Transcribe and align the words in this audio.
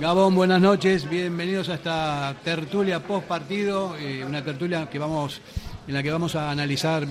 Gabón, 0.00 0.34
buenas 0.34 0.60
noches, 0.60 1.08
bienvenidos 1.08 1.68
a 1.68 1.74
esta 1.74 2.34
tertulia 2.42 3.00
post 3.00 3.26
partido, 3.26 3.96
eh, 3.96 4.24
una 4.24 4.42
tertulia 4.42 4.88
que 4.88 4.98
vamos, 4.98 5.40
en 5.86 5.94
la 5.94 6.02
que 6.02 6.10
vamos 6.10 6.34
a 6.34 6.50
analizar 6.50 7.06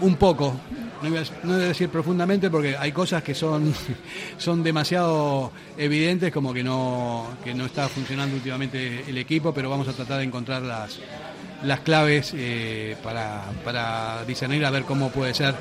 un 0.00 0.16
poco, 0.16 0.54
no 1.02 1.10
voy, 1.10 1.18
a, 1.18 1.56
decir 1.58 1.88
profundamente 1.88 2.50
porque 2.50 2.76
hay 2.76 2.92
cosas 2.92 3.22
que 3.22 3.34
son, 3.34 3.72
son 4.38 4.62
demasiado 4.62 5.52
evidentes 5.76 6.32
como 6.32 6.52
que 6.52 6.62
no, 6.62 7.28
que 7.44 7.54
no 7.54 7.66
está 7.66 7.88
funcionando 7.88 8.36
últimamente 8.36 9.04
el 9.06 9.18
equipo, 9.18 9.52
pero 9.52 9.70
vamos 9.70 9.88
a 9.88 9.92
tratar 9.92 10.18
de 10.18 10.24
encontrar 10.24 10.62
las, 10.62 10.98
las 11.62 11.80
claves 11.80 12.32
eh, 12.34 12.96
para, 13.02 13.44
para 13.64 14.24
discernir 14.24 14.64
a 14.64 14.70
ver 14.70 14.84
cómo 14.84 15.10
puede 15.10 15.34
ser 15.34 15.54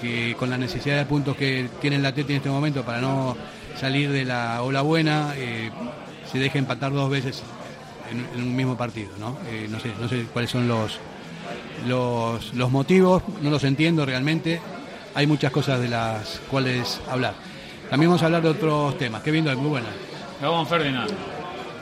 que 0.00 0.34
con 0.38 0.48
la 0.48 0.56
necesidad 0.56 0.96
de 0.96 1.04
puntos 1.04 1.36
que 1.36 1.68
tiene 1.80 1.96
el 1.96 2.06
Atleti 2.06 2.32
en 2.32 2.36
este 2.38 2.48
momento 2.48 2.84
para 2.84 3.00
no 3.00 3.36
salir 3.78 4.10
de 4.10 4.24
la 4.24 4.62
ola 4.62 4.80
buena, 4.82 5.34
eh, 5.36 5.70
se 6.30 6.38
deja 6.38 6.58
empatar 6.58 6.92
dos 6.92 7.10
veces 7.10 7.42
en, 8.10 8.26
en 8.34 8.48
un 8.48 8.56
mismo 8.56 8.76
partido. 8.76 9.10
¿no? 9.18 9.38
Eh, 9.48 9.68
no, 9.70 9.78
sé, 9.78 9.92
no 10.00 10.08
sé 10.08 10.24
cuáles 10.32 10.50
son 10.50 10.68
los, 10.68 10.98
los, 11.86 12.54
los 12.54 12.70
motivos, 12.70 13.22
no 13.42 13.50
los 13.50 13.64
entiendo 13.64 14.06
realmente. 14.06 14.60
Hay 15.14 15.26
muchas 15.26 15.50
cosas 15.50 15.80
de 15.80 15.88
las 15.88 16.40
cuales 16.50 17.00
hablar. 17.08 17.34
También 17.88 18.10
vamos 18.10 18.22
a 18.22 18.26
hablar 18.26 18.42
de 18.42 18.50
otros 18.50 18.96
temas. 18.98 19.22
Qué 19.22 19.30
viendo, 19.30 19.54
muy 19.56 19.70
buena. 19.70 19.88
Gabón 20.40 20.66
Ferdinand. 20.66 21.10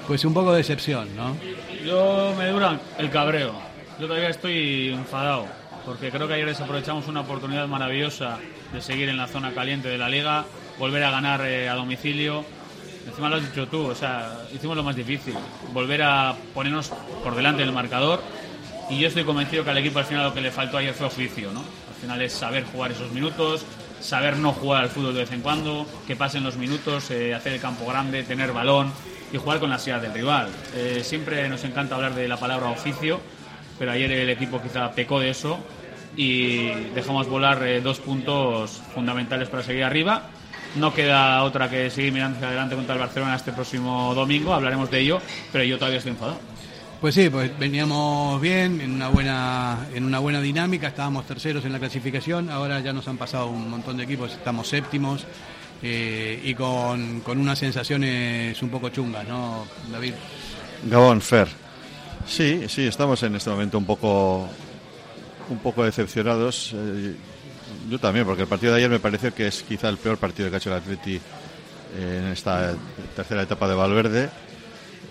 Pues 0.07 0.25
un 0.25 0.33
poco 0.33 0.53
de 0.53 0.59
decepción, 0.59 1.15
¿no? 1.15 1.37
Yo 1.85 2.35
me 2.39 2.49
dura 2.49 2.81
el 2.99 3.11
cabreo. 3.11 3.53
Yo 4.01 4.07
todavía 4.07 4.31
estoy 4.31 4.89
enfadado 4.89 5.47
porque 5.89 6.11
creo 6.11 6.29
que 6.29 6.35
ayer 6.35 6.47
desaprovechamos 6.47 7.09
una 7.09 7.23
oportunidad 7.23 7.67
maravillosa 7.67 8.39
de 8.75 8.81
seguir 8.83 9.09
en 9.09 9.17
la 9.17 9.27
zona 9.27 9.55
caliente 9.55 9.89
de 9.89 9.97
la 9.97 10.11
liga, 10.11 10.45
volver 10.79 11.03
a 11.03 11.11
ganar 11.11 11.41
eh, 11.47 11.69
a 11.69 11.75
domicilio. 11.75 12.45
Encima 13.07 13.31
lo 13.31 13.37
has 13.37 13.43
dicho 13.43 13.69
tú, 13.69 13.87
o 13.87 13.95
sea, 13.95 14.37
hicimos 14.55 14.77
lo 14.77 14.83
más 14.83 14.95
difícil, 14.95 15.35
volver 15.73 16.03
a 16.03 16.35
ponernos 16.53 16.93
por 17.25 17.35
delante 17.35 17.63
del 17.63 17.73
marcador. 17.73 18.21
Y 18.91 18.99
yo 18.99 19.09
estoy 19.09 19.25
convencido 19.25 19.65
que 19.65 19.71
al 19.71 19.79
equipo 19.79 19.99
al 19.99 20.07
final 20.07 20.25
lo 20.25 20.35
que 20.35 20.41
le 20.41 20.51
faltó 20.51 20.79
ayer 20.79 20.95
fue 20.95 21.07
oficio, 21.07 21.53
¿no? 21.53 21.61
Al 21.61 22.01
final 22.01 22.23
es 22.23 22.33
saber 22.33 22.65
jugar 22.65 22.93
esos 22.93 23.13
minutos, 23.13 23.65
saber 24.01 24.37
no 24.37 24.53
jugar 24.53 24.85
al 24.85 24.89
fútbol 24.89 25.15
de 25.15 25.21
vez 25.21 25.33
en 25.33 25.43
cuando, 25.43 25.87
que 26.07 26.17
pasen 26.17 26.43
los 26.43 26.57
minutos, 26.57 27.11
eh, 27.11 27.35
hacer 27.35 27.53
el 27.53 27.61
campo 27.61 27.87
grande, 27.87 28.23
tener 28.23 28.53
balón 28.53 28.93
y 29.33 29.37
jugar 29.37 29.61
con 29.61 29.69
la 29.69 29.77
ansiedad 29.77 30.01
del 30.01 30.15
rival. 30.15 30.49
Eh, 30.75 31.03
siempre 31.05 31.49
nos 31.49 31.65
encanta 31.65 31.97
hablar 31.97 32.15
de 32.15 32.29
la 32.29 32.39
palabra 32.39 32.69
oficio, 32.69 33.21
pero 33.79 33.93
ayer 33.93 34.11
el 34.11 34.31
equipo 34.31 34.63
quizá 34.63 34.91
pecó 34.93 35.21
de 35.21 35.31
eso 35.31 35.59
y 36.17 36.69
dejamos 36.95 37.29
volar 37.29 37.63
eh, 37.67 37.81
dos 37.81 38.01
puntos 38.01 38.81
fundamentales 38.95 39.49
para 39.49 39.63
seguir 39.63 39.85
arriba. 39.85 40.31
No 40.77 40.95
queda 40.95 41.43
otra 41.45 41.69
que 41.69 41.91
seguir 41.91 42.13
mirando 42.13 42.37
hacia 42.37 42.49
adelante 42.49 42.75
contra 42.75 42.95
el 42.95 43.01
Barcelona 43.01 43.37
este 43.37 43.53
próximo 43.53 44.15
domingo, 44.15 44.55
hablaremos 44.55 44.91
de 44.91 45.01
ello, 45.01 45.21
pero 45.53 45.65
yo 45.65 45.77
todavía 45.77 45.99
estoy 45.99 46.13
enfadado. 46.13 46.39
Pues 47.01 47.15
sí, 47.15 47.31
pues 47.31 47.57
veníamos 47.57 48.41
bien, 48.41 48.81
en 48.81 48.95
una 48.95 49.09
buena, 49.09 49.87
en 49.95 50.05
una 50.05 50.19
buena 50.19 50.41
dinámica, 50.41 50.89
estábamos 50.89 51.27
terceros 51.27 51.65
en 51.65 51.73
la 51.73 51.79
clasificación, 51.79 52.51
ahora 52.51 52.81
ya 52.81 52.93
nos 52.93 53.07
han 53.07 53.17
pasado 53.17 53.47
un 53.47 53.71
montón 53.71 53.97
de 53.97 54.03
equipos, 54.03 54.33
estamos 54.33 54.67
séptimos 54.67 55.25
eh, 55.81 56.41
y 56.43 56.55
con, 56.55 57.21
con 57.21 57.39
unas 57.39 57.61
sensaciones 57.61 58.61
un 58.63 58.69
poco 58.71 58.89
chungas, 58.89 59.29
¿no, 59.29 59.65
David? 59.93 60.15
Gabón, 60.91 61.21
Fer. 61.21 61.47
Sí, 62.27 62.65
sí, 62.69 62.87
estamos 62.89 63.23
en 63.23 63.37
este 63.37 63.49
momento 63.49 63.79
un 63.79 63.87
poco 63.87 64.49
un 65.49 65.59
poco 65.59 65.85
decepcionados. 65.85 66.73
Eh, 66.75 67.15
yo 67.89 67.99
también, 67.99 68.27
porque 68.27 68.43
el 68.43 68.49
partido 68.49 68.73
de 68.73 68.79
ayer 68.79 68.91
me 68.91 69.01
parece 69.01 69.33
que 69.33 69.47
es 69.47 69.63
quizá 69.63 69.89
el 69.89 69.99
peor 69.99 70.19
partido 70.19 70.49
que 70.51 70.57
ha 70.57 70.59
hecho 70.59 70.71
el 70.71 70.77
Atleti 70.77 71.15
eh, 71.17 72.21
en 72.23 72.33
esta 72.33 72.75
tercera 73.15 73.43
etapa 73.43 73.69
de 73.69 73.75
Valverde. 73.75 74.31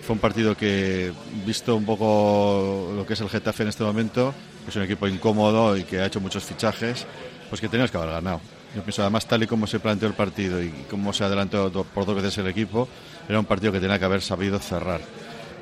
Fue 0.08 0.14
un 0.14 0.20
partido 0.20 0.56
que, 0.56 1.12
visto 1.44 1.76
un 1.76 1.84
poco 1.84 2.94
lo 2.96 3.04
que 3.04 3.12
es 3.12 3.20
el 3.20 3.28
Getafe 3.28 3.64
en 3.64 3.68
este 3.68 3.84
momento, 3.84 4.32
que 4.64 4.70
es 4.70 4.76
un 4.76 4.82
equipo 4.84 5.06
incómodo 5.06 5.76
y 5.76 5.84
que 5.84 6.00
ha 6.00 6.06
hecho 6.06 6.18
muchos 6.18 6.44
fichajes, 6.44 7.06
pues 7.50 7.60
que 7.60 7.68
teníamos 7.68 7.90
que 7.90 7.98
haber 7.98 8.12
ganado. 8.12 8.40
Yo 8.74 8.80
pienso, 8.80 9.02
además, 9.02 9.26
tal 9.26 9.42
y 9.42 9.46
como 9.46 9.66
se 9.66 9.80
planteó 9.80 10.08
el 10.08 10.14
partido 10.14 10.62
y 10.62 10.70
cómo 10.88 11.12
se 11.12 11.24
adelantó 11.24 11.70
por 11.92 12.06
dos 12.06 12.16
veces 12.16 12.38
el 12.38 12.46
equipo, 12.46 12.88
era 13.28 13.38
un 13.38 13.44
partido 13.44 13.70
que 13.70 13.80
tenía 13.80 13.98
que 13.98 14.04
haber 14.06 14.22
sabido 14.22 14.58
cerrar. 14.60 15.02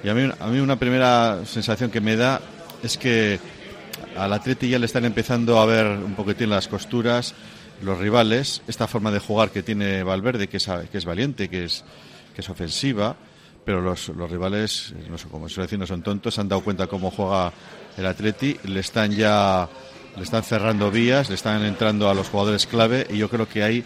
Y 0.04 0.08
a 0.08 0.14
mí, 0.14 0.30
a 0.38 0.46
mí 0.46 0.60
una 0.60 0.78
primera 0.78 1.44
sensación 1.44 1.90
que 1.90 2.00
me 2.00 2.14
da 2.14 2.40
es 2.84 2.96
que 2.96 3.40
al 4.16 4.32
Atleti 4.32 4.68
ya 4.68 4.78
le 4.78 4.86
están 4.86 5.04
empezando 5.04 5.58
a 5.58 5.66
ver 5.66 5.88
un 5.88 6.14
poquitín 6.14 6.50
las 6.50 6.68
costuras 6.68 7.34
los 7.82 7.98
rivales, 7.98 8.62
esta 8.68 8.86
forma 8.86 9.10
de 9.10 9.18
jugar 9.18 9.50
que 9.50 9.64
tiene 9.64 10.04
Valverde, 10.04 10.46
que 10.46 10.58
es, 10.58 10.70
que 10.92 10.98
es 10.98 11.04
valiente, 11.04 11.48
que 11.48 11.64
es, 11.64 11.82
que 12.32 12.42
es 12.42 12.48
ofensiva, 12.48 13.16
pero 13.66 13.80
los, 13.80 14.08
rivales, 14.30 14.94
no 15.10 15.18
sé, 15.18 15.26
como 15.26 15.48
suele 15.48 15.66
decir, 15.66 15.76
no 15.76 15.88
son 15.88 16.00
tontos, 16.00 16.32
se 16.32 16.40
han 16.40 16.48
dado 16.48 16.62
cuenta 16.62 16.86
cómo 16.86 17.10
juega 17.10 17.52
el 17.96 18.06
Atleti, 18.06 18.56
le 18.62 18.78
están 18.78 19.10
ya 19.10 19.68
le 20.16 20.22
están 20.22 20.44
cerrando 20.44 20.88
vías, 20.92 21.28
le 21.28 21.34
están 21.34 21.64
entrando 21.64 22.08
a 22.08 22.14
los 22.14 22.28
jugadores 22.28 22.64
clave 22.68 23.08
y 23.10 23.18
yo 23.18 23.28
creo 23.28 23.48
que 23.48 23.64
ahí 23.64 23.84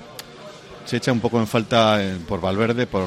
se 0.85 0.99
echa 0.99 1.13
un 1.13 1.21
poco 1.21 1.41
en 1.41 1.47
falta 1.47 2.05
eh, 2.05 2.19
por 2.29 2.43
Valverde, 2.43 2.87
por, 2.87 3.07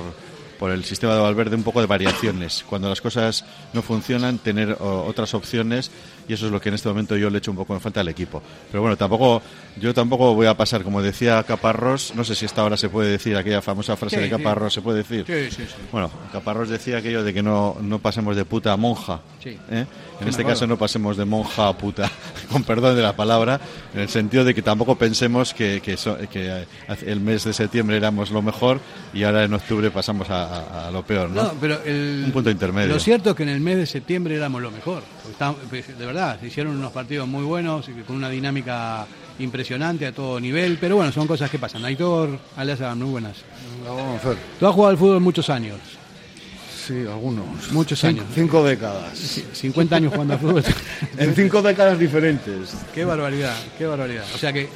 por 0.58 0.72
el 0.72 0.84
sistema 0.84 1.14
de 1.14 1.22
Valverde, 1.22 1.56
un 1.56 1.64
poco 1.64 1.80
de 1.80 1.86
variaciones. 1.86 2.66
Cuando 2.68 2.90
las 2.90 3.02
cosas 3.02 3.46
no 3.74 3.84
funcionan, 3.84 4.40
tener 4.40 4.76
otras 4.80 5.36
opciones 5.36 5.92
y 6.28 6.34
eso 6.34 6.46
es 6.46 6.52
lo 6.52 6.60
que 6.62 6.70
en 6.70 6.76
este 6.76 6.90
momento 6.90 7.16
yo 7.18 7.30
le 7.30 7.38
echo 7.40 7.52
un 7.52 7.58
poco 7.58 7.74
en 7.74 7.82
falta 7.82 8.02
al 8.02 8.08
equipo. 8.08 8.42
Pero 8.72 8.82
bueno, 8.82 8.96
tampoco 8.98 9.42
yo 9.80 9.94
tampoco 9.94 10.34
voy 10.36 10.48
a 10.48 10.56
pasar, 10.56 10.84
como 10.84 11.02
decía 11.02 11.42
Caparrós, 11.44 12.14
no 12.16 12.24
sé 12.24 12.36
si 12.36 12.46
esta 12.46 12.64
hora 12.64 12.78
se 12.78 12.90
puede 12.90 13.10
decir 13.12 13.36
aquella 13.36 13.62
famosa 13.62 13.96
frase 13.96 14.16
Sí, 14.18 14.22
de 14.22 14.28
sí. 14.28 14.32
Caparrós, 14.32 14.74
¿se 14.74 14.82
puede 14.82 15.00
decir? 15.00 15.26
Sí, 15.26 15.56
sí, 15.56 15.68
sí. 15.68 15.76
Bueno, 15.92 16.12
Caparrós 16.32 16.70
decía 16.70 16.98
aquello 16.98 17.24
de 17.24 17.34
que 17.34 17.42
no, 17.44 17.78
no 17.82 18.00
pasemos 18.00 18.36
de 18.36 18.46
puta 18.46 18.72
a 18.74 18.78
monja. 18.78 19.20
Sí. 19.42 19.58
¿eh? 19.72 19.86
En 20.24 20.30
este 20.30 20.44
caso 20.44 20.66
no 20.68 20.78
pasemos 20.78 21.18
de 21.18 21.26
monja 21.26 21.68
a 21.68 21.78
puta, 21.78 22.10
con 22.52 22.64
perdón 22.64 22.96
de 22.96 23.02
la 23.02 23.16
palabra, 23.16 23.60
en 23.94 24.02
el 24.02 24.10
sentido 24.10 24.44
de 24.44 24.56
que 24.56 24.62
tampoco 24.62 24.96
pensemos 24.98 25.54
que, 25.54 25.82
que, 25.82 25.96
so- 25.98 26.18
que 26.32 26.62
eh, 26.62 26.66
el 27.06 27.20
mes 27.20 27.44
de 27.44 27.54
septiembre 27.54 27.98
éramos 27.98 28.32
lo 28.32 28.42
mejor 28.42 28.80
y 29.14 29.24
ahora 29.24 29.44
en 29.44 29.54
octubre 29.54 29.92
pasamos 29.92 30.30
a, 30.30 30.44
a- 30.46 30.88
a 30.88 30.92
lo 30.92 31.04
peor, 31.06 31.30
¿no? 31.30 31.44
No, 31.44 31.54
pero 31.62 31.82
el, 31.84 32.24
Un 32.26 32.32
punto 32.32 32.50
intermedio. 32.50 32.94
Lo 32.94 33.00
cierto 33.00 33.30
es 33.32 33.36
que 33.36 33.44
en 33.44 33.50
el 33.50 33.60
mes 33.60 33.78
de 33.78 33.86
septiembre 33.86 34.36
éramos 34.36 34.62
lo 34.62 34.72
mejor. 34.72 35.04
estábamos- 35.30 35.62
pues, 35.70 35.98
de 35.98 36.06
verdad, 36.06 36.40
se 36.40 36.48
hicieron 36.48 36.76
unos 36.78 36.92
partidos 36.92 37.28
muy 37.28 37.44
buenos, 37.44 37.88
y 37.90 37.92
con 38.04 38.16
una 38.16 38.30
dinámica 38.30 39.06
impresionante 39.40 40.06
a 40.08 40.12
todo 40.12 40.40
nivel. 40.40 40.78
Pero 40.80 40.96
bueno, 40.96 41.12
son 41.12 41.28
cosas 41.28 41.50
que 41.50 41.60
pasan. 41.60 41.84
Aitor, 41.86 42.40
Alesa, 42.56 42.94
muy 42.96 43.10
buenas. 43.10 43.38
Fer. 44.22 44.38
Tú 44.60 44.68
has 44.68 44.74
jugado 44.74 44.92
al 44.92 44.98
fútbol 44.98 45.20
muchos 45.20 45.50
años. 45.50 45.78
Sí, 46.88 47.06
algunos. 47.10 47.72
Muchos 47.72 48.00
Cinco- 48.00 48.22
años. 48.22 48.26
Cinco 48.36 48.64
décadas. 48.64 49.18
50 49.54 49.96
años 49.96 50.12
jugando 50.14 50.34
al 50.34 50.40
fútbol. 50.40 50.64
En 51.18 51.34
cinco 51.36 51.62
décadas 51.62 51.98
diferentes. 52.00 52.74
qué 52.94 53.06
barbaridad, 53.06 53.56
qué 53.78 53.86
barbaridad. 53.86 54.26
O 54.34 54.38
sea 54.38 54.52
que, 54.52 54.68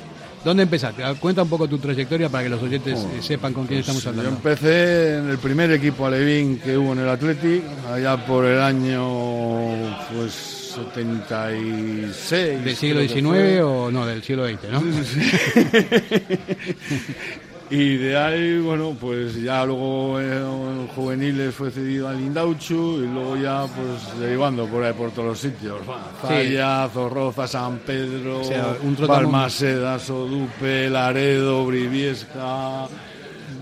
¿dónde 0.46 0.64
empezaste? 0.64 1.04
Ah, 1.04 1.14
Cuenta 1.20 1.42
un 1.44 1.50
poco 1.50 1.68
tu 1.68 1.78
trayectoria 1.80 2.30
para 2.30 2.44
que 2.46 2.50
los 2.50 2.62
oyentes 2.64 2.98
eh, 3.00 3.22
sepan 3.22 3.52
con 3.54 3.68
quién 3.68 3.80
estamos 3.82 4.02
Yo 4.04 4.10
hablando. 4.12 4.32
empecé 4.32 5.18
en 5.18 5.30
el 5.30 5.38
primer 5.40 5.70
equipo 5.72 6.06
alevín 6.06 6.60
que 6.60 6.78
hubo 6.78 6.94
en 6.94 7.00
el 7.00 7.10
Athletic, 7.10 7.64
allá 7.92 8.16
por 8.26 8.46
el 8.46 8.62
año 8.62 9.98
pues 10.14 10.32
76. 10.76 12.64
¿Del 12.64 12.76
siglo 12.76 13.02
XIX 13.02 13.62
o 13.64 13.90
no, 13.92 14.06
del 14.06 14.22
siglo 14.24 14.48
XX, 14.48 14.70
no? 14.72 14.82
Y 17.70 17.98
de 17.98 18.18
ahí, 18.18 18.60
bueno, 18.60 18.96
pues 19.00 19.42
ya 19.42 19.66
luego 19.66 20.22
eh, 20.22 20.38
en 20.38 20.88
juveniles 20.88 21.54
fue 21.54 21.70
cedido 21.70 22.08
al 22.08 22.20
Indauchu 22.20 23.04
y 23.04 23.08
luego 23.08 23.36
ya 23.36 23.66
pues 23.66 24.20
derivando 24.20 24.66
por 24.68 24.84
ahí 24.84 24.94
por 24.94 25.12
todos 25.12 25.30
los 25.30 25.40
sitios. 25.40 25.82
Zaya, 26.22 26.88
Zorroza, 26.94 27.46
San 27.46 27.80
Pedro, 27.80 28.40
O 28.40 28.44
sea, 28.44 28.78
un. 28.82 28.96
Balmaseda, 29.06 30.00
Sodupe, 30.00 30.90
Laredo, 30.90 31.66
Briviesca. 31.66 32.88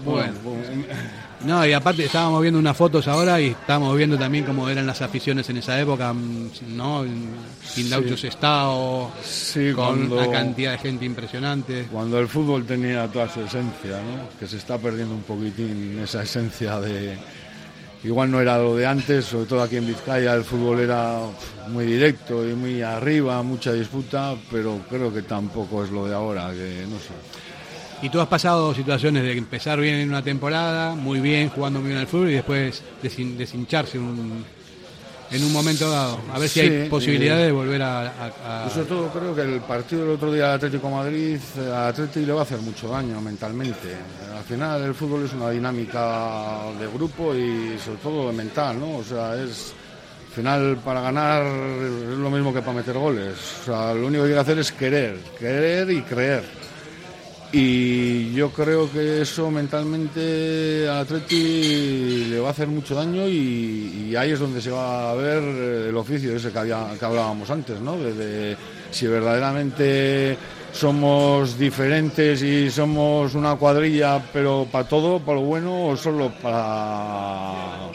Bueno, 0.03 0.33
pues, 0.43 0.69
No, 1.45 1.63
y 1.63 1.73
aparte 1.73 2.05
estábamos 2.05 2.41
viendo 2.41 2.59
unas 2.59 2.75
fotos 2.75 3.07
ahora 3.07 3.39
y 3.39 3.49
estábamos 3.49 3.95
viendo 3.95 4.17
también 4.17 4.45
cómo 4.45 4.67
eran 4.67 4.87
las 4.87 5.03
aficiones 5.03 5.47
en 5.49 5.57
esa 5.57 5.79
época, 5.79 6.11
mm, 6.11 6.49
¿no? 6.75 7.05
Indauchos 7.77 8.23
Estado, 8.23 9.11
sí, 9.23 9.71
con 9.73 10.07
cuando, 10.07 10.17
una 10.17 10.31
cantidad 10.31 10.71
de 10.71 10.77
gente 10.79 11.05
impresionante. 11.05 11.87
cuando 11.91 12.17
el 12.19 12.27
fútbol 12.27 12.65
tenía 12.65 13.07
toda 13.07 13.29
su 13.29 13.41
esencia, 13.41 13.97
¿no? 14.01 14.39
Que 14.39 14.47
se 14.47 14.57
está 14.57 14.79
perdiendo 14.79 15.13
un 15.13 15.21
poquitín 15.21 15.99
esa 16.03 16.23
esencia 16.23 16.79
de... 16.79 17.15
Igual 18.03 18.31
no 18.31 18.39
era 18.39 18.57
lo 18.57 18.75
de 18.75 18.85
antes, 18.85 19.25
sobre 19.25 19.45
todo 19.45 19.61
aquí 19.61 19.77
en 19.77 19.87
Vizcaya 19.87 20.33
el 20.33 20.43
fútbol 20.43 20.79
era 20.79 21.19
muy 21.69 21.85
directo 21.85 22.47
y 22.47 22.53
muy 22.53 22.81
arriba, 22.81 23.41
mucha 23.43 23.71
disputa, 23.71 24.35
pero 24.51 24.79
creo 24.89 25.13
que 25.13 25.23
tampoco 25.23 25.83
es 25.83 25.91
lo 25.91 26.07
de 26.07 26.13
ahora, 26.13 26.51
que 26.51 26.85
no 26.87 26.97
sé. 26.97 27.44
Y 28.01 28.09
tú 28.09 28.19
has 28.21 28.27
pasado 28.27 28.73
situaciones 28.73 29.23
de 29.23 29.31
empezar 29.37 29.79
bien 29.79 29.95
en 29.95 30.09
una 30.09 30.21
temporada, 30.21 30.95
muy 30.95 31.19
bien, 31.19 31.49
jugando 31.49 31.79
muy 31.79 31.89
bien 31.89 31.99
al 32.01 32.07
fútbol 32.07 32.29
y 32.29 32.33
después 32.33 32.83
desin- 33.01 33.35
deshincharse 33.35 33.97
un, 33.97 34.43
en 35.31 35.43
un 35.43 35.51
momento 35.53 35.89
dado. 35.89 36.19
A 36.31 36.37
ver 36.37 36.47
si 36.49 36.59
Sí, 36.59 36.67
hay 36.67 36.89
posibilidades 36.89 37.43
eh, 37.43 37.45
de 37.47 37.51
volver 37.53 37.81
a... 37.81 38.01
a- 38.01 38.63
a- 38.63 38.65
Yo 38.67 38.73
sobre 38.73 38.85
todo 38.87 39.07
creo 39.09 39.33
que 39.33 39.41
el 39.41 39.61
partido 39.61 40.01
del 40.03 40.11
otro 40.11 40.31
día 40.31 40.45
del 40.47 40.55
Atlético 40.55 40.89
Madrid, 40.89 41.37
eh, 41.57 41.71
al 41.73 41.87
Atlético 41.87 42.25
le 42.27 42.33
va 42.33 42.39
a 42.41 42.43
hacer 42.43 42.59
mucho 42.59 42.89
daño 42.89 43.19
mentalmente. 43.21 43.95
Al 44.37 44.43
final 44.43 44.83
el 44.83 44.93
fútbol 44.93 45.25
es 45.25 45.33
una 45.33 45.49
dinámica 45.49 46.59
de 46.79 46.87
grupo 46.87 47.33
y 47.33 47.77
sobre 47.83 47.97
todo 48.03 48.31
mental, 48.33 48.79
¿no? 48.79 48.97
O 48.97 49.03
sea, 49.03 49.35
es 49.41 49.73
al 50.27 50.33
final 50.35 50.77
para 50.83 50.99
ganar 50.99 51.43
es 51.45 52.17
lo 52.17 52.29
mismo 52.29 52.53
que 52.53 52.59
para 52.59 52.73
meter 52.73 52.95
goles. 52.97 53.35
O 53.61 53.65
sea, 53.65 53.93
lo 53.93 54.07
único 54.07 54.23
que 54.23 54.29
hay 54.29 54.35
que 54.35 54.39
hacer 54.41 54.59
es 54.59 54.71
querer, 54.73 55.17
querer 55.39 55.89
y 55.89 56.01
creer. 56.01 56.64
Y 57.57 58.33
yo 58.33 58.49
creo 58.49 58.91
que 58.91 59.21
eso 59.21 59.49
mentalmente 59.49 60.89
al 60.89 60.97
Atleti 60.97 62.25
le 62.25 62.37
va 62.37 62.49
a 62.49 62.51
hacer 62.51 62.67
mucho 62.67 62.93
daño 62.95 63.29
y, 63.29 64.13
ahí 64.13 64.31
es 64.31 64.39
donde 64.41 64.61
se 64.61 64.71
va 64.71 65.11
a 65.11 65.15
ver 65.15 65.41
eh, 65.41 65.85
el 65.87 65.95
oficio 65.95 66.35
ese 66.35 66.49
que, 66.49 66.59
que 66.99 67.05
hablábamos 67.05 67.49
antes, 67.49 67.79
¿no? 67.79 67.97
De, 67.97 68.13
de 68.13 68.57
si 68.91 69.07
verdaderamente 69.07 70.37
somos 70.73 71.57
diferentes 71.57 72.43
y 72.43 72.69
somos 72.69 73.33
una 73.35 73.55
cuadrilla, 73.55 74.21
pero 74.33 74.67
para 74.69 74.89
todo, 74.89 75.21
para 75.21 75.39
lo 75.39 75.45
bueno 75.45 75.87
o 75.87 75.95
solo 75.95 76.33
para... 76.41 77.89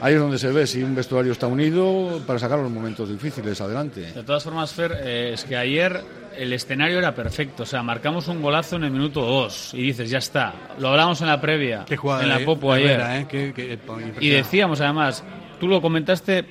Ahí 0.00 0.14
es 0.14 0.20
donde 0.20 0.38
se 0.38 0.48
ve 0.52 0.66
si 0.66 0.82
un 0.82 0.94
vestuario 0.94 1.32
está 1.32 1.46
unido 1.46 2.20
para 2.26 2.38
sacar 2.38 2.58
los 2.58 2.70
momentos 2.70 3.08
difíciles 3.08 3.60
adelante. 3.60 4.12
De 4.12 4.22
todas 4.22 4.44
formas, 4.44 4.72
Fer, 4.72 4.92
eh, 5.02 5.30
es 5.34 5.44
que 5.44 5.56
ayer 5.56 6.00
el 6.36 6.52
escenario 6.52 6.98
era 6.98 7.14
perfecto. 7.14 7.64
O 7.64 7.66
sea, 7.66 7.82
marcamos 7.82 8.28
un 8.28 8.40
golazo 8.40 8.76
en 8.76 8.84
el 8.84 8.90
minuto 8.92 9.20
2 9.22 9.74
y 9.74 9.82
dices, 9.82 10.08
ya 10.08 10.18
está. 10.18 10.54
Lo 10.78 10.88
hablamos 10.88 11.20
en 11.20 11.26
la 11.26 11.40
previa, 11.40 11.84
Qué 11.86 11.96
jugada 11.96 12.22
en 12.22 12.28
la 12.28 12.38
de- 12.38 12.44
Popo 12.44 12.74
de 12.74 12.80
ayer. 12.84 13.00
¿eh? 13.00 13.26
Qué- 13.28 13.52
qué- 13.54 13.78
Y 14.20 14.28
decíamos 14.28 14.80
además, 14.80 15.24
tú 15.58 15.66
lo 15.66 15.80
comentaste 15.82 16.44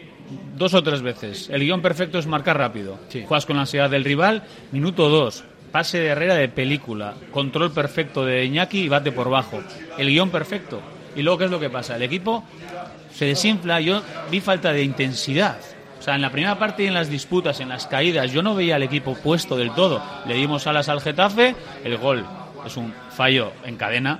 dos 0.57 0.73
o 0.73 0.83
tres 0.83 1.01
veces, 1.01 1.49
el 1.49 1.61
guion 1.61 1.81
perfecto 1.81 2.19
es 2.19 2.27
marcar 2.27 2.57
rápido. 2.57 2.99
Sí. 3.07 3.23
Juegas 3.25 3.45
con 3.45 3.55
la 3.55 3.61
ansiedad 3.61 3.89
del 3.89 4.03
rival, 4.03 4.43
minuto 4.73 5.07
2, 5.07 5.45
pase 5.71 5.99
de 5.99 6.07
Herrera 6.07 6.35
de 6.35 6.49
película, 6.49 7.13
control 7.31 7.71
perfecto 7.71 8.25
de 8.25 8.43
Iñaki 8.43 8.81
y 8.81 8.89
bate 8.89 9.13
por 9.13 9.29
bajo. 9.29 9.61
El 9.97 10.09
guion 10.09 10.29
perfecto. 10.29 10.81
Y 11.15 11.21
luego, 11.21 11.37
¿qué 11.39 11.45
es 11.45 11.51
lo 11.51 11.59
que 11.61 11.69
pasa? 11.69 11.95
El 11.95 12.01
equipo 12.03 12.43
se 13.13 13.25
desinfla, 13.25 13.79
yo 13.81 14.01
vi 14.29 14.41
falta 14.41 14.71
de 14.71 14.83
intensidad. 14.83 15.57
O 15.99 16.01
sea, 16.01 16.15
en 16.15 16.21
la 16.21 16.31
primera 16.31 16.57
parte 16.57 16.83
y 16.83 16.87
en 16.87 16.93
las 16.93 17.09
disputas, 17.09 17.59
en 17.59 17.69
las 17.69 17.87
caídas, 17.87 18.31
yo 18.31 18.41
no 18.41 18.55
veía 18.55 18.75
al 18.75 18.83
equipo 18.83 19.15
puesto 19.15 19.57
del 19.57 19.71
todo. 19.71 20.01
Le 20.25 20.35
dimos 20.35 20.67
alas 20.67 20.89
al 20.89 21.01
Getafe, 21.01 21.55
el 21.83 21.97
gol 21.97 22.25
es 22.65 22.77
un 22.77 22.93
fallo 23.09 23.53
en 23.63 23.77
cadena. 23.77 24.19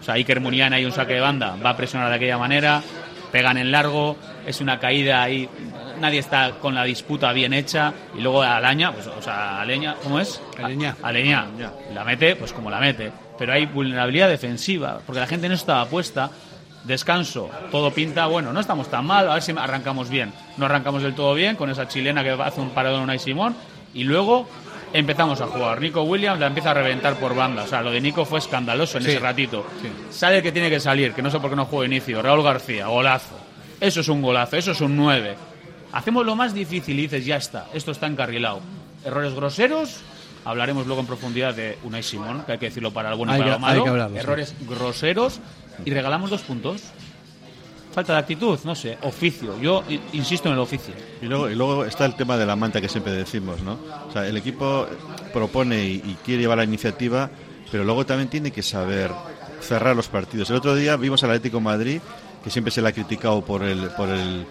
O 0.00 0.04
sea, 0.04 0.14
Iker 0.14 0.40
Munian 0.40 0.72
hay 0.72 0.84
un 0.84 0.92
saque 0.92 1.14
de 1.14 1.20
banda, 1.20 1.56
va 1.64 1.70
a 1.70 1.76
presionar 1.76 2.08
de 2.08 2.16
aquella 2.16 2.38
manera, 2.38 2.82
pegan 3.32 3.58
en 3.58 3.72
largo, 3.72 4.16
es 4.46 4.60
una 4.60 4.78
caída 4.78 5.22
ahí, 5.22 5.48
nadie 6.00 6.20
está 6.20 6.52
con 6.60 6.74
la 6.74 6.84
disputa 6.84 7.32
bien 7.32 7.52
hecha, 7.52 7.92
y 8.16 8.20
luego 8.20 8.42
Alaña, 8.42 8.92
pues, 8.92 9.06
o 9.06 9.20
sea, 9.20 9.60
Aleña, 9.60 9.96
¿cómo 10.02 10.20
es? 10.20 10.40
Aleñá. 10.62 10.96
Aleñá, 11.02 11.46
la 11.92 12.04
mete, 12.04 12.36
pues 12.36 12.52
como 12.52 12.70
la 12.70 12.78
mete. 12.78 13.10
Pero 13.36 13.52
hay 13.52 13.66
vulnerabilidad 13.66 14.28
defensiva, 14.28 15.00
porque 15.04 15.20
la 15.20 15.26
gente 15.26 15.48
no 15.48 15.54
estaba 15.54 15.84
puesta. 15.86 16.30
Descanso, 16.88 17.50
todo 17.70 17.92
pinta, 17.92 18.26
bueno, 18.26 18.50
no 18.52 18.60
estamos 18.60 18.90
tan 18.90 19.06
mal, 19.06 19.28
a 19.30 19.34
ver 19.34 19.42
si 19.42 19.52
arrancamos 19.52 20.08
bien. 20.08 20.32
No 20.56 20.64
arrancamos 20.64 21.02
del 21.02 21.14
todo 21.14 21.34
bien 21.34 21.54
con 21.54 21.68
esa 21.68 21.86
chilena 21.86 22.24
que 22.24 22.30
hace 22.30 22.60
un 22.62 22.70
paradón 22.70 23.02
Unai 23.02 23.18
Simón, 23.18 23.54
y 23.92 24.04
luego 24.04 24.48
empezamos 24.94 25.38
a 25.42 25.46
jugar. 25.48 25.82
Nico 25.82 26.02
Williams 26.02 26.40
la 26.40 26.46
empieza 26.46 26.70
a 26.70 26.74
reventar 26.74 27.16
por 27.16 27.34
banda. 27.34 27.64
O 27.64 27.66
sea, 27.66 27.82
lo 27.82 27.90
de 27.90 28.00
Nico 28.00 28.24
fue 28.24 28.38
escandaloso 28.38 28.96
en 28.96 29.04
Sí, 29.04 29.10
ese 29.10 29.18
ratito. 29.20 29.66
sí. 29.82 29.88
Sale 30.10 30.38
el 30.38 30.42
que 30.42 30.50
tiene 30.50 30.70
que 30.70 30.80
salir, 30.80 31.12
que 31.12 31.20
no 31.20 31.30
sé 31.30 31.38
por 31.40 31.50
qué 31.50 31.56
no 31.56 31.66
juega 31.66 31.84
inicio. 31.86 32.22
Raúl 32.22 32.42
García, 32.42 32.86
golazo. 32.86 33.36
Eso 33.80 34.00
es 34.00 34.08
un 34.08 34.22
golazo, 34.22 34.56
eso 34.56 34.72
es 34.72 34.80
un 34.80 34.96
9. 34.96 35.36
Hacemos 35.92 36.24
lo 36.24 36.36
más 36.36 36.54
difícil 36.54 36.98
y 36.98 37.02
dices, 37.02 37.26
ya 37.26 37.36
está, 37.36 37.66
esto 37.74 37.90
está 37.90 38.06
encarrilado. 38.06 38.60
Errores 39.04 39.34
groseros, 39.34 40.00
hablaremos 40.46 40.86
luego 40.86 41.02
en 41.02 41.06
profundidad 41.06 41.54
de 41.54 41.78
Unai 41.84 42.02
Simón, 42.02 42.44
que 42.46 42.52
hay 42.52 42.58
que 42.58 42.66
decirlo 42.66 42.92
para 42.92 43.10
el 43.10 43.16
bueno 43.16 43.36
y 43.36 43.38
para 43.40 43.58
malo. 43.58 43.84
sí. 44.10 44.16
Errores 44.16 44.54
groseros 44.66 45.40
y 45.84 45.90
regalamos 45.90 46.30
dos 46.30 46.42
puntos. 46.42 46.82
Falta 47.94 48.12
de 48.12 48.18
actitud, 48.20 48.58
no 48.64 48.74
sé, 48.74 48.96
oficio. 49.02 49.58
Yo 49.60 49.82
insisto 50.12 50.48
en 50.48 50.54
el 50.54 50.60
oficio. 50.60 50.94
Y 51.20 51.26
luego, 51.26 51.50
y 51.50 51.54
luego 51.54 51.84
está 51.84 52.04
el 52.04 52.14
tema 52.14 52.36
de 52.36 52.46
la 52.46 52.54
manta 52.54 52.80
que 52.80 52.88
siempre 52.88 53.12
decimos, 53.12 53.60
¿no? 53.62 53.78
O 54.08 54.12
sea, 54.12 54.26
el 54.26 54.36
equipo 54.36 54.86
propone 55.32 55.84
y, 55.84 56.16
quiere 56.24 56.42
llevar 56.42 56.58
la 56.58 56.64
iniciativa, 56.64 57.30
pero 57.72 57.84
luego 57.84 58.06
también 58.06 58.28
tiene 58.28 58.50
que 58.52 58.62
saber 58.62 59.10
cerrar 59.60 59.96
los 59.96 60.06
partidos. 60.08 60.50
El 60.50 60.56
otro 60.56 60.74
día 60.76 60.96
vimos 60.96 61.24
al 61.24 61.30
Atlético 61.30 61.56
de 61.56 61.64
Madrid, 61.64 62.00
que 62.44 62.50
siempre 62.50 62.70
se 62.70 62.82
le 62.82 62.88
ha 62.88 62.92
criticado 62.92 63.44
por 63.44 63.64
el, 63.64 63.88
por 63.90 64.08
el, 64.10 64.46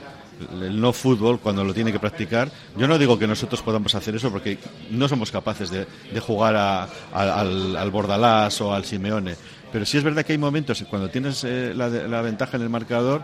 no 0.82 0.92
fútbol 0.92 1.40
cuando 1.40 1.64
lo 1.64 1.74
tiene 1.74 1.92
que 1.92 2.00
practicar. 2.00 2.52
Yo 2.76 2.88
no 2.88 2.98
digo 2.98 3.18
que 3.18 3.28
nosotros 3.28 3.62
podamos 3.62 3.96
hacer 3.96 4.16
eso 4.16 4.30
porque 4.30 4.58
no 4.92 5.08
somos 5.08 5.32
capaces 5.32 5.70
de, 5.70 5.88
de 6.12 6.20
jugar 6.20 6.56
a- 6.56 6.88
al, 7.14 7.76
al 7.78 7.92
Bordalás 7.92 8.60
o 8.62 8.74
al 8.74 8.84
Simeone. 8.84 9.36
Pero 9.72 9.86
sí 9.86 9.98
es 9.98 10.04
verdad 10.04 10.26
que 10.26 10.34
hay 10.34 10.38
momentos 10.38 10.84
cuando 10.90 11.10
tienes 11.10 11.44
eh, 11.44 11.74
la, 11.76 11.90
la 11.90 12.22
ventaja 12.22 12.58
en 12.58 12.64
el 12.64 12.70
marcador 12.70 13.24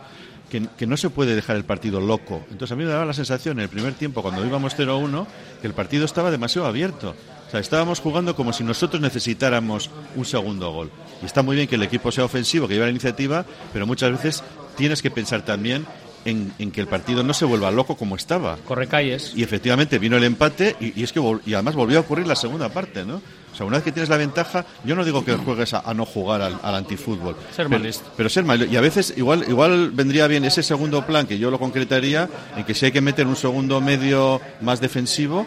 que, 0.49 0.67
que 0.77 0.85
no 0.85 0.97
se 0.97 1.09
puede 1.09 1.35
dejar 1.35 1.55
el 1.55 1.63
partido 1.63 2.01
loco. 2.01 2.43
Entonces 2.51 2.71
a 2.71 2.75
mí 2.75 2.83
me 2.83 2.89
daba 2.89 3.05
la 3.05 3.13
sensación 3.13 3.57
en 3.59 3.63
el 3.63 3.69
primer 3.69 3.93
tiempo, 3.93 4.21
cuando 4.21 4.45
íbamos 4.45 4.77
0-1, 4.77 5.25
que 5.61 5.67
el 5.67 5.73
partido 5.73 6.05
estaba 6.05 6.31
demasiado 6.31 6.67
abierto. 6.67 7.15
O 7.47 7.51
sea, 7.51 7.59
estábamos 7.59 7.99
jugando 7.99 8.35
como 8.35 8.51
si 8.51 8.63
nosotros 8.63 9.01
necesitáramos 9.01 9.89
un 10.15 10.25
segundo 10.25 10.71
gol. 10.71 10.91
Y 11.21 11.25
está 11.25 11.43
muy 11.43 11.55
bien 11.55 11.67
que 11.67 11.75
el 11.75 11.83
equipo 11.83 12.11
sea 12.11 12.25
ofensivo, 12.25 12.67
que 12.67 12.73
lleve 12.73 12.87
la 12.87 12.91
iniciativa, 12.91 13.45
pero 13.71 13.85
muchas 13.87 14.11
veces 14.11 14.43
tienes 14.75 15.01
que 15.01 15.11
pensar 15.11 15.43
también 15.43 15.85
en, 16.25 16.53
en 16.59 16.71
que 16.71 16.81
el 16.81 16.87
partido 16.87 17.23
no 17.23 17.33
se 17.33 17.45
vuelva 17.45 17.71
loco 17.71 17.95
como 17.95 18.15
estaba. 18.15 18.57
Corre 18.65 18.87
calles. 18.87 19.33
Y 19.35 19.43
efectivamente 19.43 19.99
vino 19.99 20.17
el 20.17 20.23
empate 20.23 20.75
y, 20.79 20.99
y 20.99 21.03
es 21.03 21.11
que 21.13 21.21
y 21.45 21.53
además 21.53 21.75
volvió 21.75 21.97
a 21.97 22.01
ocurrir 22.01 22.27
la 22.27 22.35
segunda 22.35 22.69
parte, 22.69 23.05
¿no? 23.05 23.21
O 23.53 23.55
sea, 23.55 23.67
una 23.67 23.77
vez 23.77 23.83
que 23.83 23.91
tienes 23.91 24.09
la 24.09 24.17
ventaja, 24.17 24.65
yo 24.83 24.95
no 24.95 25.05
digo 25.05 25.23
que 25.23 25.33
juegues 25.35 25.75
a, 25.75 25.81
a 25.81 25.93
no 25.93 26.07
jugar 26.07 26.41
al, 26.41 26.59
al 26.63 26.73
antifútbol. 26.75 27.35
Ser 27.55 27.67
pero, 27.69 27.83
pero 28.17 28.27
ser 28.27 28.43
mal 28.43 28.67
y 28.71 28.75
a 28.75 28.81
veces 28.81 29.13
igual 29.15 29.45
igual 29.47 29.91
vendría 29.91 30.25
bien 30.25 30.43
ese 30.43 30.63
segundo 30.63 31.05
plan 31.05 31.27
que 31.27 31.37
yo 31.37 31.51
lo 31.51 31.59
concretaría 31.59 32.27
en 32.57 32.63
que 32.63 32.73
si 32.73 32.87
hay 32.87 32.91
que 32.91 33.01
meter 33.01 33.27
un 33.27 33.35
segundo 33.35 33.79
medio 33.79 34.41
más 34.61 34.81
defensivo 34.81 35.45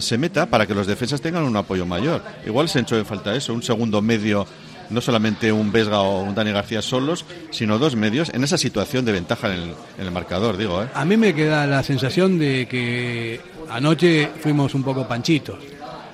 se 0.00 0.18
meta 0.18 0.46
para 0.46 0.66
que 0.66 0.74
los 0.74 0.88
defensas 0.88 1.20
tengan 1.20 1.44
un 1.44 1.56
apoyo 1.56 1.86
mayor. 1.86 2.20
Igual 2.44 2.68
se 2.68 2.80
echó 2.80 2.96
en 2.96 3.06
falta 3.06 3.34
eso, 3.36 3.54
un 3.54 3.62
segundo 3.62 4.02
medio 4.02 4.44
no 4.90 5.00
solamente 5.00 5.52
un 5.52 5.72
Vesga 5.72 6.00
o 6.00 6.22
un 6.22 6.34
Dani 6.34 6.52
García 6.52 6.82
solos, 6.82 7.24
sino 7.50 7.78
dos 7.78 7.96
medios 7.96 8.30
en 8.32 8.44
esa 8.44 8.58
situación 8.58 9.04
de 9.04 9.12
ventaja 9.12 9.54
en 9.54 9.74
el, 9.98 10.10
marcador, 10.10 10.56
digo, 10.56 10.82
¿eh? 10.82 10.88
A 10.94 11.04
mí 11.04 11.16
me 11.16 11.34
queda 11.34 11.66
la 11.66 11.82
sensación 11.82 12.38
de 12.38 12.66
que 12.66 13.40
anoche 13.70 14.30
fuimos 14.40 14.74
un 14.74 14.82
poco 14.82 15.06
panchitos, 15.06 15.58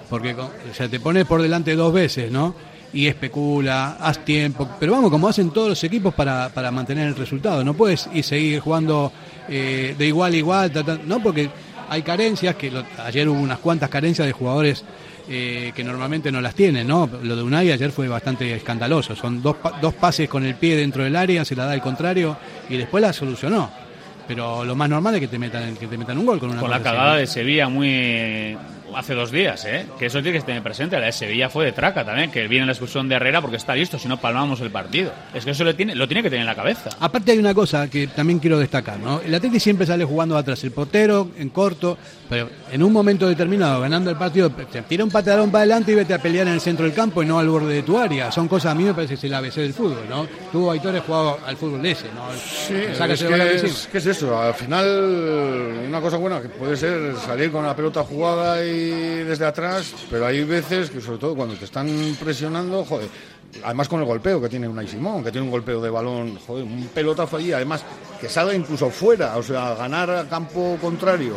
porque 0.08 0.34
o 0.34 0.88
te 0.88 1.00
pones 1.00 1.24
por 1.24 1.42
delante 1.42 1.74
dos 1.74 1.92
veces, 1.92 2.30
¿no? 2.30 2.54
Y 2.94 3.06
especula, 3.06 3.96
haz 3.98 4.24
tiempo, 4.24 4.68
pero 4.78 4.92
vamos, 4.92 5.10
como 5.10 5.28
hacen 5.28 5.50
todos 5.50 5.70
los 5.70 5.84
equipos 5.84 6.12
para, 6.12 6.50
para 6.50 6.70
mantener 6.70 7.08
el 7.08 7.16
resultado, 7.16 7.64
no 7.64 7.74
puedes 7.74 8.08
ir 8.12 8.22
seguir 8.22 8.60
jugando 8.60 9.10
eh, 9.48 9.94
de 9.96 10.06
igual 10.06 10.34
a 10.34 10.36
igual, 10.36 10.72
no, 11.06 11.22
porque 11.22 11.48
hay 11.88 12.02
carencias, 12.02 12.54
que 12.56 12.72
ayer 13.04 13.28
hubo 13.28 13.38
unas 13.38 13.58
cuantas 13.58 13.90
carencias 13.90 14.26
de 14.26 14.32
jugadores 14.32 14.84
eh, 15.28 15.72
que 15.74 15.84
normalmente 15.84 16.32
no 16.32 16.40
las 16.40 16.54
tienen, 16.54 16.86
¿no? 16.86 17.08
Lo 17.22 17.36
de 17.36 17.42
Unai 17.42 17.70
ayer 17.70 17.90
fue 17.92 18.08
bastante 18.08 18.54
escandaloso, 18.54 19.14
son 19.14 19.42
dos, 19.42 19.56
dos 19.80 19.94
pases 19.94 20.28
con 20.28 20.44
el 20.44 20.54
pie 20.56 20.76
dentro 20.76 21.04
del 21.04 21.16
área, 21.16 21.44
se 21.44 21.54
la 21.54 21.64
da 21.66 21.72
al 21.72 21.80
contrario 21.82 22.36
y 22.68 22.76
después 22.76 23.02
la 23.02 23.12
solucionó. 23.12 23.70
Pero 24.26 24.64
lo 24.64 24.74
más 24.76 24.88
normal 24.88 25.14
es 25.16 25.20
que 25.20 25.28
te 25.28 25.38
metan, 25.38 25.76
que 25.76 25.86
te 25.86 25.98
metan 25.98 26.16
un 26.18 26.26
gol 26.26 26.38
con 26.38 26.50
una 26.50 26.60
Con 26.60 26.70
la 26.70 26.76
así, 26.76 26.84
cagada 26.84 27.12
¿no? 27.12 27.18
de 27.18 27.26
Sevilla 27.26 27.68
muy 27.68 28.56
hace 28.96 29.14
dos 29.14 29.30
días, 29.30 29.64
¿eh? 29.64 29.86
Que 29.98 30.06
eso 30.06 30.22
tiene 30.22 30.38
que 30.38 30.44
tener 30.44 30.62
presente. 30.62 30.98
La 30.98 31.06
de 31.06 31.12
Sevilla 31.12 31.48
fue 31.48 31.64
de 31.64 31.72
traca 31.72 32.04
también, 32.04 32.30
que 32.30 32.46
viene 32.48 32.66
la 32.66 32.72
expulsión 32.72 33.08
de 33.08 33.16
Herrera 33.16 33.40
porque 33.40 33.56
está 33.56 33.74
listo, 33.74 33.98
si 33.98 34.08
no 34.08 34.20
palmamos 34.20 34.60
el 34.60 34.70
partido. 34.70 35.12
Es 35.34 35.44
que 35.44 35.52
eso 35.52 35.64
lo 35.64 35.74
tiene, 35.74 35.94
lo 35.94 36.06
tiene 36.06 36.22
que 36.22 36.30
tener 36.30 36.42
en 36.42 36.46
la 36.46 36.54
cabeza. 36.54 36.90
Aparte 37.00 37.32
hay 37.32 37.38
una 37.38 37.54
cosa 37.54 37.88
que 37.88 38.06
también 38.06 38.38
quiero 38.38 38.58
destacar, 38.58 38.98
¿no? 38.98 39.20
El 39.20 39.34
Atleti 39.34 39.60
siempre 39.60 39.86
sale 39.86 40.04
jugando 40.04 40.36
atrás, 40.36 40.62
el 40.64 40.72
portero 40.72 41.30
en 41.38 41.50
corto, 41.50 41.96
pero 42.28 42.48
en 42.70 42.82
un 42.82 42.92
momento 42.92 43.28
determinado, 43.28 43.80
ganando 43.80 44.10
el 44.10 44.16
partido, 44.16 44.50
te 44.50 44.82
tira 44.82 45.04
un 45.04 45.10
patadón 45.10 45.50
para 45.50 45.62
adelante 45.62 45.92
y 45.92 45.94
vete 45.94 46.14
a 46.14 46.18
pelear 46.18 46.46
en 46.46 46.54
el 46.54 46.60
centro 46.60 46.84
del 46.84 46.94
campo 46.94 47.22
y 47.22 47.26
no 47.26 47.38
al 47.38 47.48
borde 47.48 47.74
de 47.74 47.82
tu 47.82 47.98
área. 47.98 48.32
Son 48.32 48.48
cosas, 48.48 48.72
a 48.72 48.74
mí 48.74 48.84
me 48.84 48.94
parece 48.94 49.14
que 49.14 49.18
es 49.18 49.24
el 49.24 49.34
ABC 49.34 49.56
del 49.56 49.74
fútbol, 49.74 50.04
¿no? 50.08 50.26
Tú, 50.50 50.70
Aitor, 50.70 50.96
has 50.96 51.02
jugado 51.02 51.38
al 51.46 51.56
fútbol 51.56 51.84
ese, 51.84 52.06
¿no? 52.14 52.22
Sí, 52.32 52.74
es 52.74 52.98
que, 52.98 53.66
es, 53.66 53.88
¿qué 53.90 53.98
es 53.98 54.06
eso? 54.06 54.40
Al 54.40 54.54
final, 54.54 55.84
una 55.88 56.00
cosa 56.00 56.16
buena 56.16 56.40
que 56.40 56.48
puede 56.48 56.76
ser 56.76 57.14
salir 57.16 57.50
con 57.50 57.64
la 57.64 57.76
pelota 57.76 58.02
jugada 58.02 58.64
y 58.64 58.81
desde 58.90 59.46
atrás, 59.46 59.94
pero 60.10 60.26
hay 60.26 60.44
veces 60.44 60.90
que, 60.90 61.00
sobre 61.00 61.18
todo 61.18 61.34
cuando 61.34 61.54
te 61.54 61.64
están 61.64 61.88
presionando, 62.18 62.84
joder, 62.84 63.08
además 63.64 63.88
con 63.88 64.00
el 64.00 64.06
golpeo 64.06 64.40
que 64.40 64.48
tiene 64.48 64.68
Unai 64.68 64.88
Simón, 64.88 65.22
que 65.22 65.30
tiene 65.30 65.44
un 65.46 65.50
golpeo 65.50 65.80
de 65.80 65.90
balón, 65.90 66.38
joder, 66.46 66.64
un 66.64 66.88
pelotazo 66.94 67.36
allí, 67.36 67.52
además 67.52 67.84
que 68.20 68.28
salga 68.28 68.54
incluso 68.54 68.90
fuera, 68.90 69.36
o 69.36 69.42
sea, 69.42 69.74
ganar 69.74 70.10
a 70.10 70.28
campo 70.28 70.78
contrario 70.80 71.36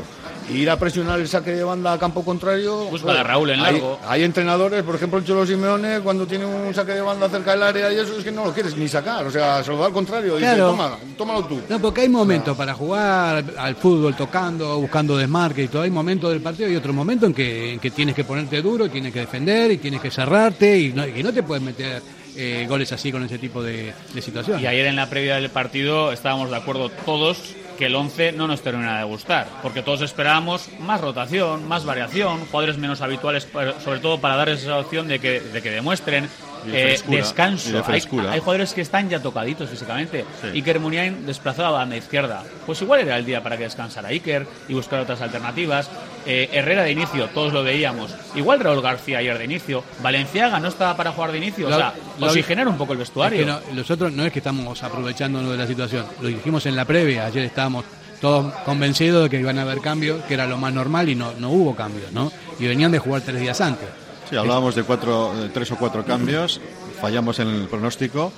ir 0.54 0.70
a 0.70 0.78
presionar 0.78 1.20
el 1.20 1.28
saque 1.28 1.52
de 1.52 1.64
banda 1.64 1.94
a 1.94 2.00
campo 2.00 2.24
contrario. 2.24 2.86
Busca 2.86 3.20
a 3.20 3.24
Raúl 3.24 3.50
en 3.52 3.62
largo. 3.62 4.00
Hay 4.08 4.24
entrenadores, 4.24 4.84
por 4.84 4.96
ejemplo, 4.96 5.20
el 5.20 5.26
Cholo 5.26 5.46
Simeone, 5.46 6.02
cuando 6.02 6.28
tiene 6.28 6.46
un 6.46 6.74
saque 6.74 6.94
de 6.94 7.02
banda 7.02 7.30
cerca 7.30 7.52
del 7.52 7.64
área 7.64 7.92
y 7.92 7.98
eso 7.98 8.18
es 8.18 8.24
que 8.24 8.32
no 8.32 8.46
lo 8.46 8.54
quieres 8.54 8.76
ni 8.78 8.88
sacar. 8.88 9.26
O 9.26 9.32
sea, 9.32 9.64
se 9.64 9.72
lo 9.72 9.78
da 9.80 9.88
al 9.88 9.94
contrario. 9.94 10.36
Dice, 10.36 10.46
Claro. 10.46 10.72
toma, 10.72 10.98
tómalo 11.18 11.46
tú. 11.46 11.60
No, 11.70 11.80
porque 11.80 12.02
hay 12.02 12.10
momentos 12.10 12.56
para 12.56 12.74
jugar 12.74 13.44
al 13.58 13.76
fútbol 13.76 14.16
tocando, 14.16 14.80
buscando 14.80 15.18
desmarque 15.18 15.64
y 15.64 15.68
todo. 15.68 15.82
Hay 15.82 15.92
momentos 15.92 16.32
del 16.32 16.42
partido 16.42 16.70
y 16.70 16.76
otro 16.76 16.94
momento 16.94 17.26
en 17.26 17.34
que, 17.34 17.74
en 17.74 17.80
que 17.80 17.92
tienes 17.92 18.16
que 18.16 18.24
ponerte 18.24 18.62
duro, 18.62 18.90
tienes 18.90 19.12
que 19.12 19.22
defender 19.22 19.72
y 19.72 19.78
tienes 19.78 20.02
que 20.02 20.12
cerrarte 20.12 20.78
y 20.80 20.94
no, 20.94 21.08
y 21.08 21.24
no 21.24 21.34
te 21.34 21.44
puedes 21.44 21.64
meter 21.64 22.02
eh, 22.36 22.66
goles 22.68 22.92
así 22.92 23.12
con 23.12 23.24
ese 23.24 23.38
tipo 23.38 23.64
de, 23.64 23.94
situaciones. 24.20 24.62
Y 24.62 24.68
ayer 24.68 24.88
en 24.88 24.96
la 24.96 25.10
previa 25.10 25.36
del 25.36 25.50
partido 25.50 26.12
estábamos 26.12 26.50
de 26.50 26.58
acuerdo 26.58 26.90
todos 26.90 27.56
que 27.78 27.88
el 27.88 27.96
11 27.96 28.32
no 28.32 28.48
nos 28.48 28.62
termina 28.62 29.00
de 29.00 29.04
gustar, 29.04 29.48
porque 29.62 29.82
todos 29.82 30.02
esperábamos 30.02 30.70
más 30.80 31.02
rotación, 31.02 31.68
más 31.68 31.84
variación, 31.84 32.46
jugadores 32.46 32.78
menos 32.78 33.02
habituales, 33.02 33.48
sobre 33.84 34.00
todo 34.00 34.20
para 34.20 34.36
dar 34.38 34.50
esa 34.50 34.78
opción 34.80 35.08
de 35.08 35.20
que, 35.20 35.42
de 35.42 35.62
que 35.62 35.72
demuestren 35.72 36.30
de 36.66 36.94
eh, 36.94 37.02
descanso. 37.08 37.72
de 37.72 37.84
Hay, 38.30 38.40
jugadores 38.40 38.74
que 38.74 38.82
están 38.82 39.10
ya 39.10 39.20
tocaditos 39.20 39.70
físicamente. 39.70 40.26
Sí. 40.42 40.48
Iker 40.60 40.80
Muniain 40.80 41.26
desplazado 41.26 41.68
a 41.70 41.72
la 41.72 41.78
banda 41.80 41.98
izquierda. 41.98 42.44
Pues 42.66 42.82
igual 42.82 43.02
era 43.02 43.18
el 43.18 43.26
día 43.26 43.42
para 43.44 43.58
que 43.58 43.64
descansara 43.64 44.10
Iker 44.10 44.46
y 44.68 44.74
buscar 44.74 45.00
otras 45.00 45.22
alternativas. 45.22 45.90
Eh, 46.26 46.50
Herrera 46.52 46.84
de 46.84 46.92
inicio, 46.92 47.28
todos 47.28 47.54
lo 47.54 47.64
veíamos. 47.64 48.14
Igual 48.36 48.60
Raúl 48.60 48.82
García 48.82 49.20
ayer 49.20 49.38
de 49.38 49.46
inicio. 49.46 49.84
Valenciaga 50.02 50.60
no 50.60 50.68
estaba 50.70 50.98
para 50.98 51.12
jugar 51.12 51.32
de 51.32 51.38
inicio. 51.38 51.70
La- 51.70 51.76
o 51.76 51.80
sea, 51.80 51.94
la- 52.20 52.28
oxigenar 52.28 52.68
un 52.68 52.78
poco 52.78 52.94
el 52.94 52.98
Es 53.00 53.08
vestuario. 53.08 53.40
que 53.40 53.46
no- 53.46 53.60
nosotros 53.74 54.12
no 54.12 54.26
es 54.26 54.32
que 54.34 54.40
estamos 54.40 54.82
aprovechándonos 54.84 55.52
de 55.52 55.58
la 55.58 55.68
situación, 55.68 56.06
lo 56.22 56.28
dijimos 56.28 56.66
en 56.66 56.76
la 56.76 56.86
previa, 56.86 57.26
ayer 57.26 57.44
estábamos 57.46 57.86
todos 58.22 58.52
convencidos 58.66 59.24
de 59.24 59.30
que 59.30 59.40
iban 59.40 59.60
a 59.60 59.64
haber 59.64 59.80
cambios, 59.82 60.24
que 60.24 60.34
era 60.34 60.48
lo 60.48 60.58
más 60.58 60.74
normal 60.74 61.10
y 61.10 61.16
no, 61.16 61.34
no 61.38 61.50
hubo 61.52 61.76
cambios, 61.76 62.12
¿no? 62.12 62.32
Y 62.60 62.66
venían 62.66 62.92
de 62.92 62.98
jugar 63.00 63.22
tres 63.22 63.40
días 63.40 63.60
antes. 63.62 63.88
Sí, 64.30 64.36
hablábamos 64.36 64.74
de 64.76 64.84
cuatro, 64.84 65.34
tres 65.54 65.72
o 65.72 65.78
cuatro 65.78 66.04
cambios, 66.04 66.60
fallamos 67.00 67.40
en 67.40 67.48
el 67.48 67.68
pronóstico, 67.68 68.34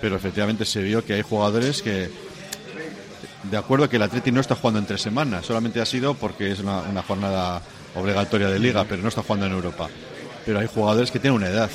pero 0.00 0.16
efectivamente 0.16 0.64
se 0.64 0.82
vio 0.82 1.04
que 1.04 1.14
hay 1.14 1.22
jugadores 1.22 1.80
que, 1.80 2.10
de 3.44 3.56
acuerdo 3.56 3.88
que 3.88 3.96
el 3.96 4.02
Atleti 4.02 4.32
no 4.32 4.40
está 4.40 4.56
jugando 4.56 4.80
en 4.80 4.86
tres 4.86 5.00
semanas, 5.00 5.46
solamente 5.46 5.80
ha 5.80 5.86
sido 5.86 6.14
porque 6.14 6.50
es 6.50 6.58
una, 6.58 6.80
una 6.80 7.02
jornada 7.02 7.62
obligatoria 7.94 8.48
de 8.48 8.58
liga, 8.58 8.84
pero 8.88 9.00
no 9.00 9.08
está 9.08 9.22
jugando 9.22 9.46
en 9.46 9.52
Europa. 9.52 9.88
Pero 10.44 10.58
hay 10.58 10.66
jugadores 10.66 11.10
que 11.12 11.20
tienen 11.20 11.36
una 11.36 11.48
edad, 11.48 11.70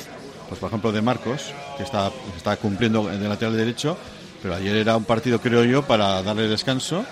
pues 0.48 0.60
por 0.60 0.68
ejemplo 0.68 0.92
de 0.92 1.00
Marcos, 1.00 1.52
que 1.78 1.84
está, 1.84 2.10
está 2.36 2.56
cumpliendo 2.56 3.10
en 3.10 3.22
el 3.22 3.28
lateral 3.30 3.56
derecho, 3.56 3.96
pero 4.42 4.56
ayer 4.56 4.76
era 4.76 4.94
un 4.94 5.04
partido, 5.04 5.40
creo 5.40 5.64
yo, 5.64 5.82
para 5.82 6.22
darle 6.22 6.48
descanso 6.48 7.06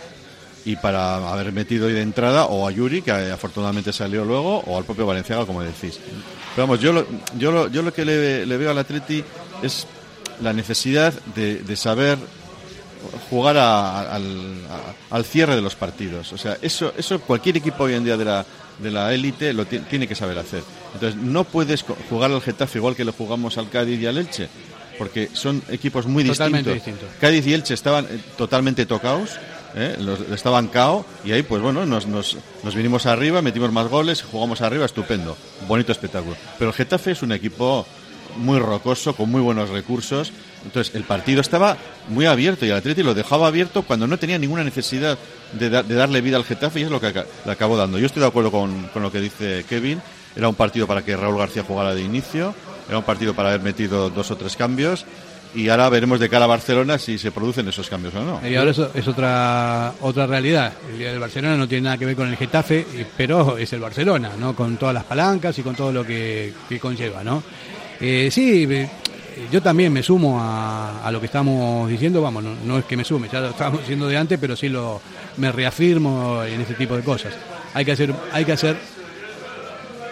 y 0.64 0.76
para 0.76 1.16
haber 1.32 1.52
metido 1.52 1.86
hoy 1.86 1.92
de 1.92 2.02
entrada 2.02 2.46
o 2.46 2.66
a 2.66 2.70
Yuri, 2.70 3.02
que 3.02 3.10
eh, 3.10 3.32
afortunadamente 3.32 3.92
salió 3.92 4.24
luego, 4.24 4.58
o 4.66 4.78
al 4.78 4.84
propio 4.84 5.06
Valenciaga, 5.06 5.44
como 5.46 5.62
decís. 5.62 5.98
Pero 6.54 6.66
vamos, 6.68 6.80
yo 6.80 6.92
lo, 6.92 7.06
yo 7.38 7.50
lo, 7.50 7.68
yo 7.68 7.82
lo 7.82 7.92
que 7.92 8.04
le, 8.04 8.46
le 8.46 8.56
veo 8.56 8.70
al 8.70 8.78
Atleti 8.78 9.24
es 9.62 9.86
la 10.40 10.52
necesidad 10.52 11.12
de, 11.34 11.56
de 11.56 11.76
saber 11.76 12.18
jugar 13.30 13.56
a- 13.56 14.00
a- 14.02 14.14
al, 14.16 14.24
a- 15.10 15.16
al 15.16 15.24
cierre 15.24 15.54
de 15.56 15.62
los 15.62 15.74
partidos. 15.74 16.32
O 16.32 16.38
sea, 16.38 16.56
eso, 16.62 16.92
eso 16.96 17.20
cualquier 17.20 17.56
equipo 17.56 17.84
hoy 17.84 17.94
en 17.94 18.04
día 18.04 18.16
de 18.16 18.24
la 18.24 18.46
de 18.78 18.90
la 18.90 19.12
élite 19.12 19.52
lo 19.52 19.66
ti- 19.66 19.80
tiene 19.80 20.08
que 20.08 20.14
saber 20.14 20.38
hacer. 20.38 20.62
Entonces, 20.94 21.20
no 21.20 21.44
puedes 21.44 21.84
jugar 22.08 22.32
al 22.32 22.40
Getafe 22.40 22.78
igual 22.78 22.96
que 22.96 23.04
le 23.04 23.12
jugamos 23.12 23.58
al 23.58 23.68
Cádiz 23.68 24.00
y 24.00 24.06
al 24.06 24.16
Elche, 24.18 24.48
porque 24.98 25.28
son 25.34 25.62
equipos 25.68 26.06
muy 26.06 26.24
Totalmente 26.24 26.72
distintos. 26.72 27.00
distintos. 27.02 27.20
Cádiz 27.20 27.46
y 27.46 27.54
Elche 27.54 27.74
estaban 27.74 28.06
eh, 28.06 28.18
totalmente 28.36 28.86
tocados, 28.86 29.30
¿eh? 29.74 29.96
Los- 30.00 30.42
cao 30.72 31.04
y 31.24 31.32
ahí 31.32 31.42
pues 31.42 31.62
bueno, 31.62 31.84
nos, 31.86 32.06
nos, 32.06 32.36
nos 32.62 32.74
vinimos 32.74 33.06
arriba, 33.06 33.42
metimos 33.42 33.72
más 33.72 33.88
goles, 33.88 34.22
jugamos 34.22 34.60
arriba, 34.60 34.84
estupendo, 34.86 35.36
bonito 35.68 35.92
espectáculo. 35.92 36.36
Pero 36.58 36.70
el 36.70 36.76
Getafe 36.76 37.12
es 37.12 37.22
un 37.22 37.32
equipo 37.32 37.86
muy 38.36 38.58
rocoso, 38.58 39.14
con 39.14 39.30
muy 39.30 39.40
buenos 39.42 39.68
recursos. 39.70 40.32
Entonces 40.64 40.94
el 40.94 41.02
partido 41.04 41.40
estaba 41.40 41.76
muy 42.08 42.24
abierto 42.26 42.64
y 42.64 42.70
el 42.70 42.76
Atleti 42.76 43.02
lo 43.02 43.14
dejaba 43.14 43.48
abierto 43.48 43.82
cuando 43.82 44.06
no 44.06 44.16
tenía 44.18 44.38
ninguna 44.38 44.62
necesidad 44.64 45.18
de, 45.52 45.68
da- 45.70 45.82
de 45.82 45.94
darle 45.94 46.20
vida 46.20 46.36
al 46.36 46.44
Getafe 46.44 46.80
y 46.80 46.82
es 46.84 46.90
lo 46.90 47.00
que 47.00 47.12
le 47.44 47.52
acabó 47.52 47.76
dando. 47.76 47.98
Yo 47.98 48.06
estoy 48.06 48.20
de 48.22 48.28
acuerdo 48.28 48.50
con, 48.50 48.88
con 48.88 49.02
lo 49.02 49.10
que 49.12 49.20
dice 49.20 49.64
Kevin. 49.68 50.00
Era 50.34 50.48
un 50.48 50.54
partido 50.54 50.86
para 50.86 51.02
que 51.04 51.14
Raúl 51.16 51.36
García 51.36 51.62
jugara 51.62 51.94
de 51.94 52.00
inicio, 52.00 52.54
era 52.88 52.96
un 52.96 53.04
partido 53.04 53.34
para 53.34 53.50
haber 53.50 53.60
metido 53.60 54.08
dos 54.08 54.30
o 54.30 54.36
tres 54.36 54.56
cambios 54.56 55.04
y 55.54 55.68
ahora 55.68 55.88
veremos 55.88 56.18
de 56.18 56.28
cara 56.28 56.44
a 56.44 56.48
Barcelona 56.48 56.98
si 56.98 57.18
se 57.18 57.30
producen 57.30 57.68
esos 57.68 57.88
cambios 57.88 58.14
o 58.14 58.24
no. 58.24 58.48
Y 58.48 58.54
ahora 58.56 58.70
eso 58.70 58.90
es 58.94 59.06
otra 59.06 59.92
otra 60.00 60.26
realidad. 60.26 60.72
El 60.90 60.98
día 60.98 61.10
del 61.10 61.18
Barcelona 61.18 61.56
no 61.56 61.68
tiene 61.68 61.84
nada 61.84 61.98
que 61.98 62.06
ver 62.06 62.16
con 62.16 62.28
el 62.28 62.36
Getafe, 62.36 62.86
pero 63.16 63.58
es 63.58 63.72
el 63.72 63.80
Barcelona, 63.80 64.32
¿no? 64.38 64.54
Con 64.54 64.76
todas 64.76 64.94
las 64.94 65.04
palancas 65.04 65.58
y 65.58 65.62
con 65.62 65.74
todo 65.74 65.92
lo 65.92 66.04
que, 66.04 66.52
que 66.68 66.78
conlleva, 66.78 67.22
¿no? 67.22 67.42
Eh, 68.00 68.30
sí, 68.32 68.66
yo 69.50 69.62
también 69.62 69.92
me 69.92 70.02
sumo 70.02 70.40
a, 70.40 71.06
a 71.06 71.12
lo 71.12 71.20
que 71.20 71.26
estamos 71.26 71.88
diciendo, 71.88 72.22
vamos, 72.22 72.42
no, 72.42 72.54
no 72.64 72.78
es 72.78 72.84
que 72.84 72.96
me 72.96 73.04
sume, 73.04 73.28
ya 73.30 73.40
lo 73.40 73.50
estábamos 73.50 73.80
diciendo 73.82 74.08
de 74.08 74.16
antes, 74.16 74.38
pero 74.40 74.56
sí 74.56 74.68
lo 74.68 75.00
me 75.36 75.52
reafirmo 75.52 76.42
en 76.44 76.60
este 76.60 76.74
tipo 76.74 76.96
de 76.96 77.02
cosas. 77.02 77.34
Hay 77.74 77.84
que 77.84 77.92
hacer, 77.92 78.14
hay 78.32 78.44
que 78.44 78.52
hacer 78.52 78.76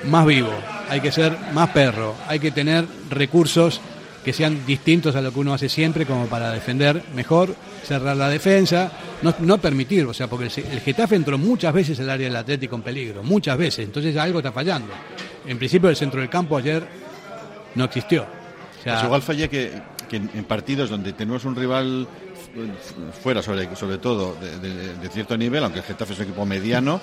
más 0.04 0.26
vivo, 0.26 0.52
hay 0.88 1.00
que 1.00 1.12
ser 1.12 1.37
más 1.52 1.70
perro, 1.70 2.14
hay 2.26 2.38
que 2.38 2.50
tener 2.50 2.87
recursos 3.11 3.80
que 4.24 4.32
sean 4.32 4.66
distintos 4.66 5.16
a 5.16 5.20
lo 5.22 5.32
que 5.32 5.40
uno 5.40 5.54
hace 5.54 5.68
siempre 5.68 6.04
como 6.06 6.26
para 6.26 6.50
defender 6.52 7.02
mejor, 7.14 7.54
cerrar 7.84 8.16
la 8.16 8.28
defensa, 8.28 8.92
no, 9.22 9.34
no 9.40 9.58
permitir, 9.58 10.04
o 10.06 10.12
sea, 10.14 10.26
porque 10.28 10.46
el, 10.46 10.66
el 10.72 10.80
Getafe 10.80 11.16
entró 11.16 11.38
muchas 11.38 11.72
veces 11.72 11.98
el 11.98 12.10
área 12.10 12.26
del 12.28 12.36
Atlético 12.36 12.76
en 12.76 12.82
peligro, 12.82 13.22
muchas 13.22 13.56
veces, 13.56 13.84
entonces 13.86 14.16
algo 14.16 14.40
está 14.40 14.52
fallando. 14.52 14.92
En 15.46 15.56
principio 15.58 15.88
el 15.88 15.96
centro 15.96 16.20
del 16.20 16.28
campo 16.28 16.56
ayer 16.58 16.86
no 17.74 17.84
existió. 17.84 18.22
O 18.22 18.82
Pues 18.94 19.04
igual 19.04 19.22
fallé 19.22 19.48
que, 19.48 19.72
en, 20.12 20.44
partidos 20.44 20.90
donde 20.90 21.12
tenemos 21.12 21.44
un 21.44 21.56
rival 21.56 22.06
fu- 22.54 23.22
fuera, 23.22 23.42
sobre, 23.42 23.66
todo, 23.98 24.36
de, 24.40 25.08
cierto 25.10 25.36
nivel, 25.36 25.62
aunque 25.64 25.78
el 25.80 25.84
Getafe 25.84 26.12
es 26.12 26.18
un 26.18 26.24
equipo 26.26 26.44
mediano, 26.44 27.00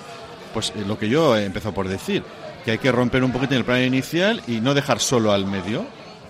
pues 0.54 0.72
lo 0.86 0.98
que 0.98 1.08
yo 1.08 1.36
he 1.36 1.44
empezado 1.44 1.74
por 1.74 1.88
decir, 1.88 2.22
que 2.64 2.72
hay 2.72 2.78
que 2.78 2.92
romper 2.92 3.22
un 3.24 3.32
poquito 3.32 3.54
en 3.54 3.58
el 3.58 3.64
plan 3.64 3.82
inicial 3.82 4.42
y 4.46 4.60
no 4.60 4.74
dejar 4.74 5.00
solo 5.00 5.32
al 5.32 5.46
medio, 5.46 5.86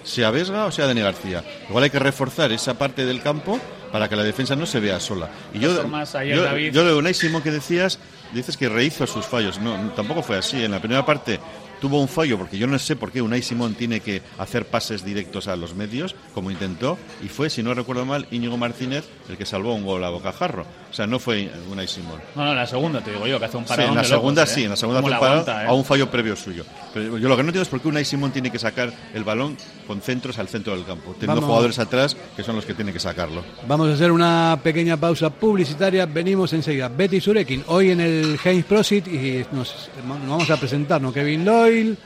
sea 0.08 0.30
Vesga 0.30 0.64
o 0.66 0.72
sea 0.72 0.86
Dani 0.86 1.00
García. 1.02 1.44
Igual 1.68 1.84
hay 1.84 1.90
que 1.90 1.98
reforzar 1.98 2.50
esa 2.52 2.74
parte 2.78 3.04
del 3.06 3.22
campo 3.22 3.60
para 3.92 4.08
que 4.08 4.16
la 4.16 4.22
defensa 4.22 4.54
no 4.56 4.66
se 4.66 4.80
vea 4.80 5.00
sola. 5.00 5.28
Y 5.54 5.58
yo, 5.60 5.74
formas, 5.74 6.14
ayer, 6.14 6.36
yo, 6.36 6.42
David- 6.42 6.72
yo 6.72 6.82
lo 6.84 6.90
de 6.90 6.94
Unai 6.96 7.14
Simón 7.14 7.42
que 7.42 7.50
decías, 7.50 7.98
dices 8.34 8.56
que 8.56 8.68
rehizo 8.68 9.06
sus 9.06 9.24
fallos. 9.24 9.58
No, 9.60 9.90
tampoco 9.96 10.22
fue 10.22 10.36
así. 10.36 10.62
En 10.64 10.72
la 10.72 10.78
primera 10.80 11.06
parte 11.06 11.40
tuvo 11.80 12.00
un 12.00 12.08
fallo, 12.08 12.38
porque 12.38 12.58
yo 12.58 12.66
no 12.66 12.78
sé 12.78 12.96
por 12.96 13.12
qué 13.12 13.22
Unai 13.22 13.42
Simón 13.42 13.74
tiene 13.74 14.00
que 14.00 14.22
hacer 14.38 14.66
pases 14.66 15.04
directos 15.04 15.48
a 15.48 15.56
los 15.56 15.74
medios, 15.74 16.14
como 16.34 16.50
intentó, 16.50 16.98
y 17.24 17.28
fue, 17.28 17.50
si 17.50 17.62
no 17.62 17.74
recuerdo 17.74 18.04
mal, 18.04 18.26
Íñigo 18.30 18.56
Martínez 18.56 19.04
el 19.28 19.36
que 19.36 19.44
salvó 19.46 19.74
un 19.74 19.84
gol 19.84 20.02
a 20.04 20.08
bocajarro. 20.10 20.64
O 20.90 20.94
sea, 20.94 21.06
no 21.06 21.18
fue 21.18 21.50
Unai 21.70 21.86
Simón. 21.86 22.20
No, 22.34 22.44
no, 22.44 22.50
en 22.52 22.56
la 22.56 22.66
segunda 22.66 23.00
te 23.02 23.12
digo 23.12 23.26
yo, 23.26 23.38
que 23.38 23.44
hace 23.44 23.56
un 23.58 23.64
Sí, 23.64 23.68
paradón 23.68 23.90
en 23.90 23.96
la 23.96 24.02
de 24.02 24.08
locos, 24.08 24.20
segunda 24.20 24.42
¿eh? 24.42 24.46
sí, 24.46 24.64
en 24.64 24.70
la 24.70 24.76
segunda 24.76 25.00
¿Cómo 25.02 25.08
hace 25.14 25.16
un 25.16 25.20
parado 25.20 25.40
aguanta, 25.42 25.64
eh? 25.64 25.68
a 25.68 25.72
un 25.74 25.84
fallo 25.84 26.10
previo 26.10 26.34
suyo. 26.36 26.64
Pero 26.94 27.18
yo 27.18 27.28
lo 27.28 27.36
que 27.36 27.42
no 27.42 27.48
entiendo 27.50 27.62
es 27.62 27.68
por 27.68 27.80
qué 27.80 27.88
Unai 27.88 28.04
Simón 28.04 28.30
tiene 28.32 28.50
que 28.50 28.58
sacar 28.58 28.92
el 29.12 29.24
balón 29.24 29.56
con 29.86 30.00
centros 30.00 30.38
al 30.38 30.48
centro 30.48 30.74
del 30.74 30.84
campo, 30.86 31.12
teniendo 31.12 31.34
Vamos. 31.36 31.46
jugadores 31.48 31.78
atrás 31.78 32.16
que 32.36 32.42
son 32.42 32.56
los 32.56 32.64
que 32.64 32.74
tienen 32.74 32.94
que 32.94 33.00
sacarlo. 33.00 33.42
Vamos 33.66 33.90
a 33.90 33.94
hacer 33.94 34.10
una 34.12 34.58
pequeña 34.62 34.96
pausa 34.96 35.30
publicitaria. 35.30 36.06
Venimos 36.06 36.52
enseguida. 36.54 36.88
Betty 36.88 37.20
Surekin, 37.20 37.64
hoy 37.68 37.90
en 37.90 38.00
el 38.00 38.38
Heinz 38.42 38.64
Prosit 38.64 39.06
y 39.08 39.44
nos, 39.52 39.90
nos 40.06 40.20
vamos 40.28 40.50
a 40.50 40.56
presentarnos 40.56 41.12
Kevin 41.12 41.44
Israel 41.68 41.96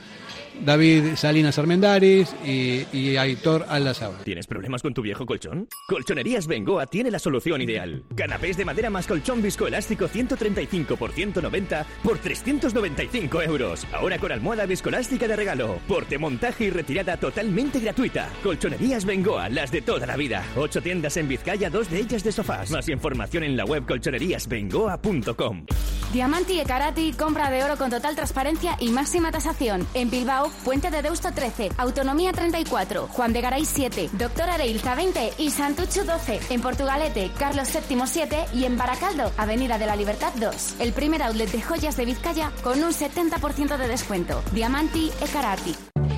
David 0.61 1.15
Salinas 1.15 1.57
Armendaris 1.59 2.35
y, 2.45 2.85
y 2.91 3.17
Aitor 3.17 3.65
Aldazábal. 3.69 4.23
¿Tienes 4.23 4.47
problemas 4.47 4.81
con 4.81 4.93
tu 4.93 5.01
viejo 5.01 5.25
colchón? 5.25 5.67
Colchonerías 5.87 6.47
Bengoa 6.47 6.87
tiene 6.87 7.11
la 7.11 7.19
solución 7.19 7.61
ideal. 7.61 8.03
Canapés 8.15 8.57
de 8.57 8.65
madera 8.65 8.89
más 8.89 9.07
colchón 9.07 9.41
viscoelástico 9.41 10.07
135 10.07 10.95
por 10.97 11.11
190 11.11 11.85
por 12.03 12.17
395 12.17 13.41
euros. 13.41 13.85
Ahora 13.93 14.17
con 14.19 14.31
almohada 14.31 14.65
viscoelástica 14.65 15.27
de 15.27 15.35
regalo. 15.35 15.79
Porte, 15.87 16.17
montaje 16.17 16.65
y 16.65 16.69
retirada 16.69 17.17
totalmente 17.17 17.79
gratuita. 17.79 18.29
Colchonerías 18.43 19.05
Bengoa, 19.05 19.49
las 19.49 19.71
de 19.71 19.81
toda 19.81 20.05
la 20.05 20.15
vida. 20.15 20.43
Ocho 20.55 20.81
tiendas 20.81 21.17
en 21.17 21.27
Vizcaya, 21.27 21.69
dos 21.69 21.89
de 21.89 21.99
ellas 21.99 22.23
de 22.23 22.31
sofás. 22.31 22.71
Más 22.71 22.87
información 22.89 23.43
en 23.43 23.57
la 23.57 23.65
web 23.65 23.85
colchoneríasbengoa.com. 23.85 25.65
Diamanti 26.13 26.59
e 26.59 26.65
Karati, 26.65 27.13
compra 27.13 27.49
de 27.49 27.63
oro 27.63 27.75
con 27.75 27.89
total 27.89 28.15
transparencia 28.15 28.77
y 28.79 28.89
máxima 28.89 29.31
tasación. 29.31 29.87
En 29.95 30.11
Bilbao, 30.11 30.42
Puente 30.63 30.91
de 30.91 31.01
Deusto 31.01 31.31
13, 31.31 31.71
Autonomía 31.77 32.31
34, 32.31 33.07
Juan 33.07 33.33
de 33.33 33.41
Garay 33.41 33.65
7, 33.65 34.09
Doctor 34.13 34.49
Areilza 34.49 34.95
20 34.95 35.33
y 35.37 35.51
Santucho 35.51 36.03
12. 36.03 36.39
En 36.49 36.61
Portugalete, 36.61 37.31
Carlos 37.37 37.69
VII 37.71 38.01
7 38.05 38.45
y 38.53 38.65
en 38.65 38.77
Baracaldo, 38.77 39.31
Avenida 39.37 39.77
de 39.77 39.85
la 39.85 39.95
Libertad 39.95 40.33
2. 40.35 40.75
El 40.79 40.93
primer 40.93 41.23
outlet 41.23 41.51
de 41.51 41.61
joyas 41.61 41.97
de 41.97 42.05
Vizcaya 42.05 42.51
con 42.63 42.83
un 42.83 42.91
70% 42.91 43.77
de 43.77 43.87
descuento. 43.87 44.41
Diamanti 44.53 45.11
e 45.21 45.27
Karati. 45.27 45.75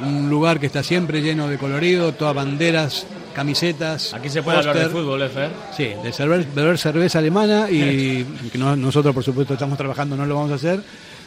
un 0.00 0.28
lugar 0.28 0.60
que 0.60 0.66
está 0.66 0.82
siempre 0.82 1.22
lleno 1.22 1.48
de 1.48 1.58
colorido, 1.58 2.12
todas 2.12 2.34
banderas, 2.34 3.06
camisetas. 3.34 4.14
Aquí 4.14 4.28
se 4.28 4.42
puede 4.42 4.58
hablar 4.58 4.78
de 4.78 4.88
fútbol, 4.88 5.22
¿eh, 5.22 5.28
Fer? 5.28 5.50
Sí, 5.76 5.92
de 6.02 6.46
beber 6.54 6.78
cerveza 6.78 7.18
alemana 7.18 7.70
y 7.70 8.24
que 8.52 8.58
nosotros, 8.58 9.14
por 9.14 9.24
supuesto, 9.24 9.54
estamos 9.54 9.78
trabajando, 9.78 10.16
no 10.16 10.26
lo 10.26 10.36
vamos 10.36 10.52
a 10.52 10.54
hacer 10.54 10.80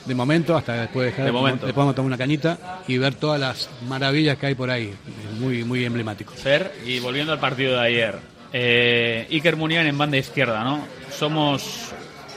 de 0.08 0.16
momento, 0.16 0.56
hasta 0.56 0.74
después 0.74 1.06
de, 1.06 1.12
dejar, 1.12 1.26
de 1.26 1.32
momento. 1.32 1.66
después 1.66 1.76
vamos 1.76 1.94
a 1.94 1.96
tomar 1.96 2.08
una 2.08 2.18
cañita 2.18 2.58
y 2.88 2.98
ver 2.98 3.16
todas 3.16 3.40
las 3.40 3.70
maravillas 3.88 4.38
que 4.38 4.48
hay 4.48 4.56
por 4.56 4.70
ahí. 4.70 4.94
muy, 5.40 5.64
muy 5.64 5.84
emblemático. 5.84 6.34
Fer, 6.34 6.72
y 6.86 7.00
volviendo 7.00 7.34
al 7.34 7.40
partido 7.40 7.74
de 7.74 7.86
ayer, 7.86 8.16
eh, 8.54 9.28
Iker 9.30 9.58
Munian 9.58 9.86
en 9.86 9.98
banda 9.98 10.18
izquierda, 10.18 10.64
¿no? 10.64 10.88
Somos 11.12 11.92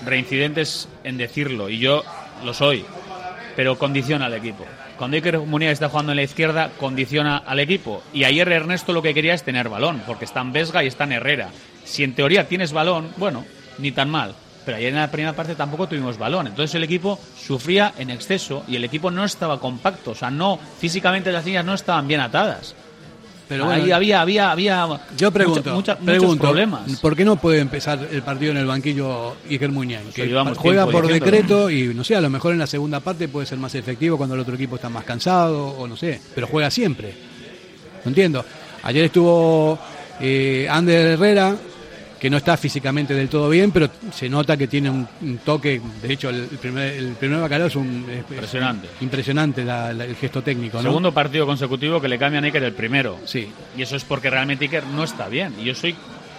reincidentes 0.05 0.89
en 1.05 1.17
decirlo, 1.17 1.69
y 1.69 1.79
yo 1.79 2.03
lo 2.45 2.53
soy, 2.53 2.85
pero 3.55 3.79
condiciona 3.79 4.27
al 4.27 4.35
equipo. 4.35 4.67
Cuando 5.00 5.16
Iker 5.16 5.38
Muniain 5.38 5.73
está 5.73 5.88
jugando 5.88 6.12
en 6.12 6.16
la 6.16 6.25
izquierda, 6.25 6.73
condiciona 6.78 7.38
al 7.38 7.59
equipo. 7.59 8.02
Y 8.12 8.25
ayer 8.25 8.47
Ernesto 8.52 8.92
lo 8.92 9.00
que 9.00 9.14
quería 9.14 9.33
es 9.33 9.42
tener 9.42 9.71
balón, 9.71 10.02
porque 10.07 10.26
está 10.26 10.42
en 10.42 10.52
Vesga 10.52 10.85
y 10.85 10.88
está 10.88 11.04
en 11.04 11.12
Herrera. 11.12 11.49
Si 11.85 12.04
en 12.04 12.14
teoría 12.14 12.47
tienes 12.47 12.75
balón, 12.75 13.11
bueno, 13.16 13.47
ni 13.78 13.92
tan 13.92 14.11
mal. 14.11 14.35
Pero 14.66 14.76
ayer 14.76 14.90
en 14.90 15.00
la 15.00 15.11
primera 15.11 15.33
parte 15.33 15.54
tampoco 15.54 15.88
tuvimos 15.88 16.19
balón. 16.19 16.49
Entonces 16.49 16.75
el 16.75 16.85
equipo 16.85 17.19
sufría 17.35 17.95
en 17.97 18.11
exceso 18.11 18.62
y 18.69 18.76
el 18.76 18.85
equipo 18.85 19.11
no 19.11 19.25
estaba 19.25 19.59
compacto. 19.59 20.11
O 20.11 20.14
sea, 20.14 20.30
no, 20.30 20.58
físicamente 20.78 21.32
las 21.32 21.47
líneas 21.47 21.65
no 21.65 21.73
estaban 21.73 22.06
bien 22.06 22.21
atadas. 22.21 22.75
Pero 23.50 23.69
ahí 23.69 23.91
había, 23.91 24.21
había, 24.21 24.52
había 24.52 25.00
yo 25.17 25.32
pregunto, 25.32 25.75
muchos 25.75 25.97
problemas. 26.39 27.00
¿Por 27.00 27.17
qué 27.17 27.25
no 27.25 27.34
puede 27.34 27.58
empezar 27.58 27.99
el 28.08 28.23
partido 28.23 28.52
en 28.52 28.58
el 28.58 28.67
banquillo 28.67 29.34
Iker 29.50 29.73
Muñán? 29.73 30.04
Que 30.15 30.32
juega 30.54 30.86
por 30.86 31.08
decreto 31.08 31.69
y 31.69 31.93
no 31.93 32.04
sé, 32.04 32.15
a 32.15 32.21
lo 32.21 32.30
mejor 32.30 32.52
en 32.52 32.60
la 32.60 32.69
segunda 32.69 33.00
parte 33.00 33.26
puede 33.26 33.47
ser 33.47 33.58
más 33.58 33.75
efectivo 33.75 34.17
cuando 34.17 34.36
el 34.36 34.41
otro 34.43 34.54
equipo 34.54 34.76
está 34.76 34.89
más 34.89 35.02
cansado 35.02 35.67
o 35.67 35.89
no 35.89 35.97
sé, 35.97 36.21
pero 36.32 36.47
juega 36.47 36.71
siempre. 36.71 37.13
No 38.04 38.10
entiendo. 38.10 38.45
Ayer 38.84 39.06
estuvo 39.06 39.76
eh, 40.21 40.69
Ander 40.71 41.08
Herrera, 41.08 41.56
que 42.21 42.28
no 42.28 42.37
está 42.37 42.56
físicamente 42.59 43.15
del 43.15 43.30
todo 43.30 43.49
bien, 43.49 43.73
pero 43.73 43.89
se 44.13 44.28
nota 44.28 44.56
que 44.56 44.69
tiene 44.69 44.91
un, 44.91 45.39
toque. 45.43 45.80
De 46.02 46.13
hecho, 46.13 46.28
el, 46.28 46.47
primer, 46.61 46.93
el 46.93 47.13
primer 47.15 47.41
bacalao 47.41 47.69
es 47.69 47.76
un. 47.76 48.04
Impresionante. 48.30 48.89
impresionante 49.00 49.63
el 49.63 50.17
gesto 50.17 50.43
técnico. 50.43 50.83
Segundo 50.83 51.13
partido 51.13 51.47
consecutivo 51.47 52.00
que 52.00 52.09
le 52.09 52.19
cambia 52.19 52.41
a 52.41 52.45
Iker 52.45 52.63
el 52.63 52.75
primero. 52.75 53.19
Sí. 53.25 53.50
Y 53.76 53.83
eso 53.83 53.97
es 53.97 54.04
porque 54.04 54.28
realmente 54.28 54.67
Iker 54.67 54.85
no 54.87 55.02
está 55.02 55.28
bien. 55.28 55.54
Y 55.59 55.65
yo 55.65 55.75
soy 55.75 55.97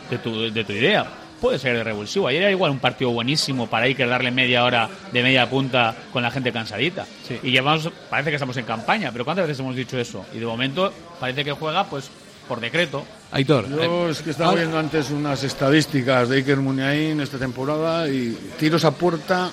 de 0.10 0.18
tu, 0.20 0.52
de 0.52 0.64
tu 0.64 0.72
idea. 0.72 1.06
Puede 1.42 1.58
ser 1.58 1.76
de 1.76 1.84
revulsivo. 1.84 2.28
Ayer 2.28 2.44
era 2.44 2.52
igual 2.52 2.70
un 2.70 2.78
partido 2.78 3.10
buenísimo 3.10 3.66
para 3.66 3.88
Iker 3.88 4.08
darle 4.08 4.30
media 4.30 4.64
hora 4.64 4.88
de 5.12 5.24
media 5.24 5.50
punta 5.50 5.96
con 6.14 6.22
la 6.22 6.30
gente 6.30 6.52
cansadita. 6.52 7.08
Y 7.42 7.50
llevamos, 7.50 7.90
parece 8.12 8.30
que 8.30 8.36
estamos 8.36 8.56
en 8.58 8.66
campaña, 8.66 9.12
pero 9.12 9.26
¿cuántas 9.26 9.48
veces 9.48 9.60
hemos 9.60 9.76
dicho 9.76 9.98
eso? 9.98 10.24
Y 10.36 10.38
de 10.38 10.46
momento 10.46 10.94
parece 11.20 11.44
que 11.44 11.52
juega 11.54 11.86
pues 11.86 12.12
por 12.48 12.60
decreto. 12.60 13.06
Aitor. 13.32 13.70
Yo 13.70 14.10
es 14.10 14.22
que 14.22 14.32
estaba 14.32 14.56
viendo 14.56 14.78
antes 14.78 15.10
unas 15.10 15.44
estadísticas 15.44 16.30
de 16.30 16.38
Iker 16.38 16.58
Muniain 16.58 17.22
esta 17.22 17.38
temporada 17.38 18.10
y 18.10 18.38
tiros 18.60 18.84
a 18.84 18.92
puerta 18.92 19.52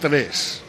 3. 0.00 0.60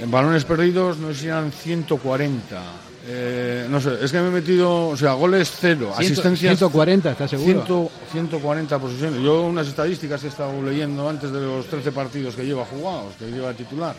En 0.00 0.10
balones 0.10 0.44
perdidos 0.44 0.98
no 0.98 1.12
sé 1.12 1.20
si 1.20 1.26
eran 1.26 1.52
140. 1.52 2.62
Eh, 3.08 3.66
no 3.70 3.80
sé, 3.80 3.98
es 4.02 4.10
que 4.10 4.20
me 4.20 4.28
he 4.28 4.30
metido, 4.30 4.88
o 4.88 4.96
sea, 4.96 5.12
goles 5.12 5.52
cero, 5.60 5.92
asistencias 5.96 6.58
140, 6.58 7.12
¿estás 7.12 7.30
seguro? 7.30 7.90
140 8.10 8.78
posiciones. 8.80 9.22
Yo 9.22 9.42
unas 9.42 9.68
estadísticas 9.68 10.24
he 10.24 10.28
estado 10.28 10.60
leyendo 10.60 11.08
antes 11.08 11.30
de 11.30 11.40
los 11.40 11.66
13 11.66 11.92
partidos 11.92 12.34
que 12.34 12.44
lleva 12.44 12.64
jugados, 12.64 13.14
que 13.16 13.26
lleva 13.26 13.52
titular 13.52 13.94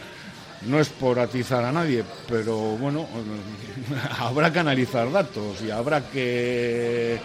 no 0.61 0.79
es 0.79 0.89
por 0.89 1.19
atizar 1.19 1.63
a 1.63 1.71
nadie, 1.71 2.03
pero 2.27 2.57
bueno, 2.77 3.07
habrá 4.19 4.51
que 4.51 4.59
analizar 4.59 5.11
datos 5.11 5.61
y 5.61 5.71
habrá 5.71 6.09
que. 6.09 7.19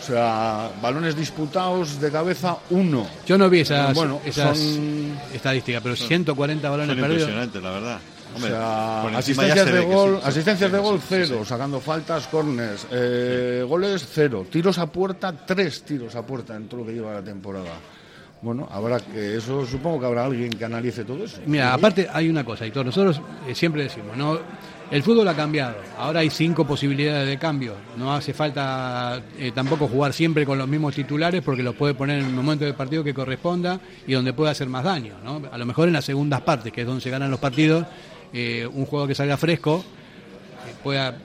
O 0.00 0.04
sea, 0.04 0.68
balones 0.82 1.14
disputados 1.14 2.00
de 2.00 2.10
cabeza, 2.10 2.56
uno. 2.70 3.06
Yo 3.24 3.38
no 3.38 3.48
vi 3.48 3.60
esas, 3.60 3.94
bueno, 3.94 4.20
esas 4.24 4.58
estadísticas, 5.32 5.80
pero 5.80 5.94
140 5.94 6.68
balones 6.68 6.96
perdidos. 6.96 7.28
Impresionante, 7.28 7.60
la 7.60 7.70
verdad. 7.70 7.98
o 8.34 8.40
sea, 8.40 9.02
asistencias 9.16 9.72
de 9.72 9.80
gol, 9.80 10.20
asistencias 10.24 10.72
de 10.72 10.78
gol 10.78 11.00
cero, 11.08 11.44
sacando 11.44 11.80
faltas, 11.80 12.26
corners, 12.26 12.84
eh, 12.90 13.64
goles 13.68 14.04
cero, 14.12 14.44
tiros 14.50 14.78
a 14.78 14.86
puerta, 14.86 15.32
tres 15.46 15.84
tiros 15.84 16.16
a 16.16 16.26
puerta 16.26 16.56
en 16.56 16.66
todo 16.66 16.80
lo 16.80 16.86
que 16.86 16.94
lleva 16.94 17.14
la 17.14 17.22
temporada. 17.22 17.70
Bueno, 18.42 18.68
habrá 18.70 18.98
que 18.98 19.36
eso 19.36 19.64
supongo 19.64 20.00
que 20.00 20.06
habrá 20.06 20.24
alguien 20.24 20.50
que 20.50 20.64
analice 20.64 21.04
todo 21.04 21.24
eso. 21.24 21.40
Mira, 21.46 21.72
aparte 21.72 22.08
hay 22.12 22.28
una 22.28 22.44
cosa, 22.44 22.66
y 22.66 22.72
todos 22.72 22.86
nosotros 22.86 23.20
eh, 23.48 23.54
siempre 23.54 23.84
decimos, 23.84 24.16
no, 24.16 24.36
el 24.90 25.02
fútbol 25.02 25.28
ha 25.28 25.34
cambiado. 25.34 25.76
Ahora 25.96 26.20
hay 26.20 26.28
cinco 26.28 26.66
posibilidades 26.66 27.28
de 27.28 27.38
cambio. 27.38 27.74
No 27.96 28.12
hace 28.12 28.34
falta 28.34 29.22
eh, 29.38 29.52
tampoco 29.54 29.86
jugar 29.86 30.12
siempre 30.12 30.44
con 30.44 30.58
los 30.58 30.68
mismos 30.68 30.94
titulares 30.94 31.40
porque 31.42 31.62
los 31.62 31.74
puede 31.76 31.94
poner 31.94 32.18
en 32.18 32.26
un 32.26 32.34
momento 32.34 32.64
del 32.64 32.74
partido 32.74 33.04
que 33.04 33.14
corresponda 33.14 33.80
y 34.06 34.12
donde 34.12 34.32
pueda 34.32 34.50
hacer 34.50 34.68
más 34.68 34.84
daño. 34.84 35.14
¿no? 35.24 35.40
A 35.50 35.56
lo 35.56 35.64
mejor 35.64 35.86
en 35.86 35.94
las 35.94 36.04
segundas 36.04 36.40
partes, 36.42 36.72
que 36.72 36.82
es 36.82 36.86
donde 36.86 37.00
se 37.00 37.10
ganan 37.10 37.30
los 37.30 37.40
partidos, 37.40 37.86
eh, 38.34 38.68
un 38.70 38.84
juego 38.84 39.06
que 39.06 39.14
salga 39.14 39.36
fresco 39.36 39.84
pueda 40.82 41.16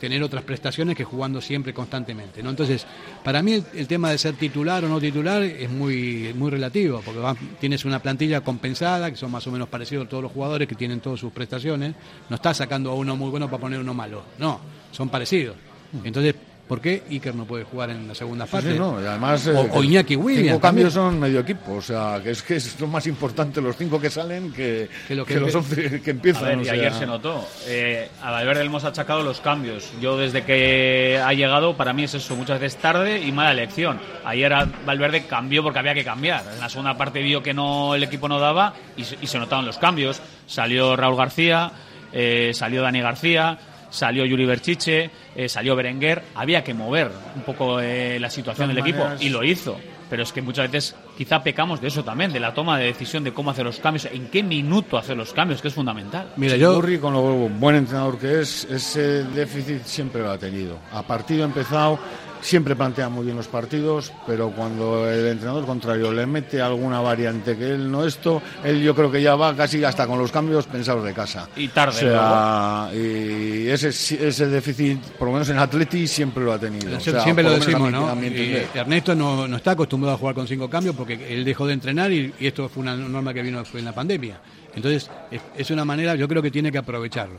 tener 0.00 0.22
otras 0.22 0.42
prestaciones 0.42 0.96
que 0.96 1.04
jugando 1.04 1.40
siempre 1.40 1.74
constantemente. 1.74 2.42
¿no? 2.42 2.50
Entonces, 2.50 2.86
para 3.22 3.42
mí 3.42 3.62
el, 3.74 3.86
tema 3.86 4.10
de 4.10 4.18
ser 4.18 4.34
titular 4.34 4.84
o 4.84 4.88
no 4.88 4.98
titular 4.98 5.42
es 5.42 5.70
muy, 5.70 6.32
muy 6.34 6.50
relativo, 6.50 7.02
porque 7.04 7.20
tienes 7.60 7.84
una 7.84 8.00
plantilla 8.00 8.40
compensada, 8.40 9.10
que 9.10 9.16
son 9.16 9.30
más 9.30 9.46
o 9.46 9.52
menos 9.52 9.68
parecidos 9.68 10.08
todos 10.08 10.22
los 10.22 10.32
jugadores 10.32 10.66
que 10.66 10.74
tienen 10.74 11.00
todas 11.00 11.20
sus 11.20 11.32
prestaciones. 11.32 11.94
No 12.28 12.36
estás 12.36 12.56
sacando 12.56 12.90
a 12.90 12.94
uno 12.94 13.14
muy 13.14 13.30
bueno 13.30 13.48
para 13.48 13.60
poner 13.60 13.78
uno 13.78 13.94
malo, 13.94 14.24
no, 14.38 14.60
son 14.90 15.10
parecidos. 15.10 15.56
Entonces, 16.04 16.34
¿Por 16.70 16.80
qué 16.80 17.02
Iker 17.10 17.34
no 17.34 17.46
puede 17.46 17.64
jugar 17.64 17.90
en 17.90 18.06
la 18.06 18.14
segunda 18.14 18.46
Sí, 18.46 18.52
parte? 18.52 18.72
sí, 18.74 18.78
no, 18.78 19.02
y 19.02 19.04
además, 19.04 19.44
o, 19.48 19.64
eh, 19.64 19.70
o 19.72 19.82
Iñaki 19.82 20.14
Williams. 20.14 20.46
Cinco 20.46 20.60
también. 20.60 20.86
cambios 20.86 20.92
son 20.94 21.18
medio 21.18 21.40
equipo, 21.40 21.72
o 21.74 21.82
sea, 21.82 22.20
que 22.22 22.30
es 22.30 22.44
que 22.44 22.54
es 22.54 22.78
lo 22.78 22.86
más 22.86 23.08
importante 23.08 23.60
los 23.60 23.76
cinco 23.76 24.00
que 24.00 24.08
salen 24.08 24.52
que, 24.52 24.88
Que 25.08 25.16
lo 25.16 25.26
que 25.26 25.34
que 25.34 25.40
los 25.40 25.52
11 25.52 26.00
que 26.00 26.10
empiezan. 26.12 26.44
A 26.44 26.48
ver, 26.50 26.58
o 26.58 26.62
y 26.62 26.64
sea. 26.66 26.74
ayer 26.74 26.92
se 26.94 27.06
notó. 27.06 27.44
Eh, 27.66 28.08
a 28.22 28.30
Valverde 28.30 28.60
le 28.60 28.66
hemos 28.66 28.84
achacado 28.84 29.24
los 29.24 29.40
cambios. 29.40 29.90
Yo 30.00 30.16
desde 30.16 30.44
que 30.44 31.20
ha 31.20 31.32
llegado, 31.32 31.76
para 31.76 31.92
mí 31.92 32.04
es 32.04 32.14
eso, 32.14 32.36
muchas 32.36 32.60
veces 32.60 32.80
tarde 32.80 33.20
y 33.20 33.32
mala 33.32 33.50
elección. 33.50 33.98
Ayer 34.24 34.52
a- 34.52 34.68
Valverde 34.86 35.24
cambió 35.26 35.64
porque 35.64 35.80
había 35.80 35.94
que 35.94 36.04
cambiar. 36.04 36.44
En 36.54 36.60
la 36.60 36.68
segunda 36.68 36.96
parte 36.96 37.20
vio 37.20 37.42
que 37.42 37.52
no 37.52 37.96
el 37.96 38.04
equipo 38.04 38.28
no 38.28 38.38
daba 38.38 38.74
y, 38.96 39.02
se- 39.02 39.18
y 39.20 39.26
se 39.26 39.40
notaron 39.40 39.66
los 39.66 39.76
cambios. 39.78 40.22
Salió 40.46 40.94
Raúl 40.94 41.16
García, 41.16 41.72
eh, 42.12 42.52
salió 42.54 42.82
Dani 42.82 43.00
García, 43.00 43.58
salió 43.90 44.24
Yuri 44.24 44.46
Berchiche, 44.46 45.10
eh, 45.34 45.48
salió 45.48 45.76
Berenguer. 45.76 46.22
Había 46.34 46.64
que 46.64 46.72
mover 46.74 47.10
un 47.36 47.42
poco 47.42 47.80
eh, 47.80 48.18
la 48.20 48.30
situación 48.30 48.68
De 48.68 48.74
del 48.74 48.82
equipo 48.84 49.00
maneras- 49.04 49.22
y 49.22 49.28
lo 49.28 49.44
hizo. 49.44 49.78
Pero 50.08 50.24
es 50.24 50.32
que 50.32 50.42
muchas 50.42 50.68
veces 50.72 50.96
quizá 51.16 51.40
pecamos 51.40 51.80
de 51.80 51.86
eso 51.86 52.02
también, 52.02 52.32
de 52.32 52.40
la 52.40 52.52
toma 52.52 52.76
de 52.78 52.86
decisión 52.86 53.22
de 53.22 53.32
cómo 53.32 53.52
hacer 53.52 53.64
los 53.64 53.78
cambios, 53.78 54.06
en 54.06 54.26
qué 54.26 54.42
minuto 54.42 54.98
hacer 54.98 55.16
los 55.16 55.32
cambios, 55.32 55.62
que 55.62 55.68
es 55.68 55.74
fundamental. 55.74 56.32
Mira, 56.36 56.56
yo. 56.56 56.74
Burri, 56.74 56.98
con 56.98 57.12
lo 57.12 57.22
buen 57.22 57.76
entrenador 57.76 58.18
que 58.18 58.40
es, 58.40 58.64
ese 58.64 59.22
déficit 59.22 59.84
siempre 59.84 60.22
lo 60.22 60.32
ha 60.32 60.38
tenido. 60.38 60.78
A 60.92 61.02
partido 61.04 61.44
empezado, 61.44 62.00
siempre 62.42 62.74
plantea 62.76 63.08
muy 63.08 63.24
bien 63.24 63.36
los 63.36 63.48
partidos, 63.48 64.12
pero 64.26 64.50
cuando 64.50 65.08
el 65.10 65.26
entrenador 65.28 65.66
contrario 65.66 66.10
le 66.12 66.26
mete 66.26 66.60
alguna 66.60 67.00
variante 67.00 67.56
que 67.56 67.66
él 67.74 67.90
no 67.90 68.04
esto, 68.04 68.42
él 68.64 68.82
yo 68.82 68.94
creo 68.94 69.10
que 69.10 69.20
ya 69.22 69.36
va 69.36 69.54
casi 69.54 69.82
hasta 69.84 70.06
con 70.06 70.18
los 70.18 70.32
cambios 70.32 70.66
pensados 70.66 71.04
de 71.04 71.12
casa. 71.12 71.48
Y 71.56 71.68
tarde, 71.68 71.96
O 71.96 72.00
sea, 72.00 72.90
y 72.94 73.68
ese, 73.68 73.88
ese 73.88 74.46
déficit, 74.48 74.98
por 75.18 75.28
lo 75.28 75.32
menos 75.34 75.48
en 75.50 75.58
Atleti, 75.58 76.06
siempre 76.06 76.44
lo 76.44 76.52
ha 76.52 76.58
tenido. 76.58 76.96
O 76.96 77.00
sea, 77.00 77.22
siempre 77.22 77.44
lo 77.44 77.50
decimos, 77.52 77.88
mi- 77.90 77.92
¿no? 77.92 78.08
a 78.08 78.14
mi 78.14 78.26
entender. 78.28 78.68
Ernesto 78.74 79.14
no, 79.14 79.46
no 79.46 79.56
está 79.56 79.72
acostumbrado 79.72 80.14
a 80.14 80.18
jugar 80.18 80.34
con 80.34 80.46
cinco 80.46 80.68
cambios 80.70 80.94
porque 80.96 81.14
él 81.34 81.44
dejó 81.44 81.66
de 81.66 81.74
entrenar 81.74 82.10
y, 82.12 82.32
y 82.40 82.46
esto 82.46 82.68
fue 82.68 82.82
una 82.82 82.96
norma 82.96 83.34
que 83.34 83.42
vino 83.42 83.62
en 83.72 83.84
la 83.84 83.92
pandemia. 83.94 84.40
Entonces, 84.74 85.10
es, 85.30 85.40
es 85.56 85.70
una 85.70 85.84
manera, 85.84 86.14
yo 86.14 86.28
creo 86.28 86.40
que 86.42 86.50
tiene 86.50 86.70
que 86.70 86.78
aprovecharlo. 86.78 87.38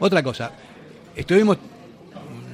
Otra 0.00 0.22
cosa, 0.22 0.50
estuvimos 1.14 1.56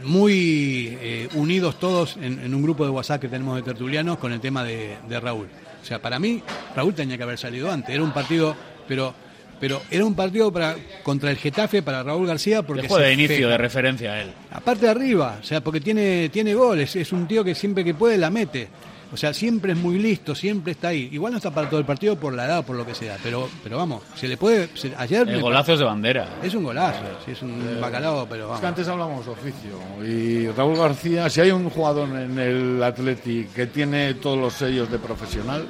muy 0.09 0.99
eh, 1.01 1.29
unidos 1.35 1.79
todos 1.79 2.17
en, 2.17 2.41
en 2.41 2.55
un 2.55 2.63
grupo 2.63 2.85
de 2.85 2.91
WhatsApp 2.91 3.21
que 3.21 3.29
tenemos 3.29 3.57
de 3.57 3.63
tertulianos 3.63 4.19
con 4.19 4.33
el 4.33 4.41
tema 4.41 4.65
de, 4.65 4.97
de 5.09 5.21
Raúl. 5.21 5.49
O 5.81 5.85
sea, 5.85 6.01
para 6.01 6.19
mí, 6.19 6.43
Raúl 6.75 6.95
tenía 6.95 7.17
que 7.17 7.23
haber 7.23 7.39
salido 7.39 7.71
antes. 7.71 7.95
Era 7.95 8.03
un 8.03 8.13
partido, 8.13 8.57
pero 8.87 9.15
pero 9.61 9.83
era 9.91 10.05
un 10.05 10.15
partido 10.15 10.53
para 10.53 10.77
contra 11.03 11.31
el 11.31 11.37
Getafe 11.37 11.83
para 11.83 12.03
Raúl 12.03 12.27
García 12.27 12.63
porque 12.63 12.83
Dejó 12.83 12.99
de 12.99 13.13
inicio 13.13 13.49
de 13.49 13.59
referencia 13.59 14.13
a 14.13 14.23
él. 14.23 14.33
Aparte 14.53 14.87
de 14.87 14.93
arriba, 14.93 15.39
o 15.41 15.45
sea, 15.45 15.61
porque 15.61 15.81
tiene, 15.81 16.29
tiene 16.29 16.55
goles, 16.55 16.95
es 16.97 17.13
un 17.13 17.27
tío 17.27 17.43
que 17.43 17.55
siempre 17.55 17.85
que 17.85 17.95
puede 17.95 18.17
la 18.19 18.31
mete. 18.31 18.69
O 19.13 19.17
sea, 19.17 19.33
siempre 19.33 19.73
es 19.73 19.79
muy 19.79 19.99
listo, 19.99 20.35
siempre 20.35 20.73
está 20.73 20.89
ahí. 20.89 21.09
Igual 21.13 21.33
no 21.33 21.39
está 21.39 21.51
para 21.51 21.69
todo 21.71 21.81
el 21.81 21.87
partido 21.87 22.17
por 22.17 22.35
la 22.35 22.45
edad 22.47 22.59
o 22.59 22.63
por 22.63 22.77
lo 22.77 22.85
que 22.87 22.95
sea, 22.95 23.17
pero, 23.23 23.49
pero 23.63 23.77
vamos, 23.79 24.03
se 24.15 24.29
le 24.29 24.37
puede. 24.37 24.69
se- 24.75 24.95
ayer 24.97 25.29
El 25.29 25.41
golazo 25.41 25.73
es 25.73 25.79
de 25.79 25.85
bandera. 25.87 26.29
es 26.43 26.55
un 26.55 26.65
golazo, 26.65 27.01
sí, 27.25 27.33
es 27.33 27.41
un 27.43 27.79
bacalao, 27.81 28.27
pero 28.29 28.43
Es 28.43 28.47
que 28.47 28.53
vamos. 28.53 28.65
antes 28.65 28.89
hablamos 28.89 29.25
de 29.25 29.33
oficio 29.33 29.71
y 30.07 30.49
Raúl 30.51 30.77
García, 30.77 31.31
si 31.31 31.41
hay 31.41 31.51
un 31.51 31.71
jugador 31.71 32.09
en 32.19 32.39
el 32.39 32.83
Atleti 32.83 33.47
que 33.55 33.67
tiene 33.67 34.15
todos 34.15 34.39
los 34.39 34.53
sellos 34.55 34.91
de 34.91 34.99
profesional, 34.99 35.67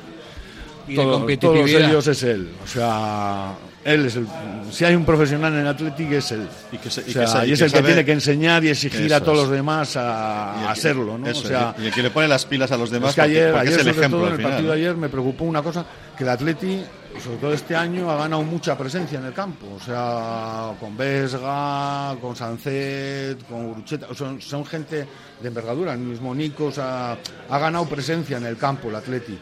Y 0.89 0.93
de 0.93 0.97
todos, 0.97 1.07
todos 1.07 1.07
los 1.07 1.19
competitividad. 1.19 1.87
sellos 1.89 2.07
es 2.07 2.23
él. 2.23 2.49
O 2.65 2.67
sea, 2.67 3.55
él 3.85 4.07
es 4.07 4.17
el. 4.17 4.27
Si 4.71 4.85
hay 4.85 4.95
un 4.95 5.05
profesional 5.05 5.53
en 5.55 5.61
el 5.61 5.67
Atleti 5.69 6.05
es 6.15 6.33
él. 6.33 6.47
Y 6.73 6.79
que 6.79 6.91
se- 6.91 7.03
y 7.03 7.11
O 7.11 7.13
sea, 7.13 7.23
que 7.23 7.29
sa- 7.29 7.47
y 7.47 7.51
y 7.51 7.53
es 7.53 7.59
que 7.61 7.65
el 7.67 7.73
que 7.73 7.83
tiene 7.83 8.05
que 8.05 8.13
enseñar 8.13 8.65
y 8.65 8.69
exigir 8.69 9.07
Eso 9.07 9.15
a 9.17 9.21
todos 9.21 9.39
es. 9.39 9.43
los 9.45 9.51
demás 9.53 9.97
a, 9.97 10.55
Y 10.59 10.63
el 10.65 10.69
a 10.69 10.75
que- 10.75 10.81
serlo, 10.81 11.17
¿no? 11.19 11.27
eso 11.29 11.45
o 11.45 11.49
sea, 11.49 11.75
y 11.79 11.87
el 11.87 11.93
que 11.93 12.03
le 12.03 12.11
pone 12.11 12.29
las 12.29 12.45
pilas 12.45 12.71
a 12.73 12.77
los 12.77 12.91
demás 12.91 13.11
es 13.11 13.15
que 13.15 13.21
ayer, 13.23 13.53
porque 13.53 13.69
ayer 13.69 13.73
es 13.73 13.79
el 13.79 13.85
sobre 13.95 13.99
ejemplo 13.99 14.19
todo 14.21 14.29
en 14.29 14.35
el 14.35 14.43
partido 14.43 14.73
de 14.73 14.77
ayer 14.79 14.97
me 14.97 15.09
preocupó 15.09 15.45
una 15.45 15.63
cosa, 15.63 15.87
que 16.17 16.25
el 16.25 16.31
Atleti, 16.31 16.83
sobre 17.23 17.37
todo 17.39 17.53
este 17.55 17.75
año, 17.77 18.11
ha 18.11 18.17
ganado 18.17 18.43
mucha 18.43 18.77
presencia 18.77 19.19
en 19.19 19.25
el 19.27 19.33
campo. 19.33 19.67
O 19.75 19.81
sea, 19.81 20.73
con 20.79 20.97
Vesga, 20.97 22.17
con 22.21 22.37
Sancet, 22.37 23.47
con 23.49 23.69
Gurucheta, 23.69 24.09
son, 24.15 24.41
son 24.43 24.67
gente 24.67 25.07
de 25.41 25.49
envergadura, 25.49 25.93
el 25.95 26.01
mismo 26.01 26.35
Nico, 26.35 26.67
o 26.67 26.73
sea, 26.73 27.17
ha 27.49 27.59
ganado 27.59 27.87
presencia 27.87 28.37
en 28.37 28.47
el 28.47 28.57
campo 28.59 28.89
el 28.91 28.97
Atleti. 28.97 29.39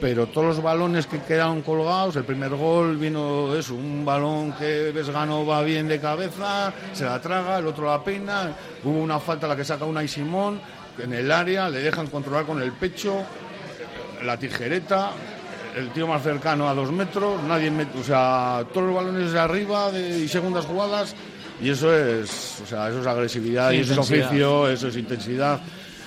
Pero 0.00 0.26
todos 0.26 0.48
los 0.48 0.62
balones 0.62 1.06
que 1.06 1.20
quedaron 1.20 1.62
colgados, 1.62 2.16
el 2.16 2.24
primer 2.24 2.54
gol 2.54 2.96
vino 2.96 3.54
eso, 3.54 3.74
un 3.74 4.04
balón 4.04 4.52
que 4.52 4.92
Vesgano 4.92 5.46
va 5.46 5.62
bien 5.62 5.88
de 5.88 5.98
cabeza, 5.98 6.72
se 6.92 7.04
la 7.04 7.20
traga, 7.20 7.58
el 7.58 7.66
otro 7.66 7.86
la 7.86 8.02
peina, 8.04 8.54
hubo 8.84 8.98
una 8.98 9.18
falta 9.18 9.46
a 9.46 9.48
la 9.48 9.56
que 9.56 9.64
saca 9.64 9.84
una 9.84 10.04
y 10.04 10.08
Simón, 10.08 10.60
en 11.02 11.12
el 11.12 11.30
área, 11.30 11.68
le 11.68 11.80
dejan 11.80 12.08
controlar 12.08 12.44
con 12.44 12.60
el 12.60 12.72
pecho, 12.72 13.22
la 14.24 14.36
tijereta, 14.36 15.12
el 15.76 15.90
tío 15.90 16.06
más 16.06 16.22
cercano 16.22 16.68
a 16.68 16.74
dos 16.74 16.90
metros, 16.92 17.42
nadie 17.42 17.70
mete, 17.70 17.98
o 17.98 18.04
sea, 18.04 18.64
todos 18.72 18.86
los 18.86 18.96
balones 18.96 19.32
de 19.32 19.38
arriba 19.38 19.90
de, 19.92 20.20
y 20.20 20.28
segundas 20.28 20.64
jugadas, 20.64 21.14
y 21.60 21.70
eso 21.70 21.94
es, 21.94 22.60
o 22.62 22.66
sea, 22.66 22.88
eso 22.88 23.00
es 23.00 23.06
agresividad, 23.06 23.70
Sí, 23.70 23.76
y 23.76 23.80
eso 23.80 23.92
es 23.92 23.98
oficio, 23.98 24.68
eso 24.68 24.88
es 24.88 24.96
intensidad, 24.96 25.60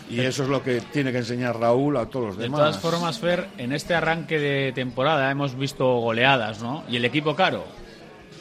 y 0.10 0.20
eso 0.22 0.44
es 0.44 0.50
lo 0.50 0.64
que 0.64 0.82
tiene 0.82 1.12
que 1.12 1.20
enseñar 1.20 1.58
Raúl 1.60 1.98
a 1.98 2.06
todos 2.08 2.28
los 2.28 2.38
De 2.38 2.44
demás. 2.44 2.60
todas 2.60 2.80
formas, 2.80 3.20
Fer, 3.20 3.48
en 3.58 3.72
este 3.74 3.94
arranque 3.96 4.40
de 4.40 4.72
temporada 4.74 5.30
hemos 5.30 5.58
visto 5.58 5.86
goleadas, 6.00 6.62
¿no? 6.62 6.84
Y 6.90 6.98
el 6.98 7.06
equipo 7.06 7.36
caro, 7.36 7.66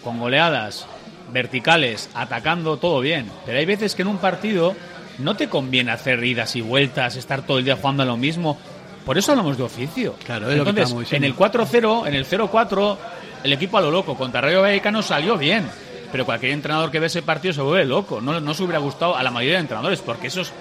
con 0.02 0.18
goleadas 0.18 0.87
verticales, 1.33 2.09
atacando 2.14 2.78
todo 2.78 3.00
bien. 3.00 3.31
Pero 3.44 3.59
hay 3.59 3.66
veces 3.66 3.94
que 3.94 4.02
en 4.02 4.09
un 4.09 4.18
partido 4.18 4.74
no 5.18 5.37
te 5.37 5.48
conviene 5.48 5.90
hacer 5.92 6.22
idas 6.24 6.57
y 6.57 6.61
vueltas, 6.61 7.16
estar 7.16 7.42
todo 7.42 7.59
el 7.59 7.64
día 7.64 7.76
jugando 7.76 8.02
a 8.02 8.07
lo 8.07 8.16
mismo. 8.16 8.57
Por 9.04 9.18
eso 9.18 9.33
hablamos 9.33 9.57
de 9.57 9.64
oficio. 9.64 10.14
Claro, 10.24 10.50
es 10.50 10.57
lo 10.59 10.64
que 10.64 10.70
Entonces, 10.70 11.12
en 11.12 11.24
el 11.24 11.35
4-0, 11.37 12.07
en 12.07 12.14
el 12.14 12.26
0-4, 12.26 12.96
el 13.44 13.52
equipo 13.52 13.78
a 13.78 13.81
lo 13.81 13.90
loco. 13.90 14.14
Contra 14.16 14.40
Rayo 14.40 14.62
Vallecano 14.62 15.02
salió 15.02 15.37
bien. 15.37 15.66
Pero 16.11 16.24
cualquier 16.24 16.52
entrenador 16.52 16.90
que 16.90 17.00
ve 17.00 17.07
ese 17.07 17.20
partido 17.22 17.52
se 17.52 17.61
vuelve 17.61 17.85
loco. 17.85 18.20
No, 18.20 18.40
no 18.40 18.54
se 18.54 18.62
hubiera 18.62 18.78
gustado 18.78 19.16
a 19.16 19.22
la 19.22 19.31
mayoría 19.31 19.57
de 19.57 19.62
entrenadores, 19.62 20.00
porque 20.00 20.28
esos 20.28 20.52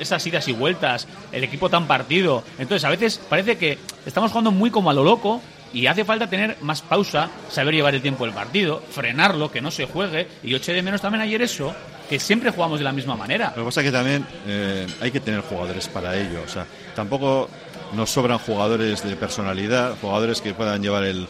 esas 0.00 0.26
idas 0.26 0.48
y 0.48 0.52
vueltas, 0.52 1.06
el 1.32 1.44
equipo 1.44 1.68
tan 1.68 1.86
partido. 1.86 2.42
Entonces, 2.58 2.84
a 2.84 2.90
veces 2.90 3.20
parece 3.28 3.56
que 3.56 3.78
estamos 4.06 4.30
jugando 4.30 4.50
muy 4.50 4.70
como 4.70 4.90
a 4.90 4.94
lo 4.94 5.04
loco 5.04 5.40
y 5.72 5.86
hace 5.86 6.04
falta 6.04 6.28
tener 6.28 6.56
más 6.62 6.82
pausa, 6.82 7.30
saber 7.48 7.74
llevar 7.74 7.94
el 7.94 8.02
tiempo 8.02 8.24
del 8.24 8.34
partido, 8.34 8.82
frenarlo, 8.90 9.50
que 9.50 9.60
no 9.60 9.70
se 9.70 9.86
juegue. 9.86 10.26
Y 10.42 10.50
yo 10.50 10.56
eché 10.56 10.72
de 10.72 10.82
menos 10.82 11.00
también 11.00 11.22
ayer 11.22 11.40
eso, 11.42 11.74
que 12.08 12.18
siempre 12.18 12.50
jugamos 12.50 12.78
de 12.78 12.84
la 12.84 12.92
misma 12.92 13.16
manera. 13.16 13.52
Lo 13.54 13.62
que 13.62 13.66
pasa 13.66 13.80
es 13.80 13.86
que 13.86 13.92
también 13.92 14.26
eh, 14.46 14.86
hay 15.00 15.10
que 15.10 15.20
tener 15.20 15.42
jugadores 15.42 15.88
para 15.88 16.16
ello. 16.16 16.42
O 16.44 16.48
sea, 16.48 16.66
tampoco 16.94 17.48
nos 17.94 18.10
sobran 18.10 18.38
jugadores 18.38 19.04
de 19.04 19.14
personalidad, 19.16 19.96
jugadores 20.00 20.40
que 20.40 20.54
puedan 20.54 20.82
llevar 20.82 21.04
el, 21.04 21.28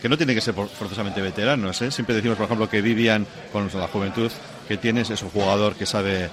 que 0.00 0.08
no 0.08 0.16
tienen 0.16 0.34
que 0.34 0.40
ser 0.40 0.54
forzosamente 0.54 1.20
veteranos. 1.20 1.80
¿eh? 1.82 1.90
Siempre 1.90 2.14
decimos, 2.14 2.36
por 2.36 2.46
ejemplo, 2.46 2.68
que 2.68 2.80
Vivian, 2.80 3.26
con 3.52 3.70
la 3.74 3.88
juventud 3.88 4.30
que 4.66 4.76
tienes, 4.76 5.10
es 5.10 5.22
un 5.22 5.30
jugador 5.30 5.74
que 5.74 5.86
sabe 5.86 6.30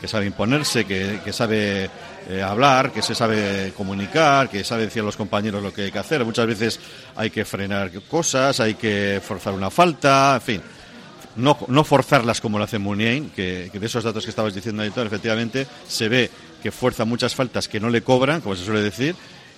que 0.00 0.08
sabe 0.08 0.26
imponerse, 0.26 0.84
que, 0.84 1.20
que 1.24 1.32
sabe 1.32 1.90
eh, 2.28 2.42
hablar, 2.42 2.92
que 2.92 3.02
se 3.02 3.14
sabe 3.14 3.72
comunicar, 3.76 4.48
que 4.48 4.64
sabe 4.64 4.84
decir 4.84 5.02
a 5.02 5.06
los 5.06 5.16
compañeros 5.16 5.62
lo 5.62 5.72
que 5.72 5.82
hay 5.82 5.92
que 5.92 5.98
hacer. 5.98 6.24
Muchas 6.24 6.46
veces 6.46 6.80
hay 7.14 7.30
que 7.30 7.44
frenar 7.44 7.90
cosas, 8.02 8.60
hay 8.60 8.74
que 8.74 9.20
forzar 9.24 9.54
una 9.54 9.70
falta, 9.70 10.34
en 10.34 10.42
fin 10.42 10.62
no, 11.36 11.58
no 11.68 11.84
forzarlas 11.84 12.40
como 12.40 12.58
lo 12.58 12.64
hace 12.64 12.78
Muniain, 12.78 13.30
que, 13.30 13.68
que 13.70 13.78
de 13.78 13.86
esos 13.86 14.02
datos 14.02 14.24
que 14.24 14.30
estabas 14.30 14.54
diciendo, 14.54 14.82
Aitor, 14.82 15.06
efectivamente 15.06 15.66
se 15.86 16.08
ve 16.08 16.30
que 16.62 16.72
fuerza 16.72 17.04
muchas 17.04 17.34
faltas 17.34 17.68
que 17.68 17.78
no 17.78 17.90
le 17.90 18.02
cobran, 18.02 18.40
como 18.40 18.56
se 18.56 18.64
suele 18.64 18.80
decir, 18.80 19.14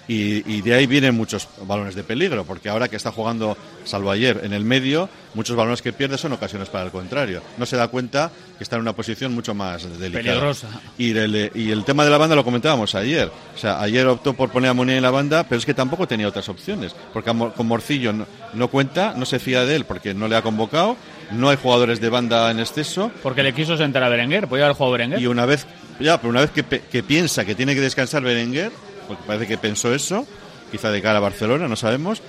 y, 0.09 0.51
y 0.51 0.63
de 0.63 0.75
ahí 0.75 0.87
vienen 0.87 1.15
muchos 1.15 1.47
balones 1.67 1.95
de 1.95 2.03
peligro, 2.03 2.45
porque 2.45 2.69
ahora 2.71 2.89
que 2.89 2.97
está 2.97 3.13
jugando, 3.13 3.57
salvo 3.85 4.11
ayer, 4.11 4.41
en 4.43 4.55
el 4.55 4.65
medio, 4.65 5.09
muchos 5.35 5.55
balones 5.55 5.83
que 5.83 5.93
pierde 5.93 6.17
son 6.17 6.33
ocasiones 6.33 6.71
para 6.71 6.87
el 6.87 6.91
contrario. 6.91 7.43
No 7.59 7.67
se 7.67 7.77
da 7.77 7.89
cuenta 7.89 8.31
que 8.57 8.65
está 8.65 8.77
en 8.77 8.83
una 8.83 8.95
posición 8.95 9.35
mucho 9.35 9.55
más 9.55 9.83
delicada. 10.01 10.25
Peligrosa. 10.25 10.69
Y 10.97 11.17
el, 11.17 11.51
y 11.55 11.71
el 11.71 11.85
tema 11.85 12.05
de 12.05 12.11
la 12.11 12.19
banda 12.19 12.35
lo 12.35 12.43
comentábamos 12.45 12.95
ayer. 12.95 13.31
O 13.55 13.59
sea, 13.59 13.81
ayer 13.83 14.07
optó 14.07 14.33
por 14.33 14.51
poner 14.51 14.71
a 14.71 14.75
Muniain 14.75 14.97
en 14.97 15.03
la 15.03 15.11
banda, 15.11 15.45
pero 15.45 15.59
es 15.59 15.67
que 15.67 15.75
tampoco 15.75 16.09
tenía 16.09 16.27
otras 16.27 16.49
opciones, 16.49 16.95
porque 17.13 17.31
con 17.31 17.67
Morcillo 17.67 18.13
no, 18.13 18.27
no 18.55 18.69
cuenta, 18.69 19.13
no 19.15 19.27
se 19.27 19.39
fía 19.39 19.65
de 19.67 19.77
él 19.77 19.85
porque 19.85 20.15
no 20.15 20.27
le 20.27 20.37
ha 20.37 20.43
convocado, 20.43 20.97
no 21.33 21.51
hay 21.51 21.57
jugadores 21.57 22.01
de 22.01 22.09
banda 22.09 22.51
en 22.51 22.59
exceso, 22.61 23.13
Porque 23.23 23.43
le 23.43 23.53
quiso 23.53 23.77
sentar 23.77 24.03
a 24.03 24.09
Berenguer, 24.09 24.49
podía 24.49 24.65
haber 24.65 24.77
jugado 24.77 24.93
Berenguer. 24.93 25.21
y 25.21 25.27
una 25.27 25.45
vez, 25.45 25.67
ya, 26.01 26.17
pero 26.19 26.31
una 26.31 26.41
vez 26.41 26.51
que, 26.51 26.65
que 26.65 27.03
piensa 27.03 27.45
que 27.45 27.55
tiene 27.55 27.75
que 27.75 27.81
descansar 27.83 28.23
Berenguer, 28.23 28.73
porque 29.09 29.23
parece 29.27 29.47
que 29.47 29.59
pensó 29.59 29.93
eso, 29.95 30.27
quizá 30.71 30.91
de 30.91 31.03
cara 31.03 31.19
a 31.19 31.21
Barcelona, 31.21 31.67
no 31.67 31.77
sabemos. 31.77 32.23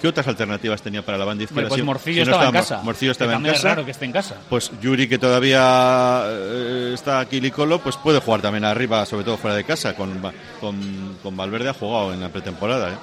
¿Qué 0.00 0.08
otras 0.08 0.26
alternativas 0.26 0.82
tenía 0.82 1.02
para 1.02 1.16
la 1.16 1.24
banda 1.24 1.44
izquierda? 1.44 1.68
pues 1.68 1.84
Morcillo 1.84 2.24
si 2.24 2.30
no 2.30 2.32
estaba 2.32 2.48
en 2.48 2.52
casa. 2.52 2.82
Morcillo 2.82 3.12
estaba 3.12 3.30
Que 3.30 3.34
en 3.34 3.36
también 3.36 3.54
casa. 3.54 3.68
Es 3.68 3.72
raro 3.72 3.84
que 3.84 3.90
esté 3.92 4.04
en 4.04 4.12
casa. 4.12 4.36
Pues 4.50 4.72
Yuri, 4.80 5.08
que 5.08 5.16
todavía 5.18 6.24
eh, 6.26 6.90
está 6.92 7.20
aquí 7.20 7.40
Licolo, 7.40 7.78
pues 7.78 7.96
puede 7.98 8.18
jugar 8.18 8.42
también 8.42 8.64
arriba, 8.64 9.06
sobre 9.06 9.24
todo 9.24 9.36
fuera 9.36 9.54
de 9.54 9.62
casa. 9.62 9.94
Con, 9.94 10.20
con, 10.60 11.18
con 11.22 11.36
Valverde 11.36 11.68
ha 11.68 11.74
jugado 11.74 12.12
en 12.12 12.20
la 12.20 12.30
pretemporada. 12.30 12.90
¿eh? 12.90 12.96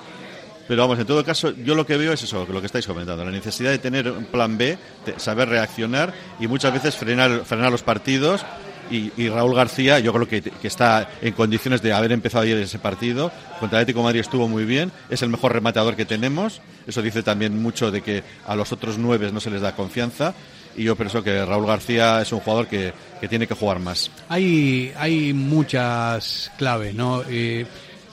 Pero 0.67 0.81
vamos, 0.81 0.99
en 0.99 1.05
todo 1.07 1.23
caso, 1.23 1.51
yo 1.63 1.73
lo 1.73 1.85
que 1.85 1.95
veo 1.95 2.11
es 2.11 2.21
eso, 2.21 2.45
lo 2.47 2.59
que 2.59 2.67
estáis 2.67 2.85
comentando, 2.85 3.25
la 3.25 3.31
necesidad 3.31 3.71
de 3.71 3.79
tener 3.79 4.11
un 4.11 4.25
plan 4.25 4.57
B, 4.57 4.77
de 5.05 5.19
saber 5.19 5.47
reaccionar 5.49 6.13
y 6.39 6.47
muchas 6.47 6.73
veces 6.73 6.95
frenar, 6.95 7.43
frenar 7.43 7.71
los 7.71 7.81
partidos 7.81 8.45
Y, 8.91 9.29
Raúl 9.29 9.55
García, 9.55 9.99
yo 9.99 10.11
creo 10.13 10.27
que, 10.27 10.41
que 10.41 10.67
está 10.67 11.09
en 11.21 11.33
condiciones 11.33 11.81
de 11.81 11.93
haber 11.93 12.11
empezado 12.11 12.43
ayer 12.43 12.57
ese 12.57 12.79
partido. 12.79 13.31
Contra 13.59 13.79
el 13.79 13.83
Atlético 13.83 13.99
de 13.99 14.05
Madrid 14.05 14.19
estuvo 14.21 14.47
muy 14.47 14.65
bien, 14.65 14.91
es 15.09 15.21
el 15.21 15.29
mejor 15.29 15.53
rematador 15.53 15.95
que 15.95 16.05
tenemos. 16.05 16.61
Eso 16.87 17.01
dice 17.01 17.23
también 17.23 17.61
mucho 17.61 17.91
de 17.91 18.01
que 18.01 18.23
a 18.47 18.55
los 18.55 18.71
otros 18.71 18.97
nueve 18.97 19.31
no 19.31 19.39
se 19.39 19.51
les 19.51 19.61
da 19.61 19.75
confianza. 19.75 20.33
Y 20.75 20.83
yo 20.83 20.95
pienso 20.95 21.23
que 21.23 21.43
Raúl 21.45 21.65
García 21.65 22.21
es 22.21 22.31
un 22.31 22.39
jugador 22.39 22.67
que, 22.67 22.93
que 23.19 23.27
tiene 23.27 23.47
que 23.47 23.53
jugar 23.53 23.79
más. 23.79 24.09
Hay, 24.29 24.93
hay 24.97 25.33
muchas 25.33 26.51
claves, 26.57 26.93
¿no? 26.95 27.23
Eh, 27.29 27.65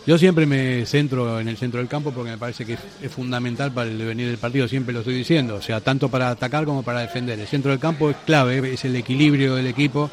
yo 0.07 0.19
siempre 0.19 0.47
me 0.47 0.87
centro 0.87 1.41
en 1.41 1.49
el 1.49 1.57
centro 1.57 1.81
del 1.81 1.89
campo 1.89 2.13
porque 2.13 2.31
me 2.31 2.39
parece 2.39 2.65
que 2.65 2.75
es, 2.75 2.81
es 3.03 3.11
fundamental 3.11 3.73
para 3.73 3.91
el 3.91 3.99
devenir 3.99 4.29
del 4.29 4.39
partido, 4.39 4.69
siempre 4.69 4.93
lo 4.93 5.01
estoy 5.01 5.15
diciendo, 5.15 5.57
o 5.57 5.63
sea, 5.63 5.81
tanto 5.81 6.09
para 6.09 6.31
atacar 6.31 6.65
como 6.65 6.83
para 6.83 7.01
defender. 7.01 7.39
El 7.39 7.47
centro 7.47 7.73
del 7.73 7.81
campo 7.81 8.11
es 8.11 8.17
clave, 8.25 8.73
es 8.73 8.85
el 8.85 8.95
equilibrio 8.95 9.57
del 9.57 9.67
equipo. 9.67 10.11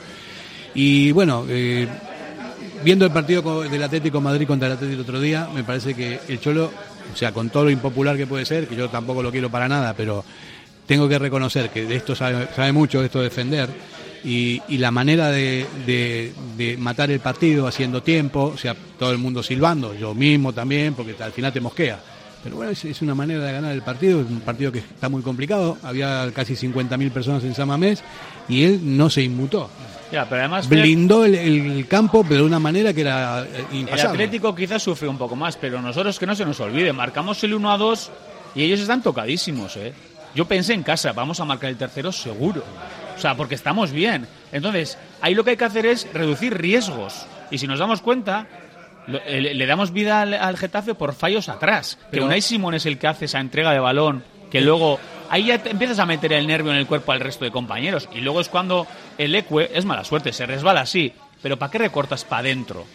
Y 0.75 1.11
bueno, 1.11 1.45
eh, 1.49 1.87
viendo 2.83 3.05
el 3.05 3.11
partido 3.11 3.63
del 3.63 3.83
Atlético 3.83 4.21
Madrid 4.21 4.47
contra 4.47 4.67
el 4.67 4.73
Atlético 4.73 5.01
otro 5.01 5.19
día, 5.19 5.47
me 5.53 5.63
parece 5.63 5.93
que 5.93 6.19
el 6.27 6.39
Cholo, 6.39 6.71
o 7.11 7.15
sea, 7.15 7.31
con 7.31 7.49
todo 7.49 7.65
lo 7.65 7.69
impopular 7.69 8.17
que 8.17 8.27
puede 8.27 8.45
ser, 8.45 8.67
que 8.67 8.75
yo 8.75 8.89
tampoco 8.89 9.23
lo 9.23 9.31
quiero 9.31 9.49
para 9.49 9.67
nada, 9.67 9.93
pero 9.93 10.23
tengo 10.85 11.07
que 11.07 11.19
reconocer 11.19 11.69
que 11.69 11.85
de 11.85 11.95
esto 11.95 12.15
sabe, 12.15 12.71
mucho, 12.71 12.99
de 12.99 13.05
esto 13.05 13.19
de 13.19 13.25
defender, 13.25 13.69
y, 14.25 14.61
la 14.77 14.89
manera 14.91 15.29
de, 15.29 16.33
matar 16.79 17.11
el 17.11 17.19
partido 17.19 17.67
haciendo 17.67 18.01
tiempo, 18.01 18.53
o 18.55 18.57
sea, 18.57 18.75
todo 18.97 19.11
el 19.11 19.17
mundo 19.17 19.43
silbando, 19.43 19.93
yo 19.93 20.13
mismo 20.13 20.53
también, 20.53 20.93
porque 20.93 21.15
al 21.21 21.31
final 21.31 21.51
te 21.51 21.61
mosquea. 21.61 21.99
Pero 22.43 22.57
bueno, 22.57 22.71
es, 22.71 23.01
una 23.01 23.15
manera 23.15 23.45
de 23.45 23.53
ganar 23.53 23.71
el 23.71 23.81
partido, 23.81 24.19
es 24.19 24.27
un 24.27 24.41
partido 24.41 24.71
que 24.71 24.79
está 24.79 25.07
muy 25.07 25.21
complicado, 25.21 25.77
había 25.81 26.29
casi 26.33 26.55
50.000 26.55 27.11
personas 27.11 27.43
en 27.45 27.55
San 27.55 27.69
Mamés 27.69 28.03
y 28.49 28.63
él 28.63 28.81
no 28.83 29.09
se 29.09 29.21
inmutó. 29.21 29.69
Ya, 30.13 30.29
pero 30.29 30.41
además 30.41 30.67
Fer, 30.67 30.81
Blindó 30.81 31.25
el, 31.25 31.33
el 31.33 31.87
campo, 31.87 32.23
pero 32.23 32.41
de 32.41 32.47
una 32.47 32.59
manera 32.59 32.93
que 32.93 33.01
era 33.01 33.41
eh, 33.41 33.65
el 33.71 33.79
impasable. 33.79 34.23
Atlético 34.23 34.53
quizás 34.53 34.83
sufre 34.83 35.07
un 35.07 35.17
poco 35.17 35.35
más, 35.35 35.57
pero 35.57 35.81
nosotros 35.81 36.19
que 36.19 36.27
no 36.27 36.35
se 36.35 36.45
nos 36.45 36.59
olvide, 36.59 36.93
marcamos 36.93 37.43
el 37.43 37.55
1 37.55 37.71
a 37.71 37.77
2 37.79 38.11
y 38.53 38.61
ellos 38.61 38.79
están 38.79 39.01
tocadísimos, 39.01 39.75
¿eh? 39.75 39.91
Yo 40.35 40.45
pensé 40.45 40.73
en 40.73 40.83
casa, 40.83 41.13
vamos 41.13 41.39
a 41.39 41.45
marcar 41.45 41.71
el 41.71 41.77
tercero 41.77 42.11
seguro. 42.11 42.63
O 43.15 43.19
sea, 43.19 43.35
porque 43.35 43.55
estamos 43.55 43.91
bien. 43.91 44.27
Entonces, 44.51 44.99
ahí 45.19 45.33
lo 45.33 45.43
que 45.43 45.51
hay 45.51 45.57
que 45.57 45.65
hacer 45.65 45.87
es 45.87 46.07
reducir 46.13 46.55
riesgos. 46.55 47.25
Y 47.49 47.57
si 47.57 47.65
nos 47.65 47.79
damos 47.79 48.01
cuenta, 48.01 48.47
le, 49.07 49.65
damos 49.65 49.91
vida 49.91 50.21
al, 50.21 50.57
Getafe 50.57 50.93
por 50.93 51.13
fallos 51.13 51.49
atrás. 51.49 51.95
Que 51.95 52.07
Pero- 52.11 52.25
Unai 52.25 52.41
Simón 52.41 52.75
es 52.75 52.85
el 52.85 52.97
que 52.99 53.07
hace 53.07 53.25
esa 53.25 53.39
entrega 53.39 53.71
de 53.71 53.79
balón, 53.79 54.23
que 54.51 54.61
luego 54.61 54.99
ahí 55.33 55.45
ya 55.45 55.57
te 55.61 55.71
empiezas 55.71 55.99
a 55.99 56.05
meter 56.05 56.31
el 56.33 56.45
nervio 56.47 56.71
en 56.71 56.77
el 56.77 56.85
cuerpo 56.87 57.11
al 57.11 57.19
resto 57.19 57.43
de 57.45 57.51
compañeros. 57.51 58.07
Y 58.13 58.21
luego 58.21 58.39
es 58.41 58.49
cuando 58.49 58.87
el 59.17 59.33
Ecue, 59.35 59.71
es 59.73 59.85
mala 59.85 60.03
suerte, 60.03 60.31
se 60.33 60.45
resbala 60.45 60.81
así. 60.81 61.13
Pero 61.41 61.57
¿para 61.57 61.71
qué 61.71 61.77
recortas 61.79 62.23
para 62.23 62.39
adentro? 62.41 62.85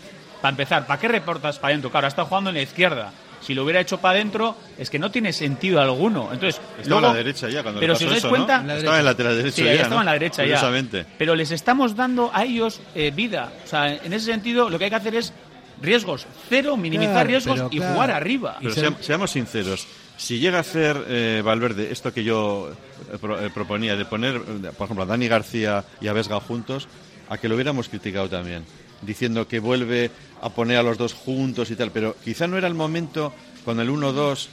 Para 0.41 0.51
empezar, 0.51 0.87
¿para 0.87 1.01
qué 1.01 1.09
recortas 1.09 1.59
para 1.59 1.73
adentro? 1.73 1.91
Claro, 1.91 2.07
está 2.07 2.25
jugando 2.25 2.51
en 2.51 2.57
la 2.57 2.63
izquierda. 2.63 3.13
Si 3.41 3.55
lo 3.55 3.63
hubiera 3.65 3.81
hecho 3.81 3.99
para 3.99 4.15
adentro, 4.17 4.57
es 4.79 4.91
que 4.91 4.99
no 4.99 5.11
tiene 5.11 5.33
sentido 5.33 5.81
alguno. 5.81 6.29
Entonces, 6.33 6.61
Estaba 6.81 7.01
luego- 7.01 7.07
en 7.07 7.13
la 7.13 7.25
derecha 7.25 7.49
ya 7.49 7.63
cuando 7.63 7.81
le 7.81 7.85
pero 7.87 7.95
pasó 7.95 7.99
si 8.01 8.05
os 8.07 8.11
dais 8.11 8.19
eso, 8.19 8.27
¿no? 8.27 8.31
cuenta, 8.47 8.77
Estaba 8.77 8.99
en 8.99 9.05
la 9.05 9.11
lateral 9.11 9.37
derecha 9.37 9.57
Sí, 9.57 9.65
ya, 9.65 9.73
estaba 9.73 10.01
en 10.01 10.07
la 10.07 10.13
derecha 10.13 10.45
ya. 10.45 10.71
Pero 11.19 11.35
les 11.35 11.51
estamos 11.53 11.95
dando 11.97 12.31
a 12.35 12.45
ellos 12.45 12.81
eh, 12.95 13.13
vida. 13.15 13.53
O 13.65 13.69
sea, 13.69 13.95
en 13.95 14.13
ese 14.13 14.27
sentido, 14.27 14.69
lo 14.71 14.79
que 14.79 14.85
hay 14.85 14.91
que 14.91 14.97
hacer 14.97 15.15
es 15.15 15.33
riesgos. 15.81 16.27
Cero, 16.49 16.77
minimizar 16.77 17.13
Claro, 17.15 17.29
riesgos 17.29 17.55
pero 17.57 17.69
y 17.73 17.77
claro. 17.79 17.95
jugar 17.95 18.11
arriba. 18.11 18.57
Pero 18.61 18.75
se- 18.75 18.81
seam- 18.87 18.97
seamos 19.01 19.31
sinceros, 19.31 19.87
si 20.19 20.39
llega 20.39 20.59
a 20.59 20.61
hacer 20.61 21.03
eh, 21.09 21.43
Valverde 21.43 21.91
esto 21.91 22.13
que 22.13 22.23
yo 22.25 22.71
eh, 23.11 23.17
pro- 23.19 23.41
eh, 23.43 23.49
proponía, 23.49 23.97
de 23.97 24.05
poner, 24.05 24.37
eh, 24.37 24.71
por 24.77 24.85
ejemplo, 24.85 25.05
a 25.05 25.07
Dani 25.07 25.29
García 25.29 25.85
y 26.01 26.09
a 26.09 26.13
Vesga 26.13 26.39
juntos, 26.41 26.87
a 27.31 27.39
que 27.39 27.49
lo 27.49 27.55
hubiéramos 27.55 27.89
criticado 27.89 28.29
también, 28.29 28.65
diciendo 29.03 29.49
que 29.49 29.61
vuelve 29.61 30.11
a 30.43 30.51
poner 30.51 30.77
a 30.79 30.83
los 30.83 30.99
dos 30.99 31.15
juntos 31.15 31.71
y 31.71 31.77
tal, 31.77 31.91
pero 31.93 32.15
quizá 32.25 32.47
no 32.47 32.59
era 32.59 32.67
el 32.69 32.75
momento 32.75 33.33
con 33.65 33.81
el 33.81 33.89
1-2 33.89 34.49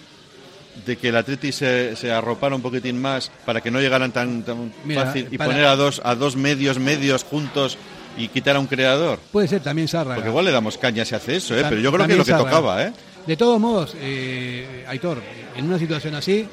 de 0.85 0.97
que 0.97 1.07
el 1.09 1.15
Atleti 1.15 1.51
se, 1.51 1.95
se 1.95 2.11
arropara 2.11 2.53
un 2.55 2.61
poquitín 2.61 3.01
más 3.01 3.31
para 3.45 3.61
que 3.61 3.71
no 3.71 3.79
llegaran 3.79 4.11
tan, 4.11 4.43
tan 4.43 4.73
Mira, 4.83 5.05
fácil 5.05 5.27
y 5.31 5.37
para- 5.37 5.49
poner 5.51 5.65
a 5.65 5.75
dos, 5.75 6.01
a 6.03 6.15
dos 6.15 6.35
medios, 6.35 6.79
medios 6.79 7.23
juntos 7.23 7.77
y 8.17 8.27
quitar 8.27 8.55
a 8.57 8.59
un 8.59 8.67
creador. 8.67 9.19
Puede 9.31 9.47
ser 9.47 9.61
también 9.61 9.87
Zárraga. 9.87 10.15
Porque 10.15 10.29
igual 10.29 10.45
le 10.45 10.51
damos 10.51 10.77
caña 10.77 11.05
si 11.05 11.15
hace 11.15 11.37
eso, 11.37 11.57
¿eh? 11.57 11.63
Pero 11.67 11.81
yo 11.81 11.91
creo 11.91 12.05
que 12.05 12.11
es 12.13 12.17
lo 12.17 12.25
que 12.25 12.31
tocaba, 12.33 12.83
¿eh? 12.83 12.93
De 13.27 13.35
todos 13.37 13.59
modos, 13.59 13.95
eh, 13.99 14.85
Aitor, 14.87 15.21
en 15.55 15.65
una 15.65 15.79
situación 15.79 16.13
así, 16.15 16.47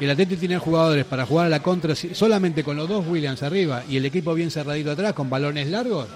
el 0.00 0.10
Atlético 0.10 0.40
tiene 0.40 0.58
jugadores 0.58 1.04
para 1.06 1.24
jugar 1.26 1.46
a 1.46 1.48
la 1.48 1.60
contra 1.60 1.94
solamente 1.94 2.62
con 2.62 2.76
los 2.76 2.88
dos 2.88 3.06
Williams 3.06 3.42
arriba 3.42 3.82
y 3.88 3.96
el 3.96 4.04
equipo 4.04 4.34
bien 4.34 4.50
cerradito 4.50 4.90
atrás 4.92 5.12
con 5.14 5.30
balones 5.30 5.66
largos, 5.68 6.06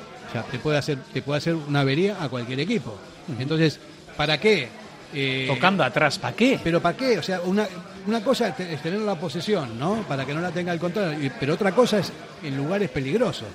te 0.50 0.58
puede 0.58 0.78
hacer, 0.78 0.98
te 1.12 1.22
puede 1.22 1.38
hacer 1.38 1.54
una 1.54 1.80
avería 1.80 2.22
a 2.22 2.28
cualquier 2.28 2.60
equipo. 2.60 2.94
Entonces, 3.38 3.78
¿para 4.16 4.38
qué? 4.38 4.68
Eh, 5.14 5.46
Tocando 5.48 5.84
atrás, 5.84 6.18
¿para 6.18 6.34
qué? 6.36 6.58
pero 6.62 6.80
¿para 6.80 6.96
qué? 6.96 7.18
O 7.18 7.22
sea, 7.22 7.40
una, 7.42 7.66
una 8.06 8.22
cosa 8.24 8.48
es 8.48 8.56
te- 8.56 8.72
es 8.74 8.80
tener 8.82 9.00
la 9.00 9.14
posesión, 9.14 9.78
¿no? 9.78 10.02
Para 10.08 10.24
que 10.24 10.32
no 10.32 10.40
la 10.40 10.50
tenga 10.50 10.72
el 10.72 10.78
control, 10.78 11.16
pero 11.38 11.54
otra 11.54 11.72
cosa 11.72 11.98
es 11.98 12.10
en 12.42 12.56
lugares 12.56 12.88
peligrosos. 12.90 13.48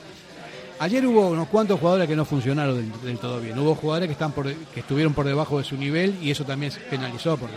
Ayer 0.80 1.06
hubo 1.08 1.30
unos 1.30 1.48
cuantos 1.48 1.80
jugadores 1.80 2.08
que 2.08 2.16
no 2.16 2.24
funcionaron 2.24 2.76
del, 2.76 3.02
del 3.02 3.18
todo 3.18 3.40
bien. 3.40 3.58
Hubo 3.58 3.74
jugadores 3.76 4.08
que 4.08 4.14
están 4.14 4.32
por, 4.32 4.46
que 4.54 4.80
estuvieron 4.82 5.14
por 5.14 5.26
debajo 5.26 5.58
de 5.58 5.64
su 5.64 5.76
nivel 5.76 6.16
y 6.22 6.30
eso 6.30 6.44
también 6.46 6.72
se 6.72 6.80
penalizó 6.82 7.36
porque 7.38 7.56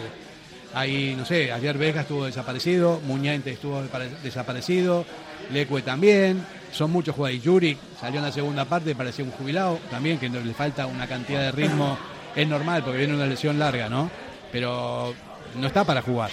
hay, 0.72 1.14
no 1.16 1.24
sé, 1.26 1.52
ayer 1.52 1.76
Vega 1.76 2.00
estuvo 2.02 2.24
desaparecido, 2.24 3.00
Muñante 3.06 3.50
estuvo 3.50 3.82
desaparecido, 4.22 5.04
Lecue 5.52 5.82
también, 5.82 6.44
son 6.72 6.92
muchos 6.92 7.14
jugadores. 7.14 7.40
Y 7.42 7.44
Yuri 7.44 7.76
salió 8.00 8.20
en 8.20 8.24
la 8.26 8.32
segunda 8.32 8.64
parte, 8.64 8.94
parecía 8.94 9.24
un 9.24 9.32
jubilado 9.32 9.78
también, 9.90 10.18
que 10.18 10.28
le 10.30 10.54
falta 10.54 10.86
una 10.86 11.06
cantidad 11.06 11.40
de 11.40 11.52
ritmo, 11.52 11.98
es 12.34 12.48
normal 12.48 12.82
porque 12.84 12.98
viene 13.00 13.14
una 13.14 13.26
lesión 13.26 13.58
larga, 13.58 13.88
¿no? 13.90 14.10
Pero 14.52 15.12
no 15.56 15.66
está 15.66 15.84
para 15.84 16.00
jugar, 16.02 16.30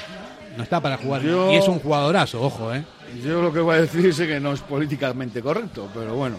no 0.56 0.64
está 0.64 0.80
para 0.80 0.98
jugar. 0.98 1.22
Yo- 1.24 1.52
Y 1.52 1.56
es 1.56 1.68
un 1.68 1.80
jugadorazo, 1.80 2.42
ojo, 2.42 2.74
¿eh? 2.74 2.84
Yo 3.26 3.42
lo 3.42 3.52
que 3.52 3.60
voy 3.60 3.76
a 3.76 3.82
decir 3.82 4.06
es 4.06 4.18
que 4.18 4.40
no 4.40 4.54
es 4.54 4.62
políticamente 4.62 5.42
correcto, 5.42 5.90
pero 5.94 6.16
bueno. 6.16 6.38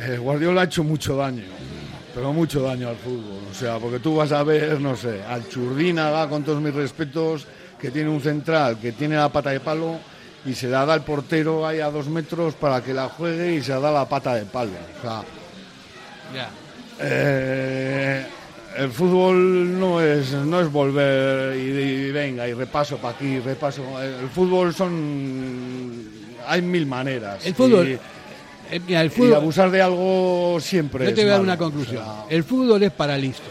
Eh, 0.00 0.18
Guardiola 0.18 0.62
ha 0.62 0.64
hecho 0.64 0.84
mucho 0.84 1.16
daño, 1.16 1.44
pero 2.14 2.32
mucho 2.32 2.62
daño 2.62 2.88
al 2.88 2.96
fútbol. 2.96 3.42
O 3.50 3.54
sea, 3.54 3.78
porque 3.78 3.98
tú 3.98 4.16
vas 4.16 4.32
a 4.32 4.42
ver, 4.42 4.80
no 4.80 4.96
sé, 4.96 5.22
al 5.22 5.48
Churdínaga, 5.48 6.28
con 6.28 6.44
todos 6.44 6.60
mis 6.60 6.74
respetos, 6.74 7.46
que 7.80 7.90
tiene 7.90 8.10
un 8.10 8.20
central, 8.20 8.78
que 8.78 8.92
tiene 8.92 9.16
la 9.16 9.28
pata 9.28 9.50
de 9.50 9.60
palo 9.60 9.98
y 10.44 10.54
se 10.54 10.68
la 10.68 10.86
da 10.86 10.94
al 10.94 11.04
portero 11.04 11.66
ahí 11.66 11.80
a 11.80 11.90
dos 11.90 12.08
metros 12.08 12.54
para 12.54 12.82
que 12.82 12.94
la 12.94 13.08
juegue 13.08 13.54
y 13.54 13.62
se 13.62 13.72
la 13.72 13.80
da 13.80 13.90
la 13.92 14.08
pata 14.08 14.34
de 14.34 14.44
palo. 14.44 14.72
O 14.98 15.02
sea, 15.02 15.22
eh, 17.00 18.26
el 18.76 18.90
fútbol 18.90 19.78
no 19.78 20.00
es 20.00 20.32
no 20.32 20.60
es 20.60 20.70
volver 20.70 21.56
y, 21.56 21.60
y 21.60 22.10
venga 22.12 22.46
y 22.46 22.52
repaso 22.52 22.98
para 22.98 23.14
aquí 23.14 23.38
repaso 23.40 23.82
el 24.00 24.28
fútbol 24.28 24.74
son 24.74 26.04
hay 26.46 26.60
mil 26.62 26.86
maneras 26.86 27.44
El 27.46 27.54
fútbol, 27.54 27.98
eh, 28.70 28.80
mira, 28.86 29.00
el 29.00 29.06
y 29.06 29.10
fútbol, 29.10 29.34
abusar 29.34 29.70
de 29.70 29.82
algo 29.82 30.58
siempre 30.60 31.04
yo 31.04 31.10
es 31.10 31.14
te 31.16 31.22
voy 31.22 31.30
a 31.30 31.32
dar 31.34 31.42
una 31.42 31.56
conclusión. 31.56 32.02
O 32.02 32.04
sea, 32.04 32.24
El 32.36 32.44
fútbol 32.44 32.82
es 32.82 32.92
para 32.92 33.16
listos. 33.16 33.46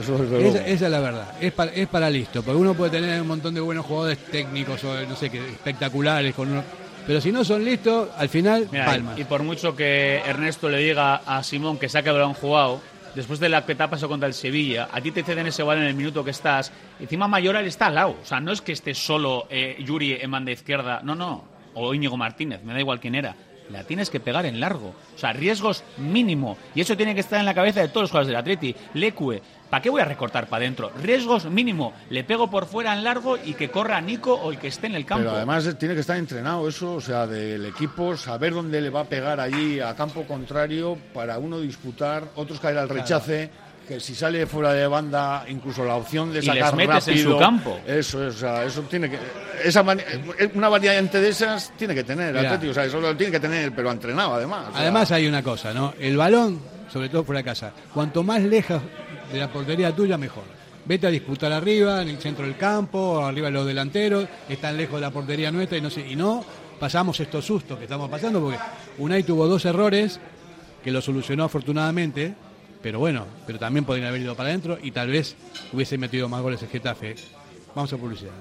eso 0.00 0.18
luego. 0.18 0.38
Esa, 0.48 0.66
esa 0.66 0.84
es 0.86 0.90
la 0.90 1.00
verdad, 1.00 1.32
es 1.40 1.52
para, 1.52 1.72
es 1.72 1.88
para 1.88 2.10
listo, 2.10 2.42
porque 2.42 2.60
uno 2.60 2.74
puede 2.74 2.90
tener 2.92 3.20
un 3.20 3.28
montón 3.28 3.54
de 3.54 3.60
buenos 3.60 3.86
jugadores 3.86 4.18
técnicos 4.30 4.82
o 4.84 5.00
no 5.06 5.16
sé 5.16 5.30
qué, 5.30 5.38
espectaculares, 5.38 6.34
con 6.34 6.50
uno- 6.50 6.62
pero 7.06 7.20
si 7.22 7.32
no 7.32 7.42
son 7.42 7.64
listos, 7.64 8.08
al 8.18 8.28
final 8.28 8.68
Mira, 8.70 8.84
palmas. 8.84 9.18
y 9.18 9.24
por 9.24 9.42
mucho 9.42 9.74
que 9.74 10.18
Ernesto 10.26 10.68
le 10.68 10.76
diga 10.78 11.22
a 11.24 11.42
Simón 11.42 11.78
que 11.78 11.88
se 11.88 11.96
ha 11.98 12.02
quedado 12.02 12.28
un 12.28 12.34
jugado, 12.34 12.82
después 13.14 13.40
de 13.40 13.48
la 13.48 13.64
que 13.64 13.74
te 13.74 13.82
ha 13.82 13.88
pasado 13.88 14.10
contra 14.10 14.28
el 14.28 14.34
Sevilla, 14.34 14.90
a 14.92 15.00
ti 15.00 15.10
te 15.10 15.22
ceden 15.22 15.46
ese 15.46 15.62
balón 15.62 15.84
en 15.84 15.88
el 15.88 15.94
minuto 15.94 16.22
que 16.22 16.32
estás. 16.32 16.70
Encima 17.00 17.26
Mayoral 17.26 17.66
está 17.66 17.86
al 17.86 17.94
lado. 17.94 18.16
O 18.22 18.26
sea, 18.26 18.40
no 18.40 18.52
es 18.52 18.60
que 18.60 18.72
esté 18.72 18.92
solo 18.94 19.46
eh, 19.48 19.76
Yuri 19.82 20.18
en 20.20 20.30
banda 20.30 20.50
izquierda. 20.52 21.00
No, 21.02 21.14
no. 21.14 21.44
O 21.74 21.94
Íñigo 21.94 22.16
Martínez, 22.18 22.62
me 22.62 22.74
da 22.74 22.80
igual 22.80 23.00
quién 23.00 23.14
era. 23.14 23.34
La 23.70 23.84
tienes 23.84 24.10
que 24.10 24.20
pegar 24.20 24.46
en 24.46 24.60
largo. 24.60 24.94
O 25.14 25.18
sea, 25.18 25.32
riesgos 25.32 25.84
mínimo. 25.98 26.56
Y 26.74 26.80
eso 26.80 26.96
tiene 26.96 27.14
que 27.14 27.20
estar 27.20 27.38
en 27.38 27.46
la 27.46 27.54
cabeza 27.54 27.80
de 27.80 27.88
todos 27.88 28.04
los 28.04 28.10
jugadores 28.10 28.28
del 28.28 28.36
Atleti. 28.36 28.74
Lecue, 28.94 29.42
¿para 29.68 29.82
qué 29.82 29.90
voy 29.90 30.00
a 30.00 30.04
recortar 30.04 30.48
para 30.48 30.62
adentro? 30.64 30.90
Riesgos 31.02 31.46
mínimo. 31.46 31.92
Le 32.10 32.24
pego 32.24 32.50
por 32.50 32.66
fuera 32.66 32.94
en 32.94 33.04
largo 33.04 33.36
y 33.36 33.54
que 33.54 33.70
corra 33.70 34.00
Nico 34.00 34.34
o 34.34 34.50
el 34.50 34.58
que 34.58 34.68
esté 34.68 34.86
en 34.86 34.94
el 34.94 35.04
campo. 35.04 35.24
pero 35.24 35.36
además 35.36 35.76
tiene 35.78 35.94
que 35.94 36.00
estar 36.00 36.16
entrenado 36.16 36.68
eso, 36.68 36.94
o 36.94 37.00
sea, 37.00 37.26
del 37.26 37.66
equipo, 37.66 38.16
saber 38.16 38.54
dónde 38.54 38.80
le 38.80 38.90
va 38.90 39.00
a 39.00 39.04
pegar 39.04 39.40
allí 39.40 39.80
a 39.80 39.94
campo 39.94 40.24
contrario 40.24 40.96
para 41.12 41.38
uno 41.38 41.60
disputar, 41.60 42.24
otros 42.36 42.60
caer 42.60 42.78
al 42.78 42.88
rechace, 42.88 43.50
que 43.88 43.98
si 44.00 44.14
sale 44.14 44.46
fuera 44.46 44.72
de 44.74 44.86
banda, 44.86 45.44
incluso 45.48 45.82
la 45.84 45.94
opción 45.96 46.30
de 46.32 46.40
Y 46.40 46.42
les 46.42 46.54
sacar 46.58 46.76
metes 46.76 47.08
en 47.08 47.14
rápido, 47.14 47.32
su 47.32 47.38
campo. 47.38 47.80
Eso 47.86 48.28
es, 48.28 48.36
o 48.36 48.38
sea, 48.38 48.64
eso 48.64 48.82
tiene 48.82 49.08
que 49.10 49.18
esa 49.64 49.82
mani- 49.82 50.02
una 50.54 50.68
variante 50.68 51.20
de 51.20 51.30
esas 51.30 51.72
tiene 51.76 51.94
que 51.94 52.04
tener, 52.04 52.34
Mira. 52.34 52.52
Atleti, 52.52 52.68
o 52.70 52.74
sea, 52.74 52.84
eso 52.84 53.00
lo 53.00 53.16
tiene 53.16 53.32
que 53.32 53.40
tener, 53.40 53.72
pero 53.74 53.90
entrenado 53.90 54.34
además. 54.34 54.66
o 54.68 54.72
sea, 54.72 54.82
Además 54.82 55.10
hay 55.10 55.26
una 55.26 55.42
cosa, 55.42 55.72
¿no? 55.72 55.94
El 55.98 56.16
balón, 56.16 56.60
sobre 56.92 57.08
todo 57.08 57.24
fuera 57.24 57.38
de 57.38 57.44
casa, 57.44 57.72
cuanto 57.94 58.22
más 58.22 58.42
lejos 58.42 58.80
de 59.32 59.38
la 59.38 59.48
portería 59.50 59.94
tuya, 59.96 60.16
mejor. 60.18 60.44
Vete 60.84 61.06
a 61.06 61.10
disputar 61.10 61.50
arriba, 61.52 62.00
en 62.02 62.08
el 62.08 62.18
centro 62.18 62.44
del 62.44 62.56
campo, 62.56 63.24
arriba 63.24 63.48
de 63.48 63.52
los 63.52 63.66
delanteros, 63.66 64.26
están 64.48 64.76
lejos 64.76 64.94
de 64.96 65.00
la 65.02 65.10
portería 65.10 65.50
nuestra 65.50 65.76
y 65.76 65.80
no 65.80 65.90
sé, 65.90 66.06
y 66.06 66.14
no 66.14 66.44
pasamos 66.78 67.18
estos 67.20 67.44
sustos 67.44 67.76
que 67.78 67.84
estamos 67.84 68.08
pasando, 68.08 68.40
porque 68.40 68.58
Unai 68.98 69.22
tuvo 69.22 69.46
dos 69.48 69.64
errores 69.64 70.20
que 70.84 70.90
lo 70.90 71.00
solucionó 71.02 71.44
afortunadamente, 71.44 72.34
pero 72.82 72.98
bueno, 72.98 73.26
pero 73.46 73.58
también 73.58 73.84
podrían 73.84 74.08
haber 74.08 74.22
ido 74.22 74.34
para 74.34 74.50
adentro 74.50 74.78
y 74.82 74.90
tal 74.90 75.08
vez 75.08 75.36
hubiese 75.72 75.98
metido 75.98 76.28
más 76.28 76.42
goles 76.42 76.62
el 76.62 76.68
Getafe. 76.68 77.16
Vamos 77.74 77.92
a 77.92 77.96
publicidad. 77.96 78.32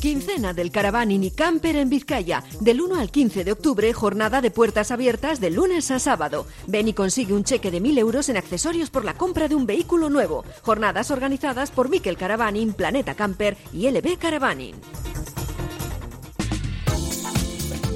Quincena 0.00 0.52
del 0.52 0.70
Caravaning 0.70 1.24
y 1.24 1.30
Camper 1.30 1.76
en 1.76 1.88
Vizcaya. 1.88 2.44
Del 2.60 2.80
1 2.80 3.00
al 3.00 3.10
15 3.10 3.42
de 3.42 3.52
octubre, 3.52 3.92
jornada 3.92 4.40
de 4.40 4.50
puertas 4.50 4.90
abiertas 4.90 5.40
de 5.40 5.50
lunes 5.50 5.90
a 5.90 5.98
sábado. 5.98 6.46
Ven 6.68 6.88
y 6.88 6.92
consigue 6.92 7.34
un 7.34 7.42
cheque 7.42 7.70
de 7.70 7.80
1.000 7.80 7.98
euros 7.98 8.28
en 8.28 8.36
accesorios 8.36 8.90
por 8.90 9.04
la 9.04 9.14
compra 9.14 9.48
de 9.48 9.54
un 9.54 9.66
vehículo 9.66 10.08
nuevo. 10.08 10.44
Jornadas 10.62 11.10
organizadas 11.10 11.70
por 11.70 11.88
Miquel 11.88 12.16
Caravaning, 12.16 12.74
Planeta 12.74 13.14
Camper 13.14 13.56
y 13.72 13.90
LB 13.90 14.18
Caravaning. 14.18 14.76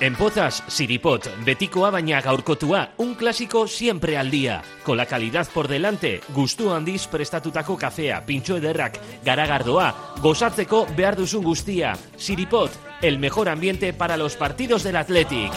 En 0.00 0.14
Pozas, 0.16 0.62
Siripot, 0.66 1.26
betikoa 1.44 1.90
baina 1.92 2.22
gaurkotua, 2.24 2.94
un 3.04 3.14
clásico 3.14 3.66
siempre 3.68 4.16
al 4.16 4.30
día. 4.30 4.62
Con 4.82 4.96
la 4.96 5.04
calidad 5.04 5.46
por 5.52 5.68
delante, 5.68 6.22
gustu 6.32 6.70
handiz 6.72 7.06
prestatutako 7.06 7.76
kafea, 7.76 8.24
pintxo 8.24 8.56
ederrak, 8.56 8.96
garagardoa, 9.22 10.16
gozatzeko 10.22 10.86
behar 10.96 11.18
duzun 11.20 11.44
guztia. 11.44 11.92
Siripot, 12.16 12.70
el 13.02 13.18
mejor 13.18 13.50
ambiente 13.50 13.92
para 13.92 14.16
los 14.16 14.36
partidos 14.36 14.84
del 14.84 14.96
Athletic. 14.96 15.52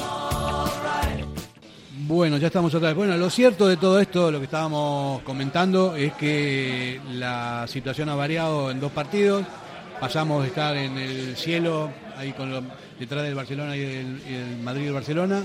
Bueno, 2.05 2.35
ya 2.35 2.47
estamos 2.47 2.75
otra 2.75 2.89
vez. 2.89 2.97
Bueno, 2.97 3.15
lo 3.15 3.29
cierto 3.29 3.65
de 3.65 3.77
todo 3.77 3.97
esto, 3.97 4.29
lo 4.29 4.39
que 4.39 4.45
estábamos 4.45 5.21
comentando, 5.21 5.95
es 5.95 6.11
que 6.15 6.99
la 7.13 7.65
situación 7.69 8.09
ha 8.09 8.15
variado 8.15 8.71
en 8.71 8.81
dos 8.81 8.91
partidos. 8.91 9.45
Pasamos 10.01 10.41
de 10.41 10.49
estar 10.49 10.75
en 10.75 10.97
el 10.97 11.37
cielo, 11.37 11.91
ahí 12.17 12.31
con 12.33 12.51
lo, 12.51 12.61
detrás 12.99 13.23
del 13.23 13.35
Barcelona 13.35 13.75
y 13.77 13.81
el, 13.81 14.21
y 14.29 14.33
el 14.35 14.57
Madrid 14.57 14.83
y 14.83 14.87
el 14.87 14.93
Barcelona, 14.93 15.43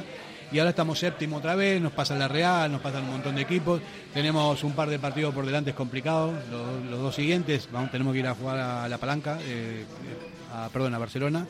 y 0.50 0.58
ahora 0.58 0.70
estamos 0.70 0.98
séptimo 0.98 1.36
otra 1.36 1.54
vez, 1.54 1.80
nos 1.80 1.92
pasa 1.92 2.14
la 2.16 2.26
Real, 2.28 2.72
nos 2.72 2.80
pasan 2.80 3.04
un 3.04 3.10
montón 3.10 3.34
de 3.34 3.42
equipos, 3.42 3.80
tenemos 4.14 4.64
un 4.64 4.72
par 4.72 4.88
de 4.88 4.98
partidos 4.98 5.34
por 5.34 5.44
delante 5.44 5.74
complicados, 5.74 6.34
los, 6.50 6.84
los 6.90 7.00
dos 7.00 7.14
siguientes, 7.14 7.68
vamos, 7.70 7.90
tenemos 7.90 8.12
que 8.14 8.20
ir 8.20 8.26
a 8.26 8.34
jugar 8.34 8.58
a 8.58 8.88
la 8.88 8.98
palanca, 8.98 9.38
eh, 9.42 9.84
a, 10.54 10.68
perdón, 10.70 10.94
a 10.94 10.98
Barcelona, 10.98 11.46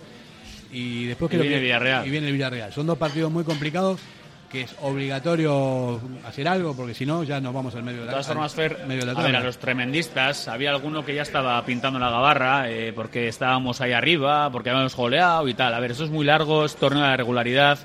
y 0.72 1.06
después 1.06 1.28
Y 1.30 1.36
creo 1.36 1.42
viene 1.42 1.56
que- 1.56 1.62
Villarreal. 1.62 2.06
y 2.06 2.10
viene 2.10 2.26
el 2.26 2.32
Villarreal. 2.34 2.72
Son 2.72 2.86
dos 2.86 2.98
partidos 2.98 3.30
muy 3.32 3.44
complicados 3.44 4.00
que 4.50 4.62
es 4.62 4.74
obligatorio 4.80 6.00
hacer 6.26 6.48
algo 6.48 6.74
porque 6.74 6.94
si 6.94 7.04
no 7.04 7.22
ya 7.22 7.40
nos 7.40 7.52
vamos 7.52 7.74
al 7.74 7.82
medio 7.82 7.98
de 7.98 8.02
De 8.02 8.06
la 8.06 8.12
todas 8.12 8.28
formas, 8.28 8.54
Fer, 8.54 8.86
medio 8.86 9.04
de 9.04 9.12
la 9.12 9.20
a 9.20 9.22
ver, 9.22 9.36
a 9.36 9.40
los 9.40 9.58
tremendistas, 9.58 10.48
había 10.48 10.70
alguno 10.70 11.04
que 11.04 11.14
ya 11.14 11.22
estaba 11.22 11.62
pintando 11.64 11.98
la 11.98 12.10
gabarra 12.10 12.70
eh, 12.70 12.92
porque 12.94 13.28
estábamos 13.28 13.80
ahí 13.80 13.92
arriba, 13.92 14.50
porque 14.50 14.70
habíamos 14.70 14.96
goleado 14.96 15.48
y 15.48 15.54
tal. 15.54 15.74
A 15.74 15.80
ver, 15.80 15.90
eso 15.90 16.04
es 16.04 16.10
muy 16.10 16.24
largo, 16.24 16.64
es 16.64 16.76
torneo 16.76 17.04
de 17.04 17.16
regularidad, 17.16 17.78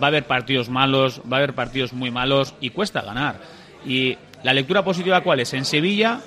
va 0.00 0.06
a 0.06 0.08
haber 0.08 0.24
partidos 0.24 0.68
malos, 0.68 1.20
va 1.20 1.36
a 1.36 1.38
haber 1.38 1.54
partidos 1.54 1.92
muy 1.92 2.10
malos 2.10 2.54
y 2.60 2.70
cuesta 2.70 3.00
ganar. 3.02 3.36
Y 3.86 4.18
la 4.42 4.52
lectura 4.52 4.84
positiva, 4.84 5.22
¿cuál 5.22 5.40
es? 5.40 5.54
En 5.54 5.64
Sevilla 5.64 6.20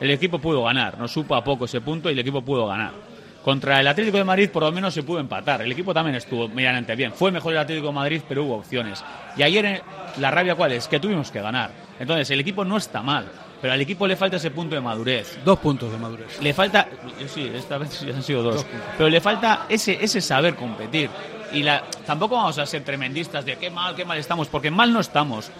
el 0.00 0.10
equipo 0.10 0.38
pudo 0.38 0.64
ganar, 0.64 0.98
nos 0.98 1.12
supo 1.12 1.34
a 1.34 1.44
poco 1.44 1.64
ese 1.64 1.80
punto 1.80 2.08
y 2.10 2.12
el 2.12 2.18
equipo 2.18 2.42
pudo 2.42 2.66
ganar. 2.66 3.13
Contra 3.44 3.78
el 3.78 3.86
Atlético 3.86 4.16
de 4.16 4.24
Madrid 4.24 4.48
por 4.48 4.62
lo 4.62 4.72
menos 4.72 4.94
se 4.94 5.02
pudo 5.02 5.20
empatar. 5.20 5.60
El 5.60 5.70
equipo 5.70 5.92
también 5.92 6.16
estuvo 6.16 6.48
medianamente 6.48 6.96
bien. 6.96 7.12
Fue 7.12 7.30
mejor 7.30 7.52
el 7.52 7.58
Atlético 7.58 7.88
de 7.88 7.92
Madrid, 7.92 8.22
pero 8.26 8.44
hubo 8.44 8.56
opciones. 8.56 9.04
Y 9.36 9.42
ayer 9.42 9.66
eh, 9.66 9.82
la 10.18 10.30
rabia 10.30 10.54
cuál 10.54 10.72
es? 10.72 10.88
Que 10.88 10.98
tuvimos 10.98 11.30
que 11.30 11.42
ganar. 11.42 11.70
Entonces 12.00 12.30
el 12.30 12.40
equipo 12.40 12.64
no 12.64 12.78
está 12.78 13.02
mal, 13.02 13.26
pero 13.60 13.74
al 13.74 13.80
equipo 13.82 14.06
le 14.06 14.16
falta 14.16 14.36
ese 14.36 14.50
punto 14.50 14.74
de 14.74 14.80
madurez. 14.80 15.38
Dos 15.44 15.58
puntos 15.58 15.92
de 15.92 15.98
madurez. 15.98 16.40
Le 16.40 16.54
falta, 16.54 16.88
eh, 17.20 17.28
sí, 17.28 17.50
esta 17.54 17.76
vez 17.76 18.02
han 18.02 18.22
sido 18.22 18.42
dos, 18.42 18.64
pero 18.96 19.10
le 19.10 19.20
falta 19.20 19.66
ese, 19.68 20.02
ese 20.02 20.22
saber 20.22 20.54
competir. 20.54 21.10
Y 21.52 21.62
la, 21.62 21.84
tampoco 22.06 22.36
vamos 22.36 22.58
a 22.58 22.64
ser 22.64 22.82
tremendistas 22.82 23.44
de 23.44 23.56
qué 23.56 23.70
mal, 23.70 23.94
qué 23.94 24.06
mal 24.06 24.16
estamos, 24.16 24.48
porque 24.48 24.70
mal 24.70 24.90
no 24.90 25.00
estamos. 25.00 25.50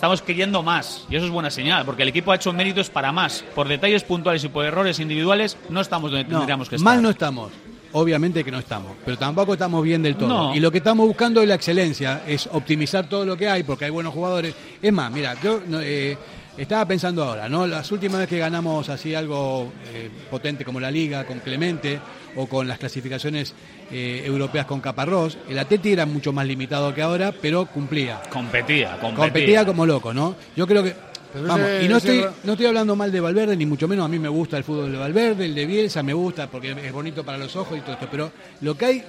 Estamos 0.00 0.22
queriendo 0.22 0.62
más, 0.62 1.04
y 1.10 1.16
eso 1.16 1.26
es 1.26 1.30
buena 1.30 1.50
señal, 1.50 1.84
porque 1.84 2.04
el 2.04 2.08
equipo 2.08 2.32
ha 2.32 2.36
hecho 2.36 2.54
méritos 2.54 2.88
para 2.88 3.12
más. 3.12 3.44
Por 3.54 3.68
detalles 3.68 4.02
puntuales 4.02 4.42
y 4.42 4.48
por 4.48 4.64
errores 4.64 4.98
individuales, 4.98 5.58
no 5.68 5.82
estamos 5.82 6.10
donde 6.10 6.24
No, 6.26 6.38
tendríamos 6.38 6.70
que 6.70 6.76
estar. 6.76 6.84
mal 6.86 7.02
no 7.02 7.10
estamos. 7.10 7.52
Obviamente 7.92 8.42
que 8.42 8.50
no 8.50 8.60
estamos, 8.60 8.92
pero 9.04 9.18
tampoco 9.18 9.52
estamos 9.52 9.84
bien 9.84 10.02
del 10.02 10.16
todo. 10.16 10.28
No. 10.28 10.54
Y 10.54 10.60
lo 10.60 10.72
que 10.72 10.78
estamos 10.78 11.06
buscando 11.06 11.42
es 11.42 11.48
la 11.48 11.54
excelencia, 11.56 12.22
es 12.26 12.48
optimizar 12.50 13.10
todo 13.10 13.26
lo 13.26 13.36
que 13.36 13.46
hay, 13.46 13.62
porque 13.62 13.84
hay 13.84 13.90
buenos 13.90 14.14
jugadores. 14.14 14.54
Es 14.80 14.90
más, 14.90 15.12
mira, 15.12 15.36
yo 15.42 15.60
eh, 15.82 16.16
estaba 16.56 16.84
pensando 16.86 17.24
ahora, 17.24 17.48
¿no? 17.48 17.66
Las 17.66 17.90
últimas 17.92 18.18
veces 18.18 18.30
que 18.30 18.38
ganamos 18.38 18.88
así 18.88 19.14
algo 19.14 19.72
eh, 19.92 20.10
potente 20.30 20.64
como 20.64 20.80
la 20.80 20.90
Liga, 20.90 21.24
con 21.24 21.38
Clemente, 21.40 21.98
o 22.36 22.46
con 22.46 22.68
las 22.68 22.78
clasificaciones 22.78 23.54
eh, 23.90 24.22
europeas 24.24 24.66
con 24.66 24.80
Caparrós, 24.80 25.36
el 25.48 25.58
Atleti 25.58 25.92
era 25.92 26.06
mucho 26.06 26.32
más 26.32 26.46
limitado 26.46 26.94
que 26.94 27.02
ahora, 27.02 27.32
pero 27.32 27.66
cumplía. 27.66 28.20
Competía, 28.30 28.92
competía. 29.00 29.14
Competía 29.16 29.66
como 29.66 29.84
loco, 29.86 30.12
¿no? 30.14 30.36
Yo 30.56 30.66
creo 30.66 30.82
que. 30.84 30.94
Pero 31.32 31.46
Vamos, 31.46 31.66
ese- 31.68 31.84
y 31.84 31.88
no 31.88 31.96
ese- 31.96 32.16
estoy, 32.20 32.30
no 32.44 32.52
estoy 32.52 32.66
hablando 32.66 32.96
mal 32.96 33.10
de 33.12 33.20
Valverde, 33.20 33.56
ni 33.56 33.64
mucho 33.64 33.86
menos. 33.88 34.04
A 34.04 34.08
mí 34.08 34.18
me 34.18 34.28
gusta 34.28 34.56
el 34.56 34.64
fútbol 34.64 34.90
de 34.90 34.98
Valverde, 34.98 35.44
el 35.46 35.54
de 35.54 35.64
Bielsa 35.66 36.02
me 36.02 36.12
gusta 36.12 36.48
porque 36.48 36.72
es 36.72 36.92
bonito 36.92 37.24
para 37.24 37.38
los 37.38 37.54
ojos 37.56 37.78
y 37.78 37.80
todo 37.82 37.92
esto. 37.92 38.08
Pero 38.10 38.32
lo 38.62 38.76
que 38.76 38.84
hay 38.84 39.04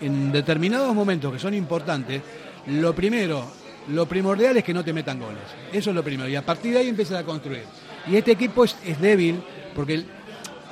en 0.00 0.32
determinados 0.32 0.94
momentos 0.94 1.32
que 1.32 1.38
son 1.38 1.52
importantes, 1.54 2.22
lo 2.68 2.94
primero, 2.94 3.46
lo 3.88 4.06
primordial 4.06 4.56
es 4.56 4.64
que 4.64 4.74
no 4.74 4.84
te 4.84 4.92
metan 4.92 5.18
goles. 5.18 5.42
Eso 5.72 5.90
es 5.90 5.96
lo 5.96 6.02
primero. 6.02 6.28
Y 6.28 6.36
a 6.36 6.42
partir 6.44 6.72
de 6.72 6.80
ahí 6.80 6.88
empiezas 6.88 7.20
a 7.20 7.24
construir. 7.24 7.64
Y 8.06 8.16
este 8.16 8.32
equipo 8.32 8.64
es, 8.64 8.76
débil 9.00 9.42
porque 9.74 10.04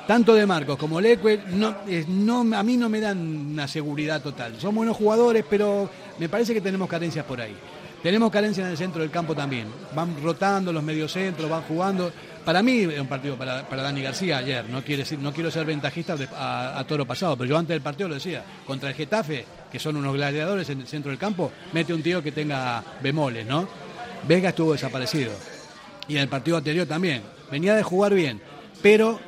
tanto 0.07 0.33
de 0.33 0.45
Marcos 0.45 0.77
como 0.77 0.99
Leque 0.99 1.41
no, 1.47 2.55
a 2.55 2.63
mí 2.63 2.77
no 2.77 2.89
me 2.89 2.99
dan 2.99 3.17
una 3.51 3.67
seguridad 3.67 4.21
total. 4.21 4.59
Son 4.59 4.73
buenos 4.75 4.97
jugadores, 4.97 5.45
pero 5.49 5.89
me 6.19 6.29
parece 6.29 6.53
que 6.53 6.61
tenemos 6.61 6.87
carencias 6.89 7.25
por 7.25 7.41
ahí. 7.41 7.55
Tenemos 8.01 8.31
carencias 8.31 8.65
en 8.65 8.71
el 8.71 8.77
centro 8.77 9.01
del 9.01 9.11
campo 9.11 9.33
también. 9.33 9.67
Van 9.95 10.21
rotando 10.21 10.73
los 10.73 10.83
mediocentros, 10.83 11.49
van 11.49 11.61
jugando. 11.63 12.11
Para 12.45 12.61
mí 12.61 12.79
es 12.81 12.99
un 12.99 13.07
partido 13.07 13.37
para, 13.37 13.63
Dani 13.63 14.01
García 14.01 14.37
ayer. 14.39 14.65
No, 14.69 14.83
quiere 14.83 15.03
no 15.19 15.31
quiero 15.31 15.49
ser 15.49 15.65
ventajista 15.65 16.17
de- 16.17 16.27
a, 16.35 16.77
a 16.77 16.83
toro 16.85 17.05
pasado, 17.05 17.37
pero 17.37 17.49
yo 17.49 17.57
antes 17.57 17.69
del 17.75 17.81
partido 17.81 18.09
lo 18.09 18.15
decía. 18.15 18.43
Contra 18.67 18.89
el 18.89 18.95
Getafe, 18.95 19.45
que 19.71 19.79
son 19.79 19.95
unos 19.95 20.13
gladiadores 20.13 20.69
en 20.69 20.81
el 20.81 20.87
centro 20.87 21.09
del 21.09 21.17
campo, 21.19 21.51
mete 21.71 21.93
un 21.93 22.03
tío 22.03 22.21
que 22.21 22.31
tenga 22.33 22.83
bemoles, 23.01 23.45
¿no? 23.45 23.67
Vega 24.27 24.49
estuvo 24.49 24.73
desaparecido. 24.73 25.31
Y 26.07 26.15
en 26.17 26.23
el 26.23 26.27
partido 26.27 26.57
anterior 26.57 26.85
también. 26.85 27.21
Venía 27.49 27.75
de 27.75 27.83
jugar 27.83 28.13
bien, 28.13 28.41
pero 28.81 29.19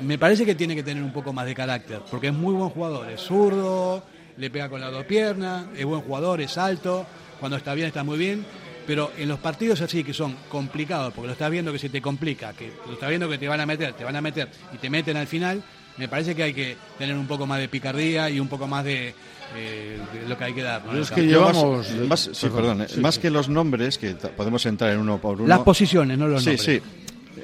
me 0.00 0.18
parece 0.18 0.44
que 0.44 0.54
tiene 0.54 0.74
que 0.74 0.82
tener 0.82 1.02
un 1.02 1.12
poco 1.12 1.32
más 1.32 1.46
de 1.46 1.54
carácter, 1.54 2.00
porque 2.10 2.28
es 2.28 2.32
muy 2.32 2.54
buen 2.54 2.70
jugador, 2.70 3.08
es 3.10 3.20
zurdo, 3.20 4.02
le 4.38 4.50
pega 4.50 4.68
con 4.68 4.80
las 4.80 4.90
dos 4.90 5.04
piernas, 5.04 5.66
es 5.76 5.84
buen 5.84 6.00
jugador, 6.00 6.40
es 6.40 6.56
alto, 6.58 7.04
cuando 7.38 7.56
está 7.58 7.74
bien 7.74 7.88
está 7.88 8.02
muy 8.02 8.16
bien, 8.18 8.44
pero 8.86 9.12
en 9.16 9.28
los 9.28 9.38
partidos 9.38 9.80
así 9.80 10.02
que 10.04 10.12
son 10.12 10.36
complicados, 10.48 11.12
porque 11.14 11.26
lo 11.28 11.32
estás 11.32 11.50
viendo 11.50 11.72
que 11.72 11.78
se 11.78 11.88
te 11.88 12.00
complica, 12.00 12.52
que 12.52 12.72
lo 12.86 12.94
estás 12.94 13.08
viendo 13.08 13.28
que 13.28 13.38
te 13.38 13.48
van 13.48 13.60
a 13.60 13.66
meter, 13.66 13.92
te 13.94 14.04
van 14.04 14.16
a 14.16 14.20
meter 14.20 14.48
y 14.72 14.78
te 14.78 14.90
meten 14.90 15.16
al 15.16 15.26
final, 15.26 15.62
me 15.98 16.08
parece 16.08 16.34
que 16.34 16.42
hay 16.42 16.54
que 16.54 16.76
tener 16.98 17.16
un 17.16 17.26
poco 17.26 17.46
más 17.46 17.58
de 17.60 17.68
picardía 17.68 18.30
y 18.30 18.40
un 18.40 18.48
poco 18.48 18.66
más 18.66 18.84
de, 18.84 19.14
eh, 19.56 19.98
de 20.14 20.28
lo 20.28 20.38
que 20.38 20.44
hay 20.44 20.54
que 20.54 20.62
dar. 20.62 20.84
¿no? 20.84 20.98
Es 21.00 21.10
que 21.10 21.22
más- 21.22 21.30
llevamos. 21.30 21.90
más, 22.08 22.30
sí, 22.32 22.46
perdón, 22.48 22.82
eh, 22.82 22.86
más 23.00 23.18
que 23.18 23.30
los 23.30 23.48
nombres, 23.48 23.98
que 23.98 24.14
podemos 24.14 24.64
entrar 24.66 24.92
en 24.92 24.98
uno 25.00 25.18
por 25.18 25.36
uno. 25.40 25.48
Las 25.48 25.60
posiciones, 25.60 26.16
no 26.18 26.26
los 26.28 26.42
sí, 26.42 26.50
nombres. 26.50 26.64
Sí, 26.64 26.82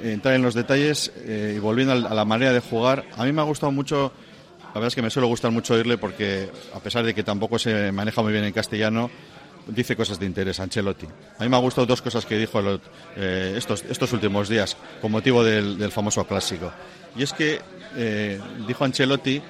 Entrar 0.03 0.35
en 0.35 0.41
los 0.43 0.53
detalles 0.53 1.11
eh, 1.17 1.55
y 1.57 1.59
volviendo 1.59 1.93
a 1.93 2.13
la 2.13 2.23
manera 2.23 2.53
de 2.53 2.59
jugar. 2.61 3.05
A 3.17 3.25
mí 3.25 3.33
me 3.33 3.41
ha 3.41 3.43
gustado 3.43 3.71
mucho, 3.71 4.13
la 4.61 4.73
verdad 4.75 4.87
es 4.87 4.95
que 4.95 5.01
me 5.01 5.09
suele 5.09 5.27
gustar 5.27 5.51
mucho 5.51 5.73
oírle 5.73 5.97
porque, 5.97 6.49
a 6.73 6.79
pesar 6.79 7.03
de 7.03 7.13
que 7.13 7.23
tampoco 7.23 7.59
se 7.59 7.91
maneja 7.91 8.21
muy 8.21 8.31
bien 8.31 8.45
en 8.45 8.53
castellano, 8.53 9.09
dice 9.69 9.95
cosas 9.95 10.19
de 10.19 10.25
interés, 10.25 10.59
Ancelotti. 10.59 11.05
A 11.37 11.43
mí 11.43 11.49
me 11.49 11.55
ha 11.55 11.59
gustado 11.59 11.87
dos 11.87 12.01
cosas 12.01 12.25
que 12.25 12.37
dijo 12.37 12.61
lo- 12.61 12.79
eh, 13.15 13.53
estos, 13.57 13.83
estos 13.89 14.11
últimos 14.13 14.49
días 14.49 14.75
con 15.01 15.11
motivo 15.11 15.43
del, 15.43 15.77
del 15.77 15.91
famoso 15.91 16.25
clásico. 16.25 16.71
Y 17.15 17.23
es 17.23 17.33
que 17.33 17.59
eh, 17.95 18.39
dijo 18.67 18.83
Ancelotti 18.85 19.41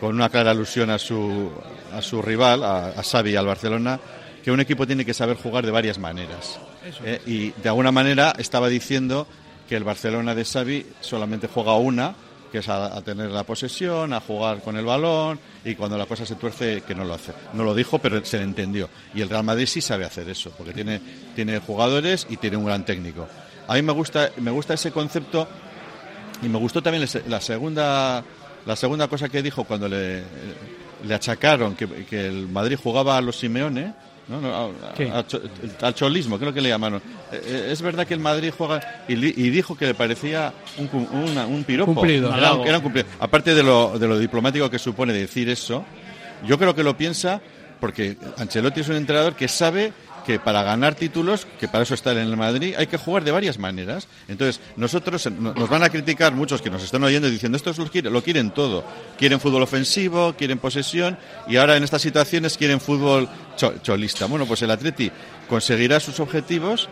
con 0.00 0.14
una 0.14 0.28
clara 0.28 0.50
alusión 0.50 0.90
a 0.90 0.98
su, 0.98 1.50
a 1.92 2.02
su 2.02 2.20
rival, 2.22 2.62
a, 2.64 2.88
a 2.88 3.02
Xavi 3.02 3.30
y 3.32 3.36
al 3.36 3.46
Barcelona, 3.46 3.98
que 4.44 4.50
un 4.50 4.60
equipo 4.60 4.86
tiene 4.86 5.04
que 5.04 5.14
saber 5.14 5.36
jugar 5.36 5.64
de 5.64 5.72
varias 5.72 5.98
maneras. 5.98 6.58
Eh, 7.04 7.20
y 7.26 7.50
de 7.62 7.68
alguna 7.68 7.90
manera 7.92 8.32
estaba 8.38 8.68
diciendo 8.68 9.26
que 9.68 9.74
el 9.76 9.82
Barcelona 9.84 10.34
de 10.34 10.44
Xavi 10.44 10.86
solamente 11.00 11.48
juega 11.48 11.74
una, 11.76 12.14
que 12.50 12.58
es 12.58 12.68
a, 12.68 13.00
tener 13.02 13.30
la 13.30 13.44
posesión, 13.44 14.12
a 14.12 14.20
jugar 14.20 14.62
con 14.62 14.76
el 14.76 14.84
balón, 14.84 15.38
y 15.64 15.74
cuando 15.74 15.98
la 15.98 16.06
cosa 16.06 16.24
se 16.24 16.34
tuerce, 16.36 16.82
que 16.86 16.94
no 16.94 17.04
lo 17.04 17.14
hace. 17.14 17.32
No 17.52 17.64
lo 17.64 17.74
dijo, 17.74 17.98
pero 17.98 18.24
se 18.24 18.38
le 18.38 18.44
entendió. 18.44 18.88
Y 19.14 19.20
el 19.20 19.28
Real 19.28 19.44
Madrid 19.44 19.66
sí 19.66 19.80
sabe 19.80 20.04
hacer 20.04 20.28
eso, 20.28 20.52
porque 20.56 20.72
tiene, 20.72 21.00
tiene 21.34 21.58
jugadores 21.58 22.26
y 22.30 22.36
tiene 22.36 22.56
un 22.56 22.64
gran 22.64 22.84
técnico. 22.84 23.26
A 23.68 23.74
mí 23.74 23.82
me 23.82 23.92
gusta, 23.92 24.30
me 24.38 24.50
gusta 24.50 24.74
ese 24.74 24.92
concepto 24.92 25.48
y 26.42 26.48
me 26.48 26.58
gustó 26.58 26.82
también 26.82 27.06
la 27.28 27.40
segunda, 27.40 28.22
la 28.64 28.76
segunda 28.76 29.08
cosa 29.08 29.28
que 29.28 29.42
dijo 29.42 29.64
cuando 29.64 29.88
le, 29.88 30.22
le 31.04 31.14
achacaron 31.14 31.74
que, 31.74 31.86
que 32.04 32.26
el 32.26 32.48
Madrid 32.48 32.78
jugaba 32.80 33.16
a 33.16 33.20
los 33.20 33.36
Simeone, 33.38 33.94
¿no? 34.28 34.40
No, 34.40 34.54
a- 34.54 34.94
¿Qué? 34.94 35.10
a- 35.10 35.26
cho- 35.26 35.40
al 35.82 35.94
cholismo, 35.94 36.38
creo 36.38 36.52
que 36.52 36.60
le 36.60 36.68
llamaron. 36.68 37.00
Eh, 37.32 37.40
eh, 37.44 37.68
es 37.72 37.80
verdad 37.82 38.06
que 38.06 38.14
el 38.14 38.20
Madrid 38.20 38.52
juega 38.56 39.04
y, 39.08 39.16
li- 39.16 39.34
y 39.36 39.50
dijo 39.50 39.76
que 39.76 39.86
le 39.86 39.94
parecía 39.94 40.52
un, 40.78 41.08
una- 41.12 41.46
un 41.46 41.64
piropo. 41.64 41.94
Cumplido. 41.94 42.34
Era, 42.36 42.54
un- 42.54 42.66
era 42.66 42.76
un 42.78 42.82
cumplido. 42.82 43.06
Aparte 43.20 43.54
de 43.54 43.62
lo, 43.62 43.98
de 43.98 44.06
lo 44.08 44.18
diplomático 44.18 44.68
que 44.70 44.78
supone 44.78 45.12
decir 45.12 45.48
eso, 45.48 45.84
yo 46.46 46.58
creo 46.58 46.74
que 46.74 46.82
lo 46.82 46.96
piensa 46.96 47.40
porque 47.80 48.16
Ancelotti 48.38 48.80
es 48.80 48.88
un 48.88 48.96
entrenador 48.96 49.34
que 49.34 49.48
sabe 49.48 49.92
que 50.26 50.38
para 50.40 50.62
ganar 50.62 50.94
títulos, 50.96 51.46
que 51.60 51.68
para 51.68 51.84
eso 51.84 51.94
está 51.94 52.12
en 52.12 52.18
el 52.18 52.36
Madrid, 52.36 52.74
hay 52.76 52.88
que 52.88 52.96
jugar 52.98 53.22
de 53.24 53.30
varias 53.30 53.58
maneras. 53.58 54.08
Entonces, 54.28 54.60
nosotros 54.76 55.24
eh, 55.26 55.30
no- 55.30 55.54
nos 55.54 55.68
van 55.68 55.82
a 55.84 55.88
criticar 55.88 56.32
muchos 56.34 56.60
que 56.60 56.68
nos 56.70 56.82
están 56.82 57.04
oyendo 57.04 57.30
diciendo 57.30 57.56
estos 57.56 57.78
lo 57.78 57.86
quieren, 57.88 58.12
lo 58.12 58.22
quieren 58.22 58.50
todo. 58.50 58.84
Quieren 59.16 59.38
fútbol 59.40 59.62
ofensivo, 59.62 60.34
quieren 60.36 60.58
posesión 60.58 61.16
y 61.48 61.56
ahora 61.56 61.76
en 61.76 61.84
estas 61.84 62.02
situaciones 62.02 62.58
quieren 62.58 62.80
fútbol 62.80 63.28
cho- 63.56 63.74
cholista. 63.82 64.26
Bueno, 64.26 64.44
pues 64.46 64.60
el 64.62 64.70
Atleti 64.72 65.10
conseguirá 65.48 66.00
sus 66.00 66.18
objetivos 66.20 66.88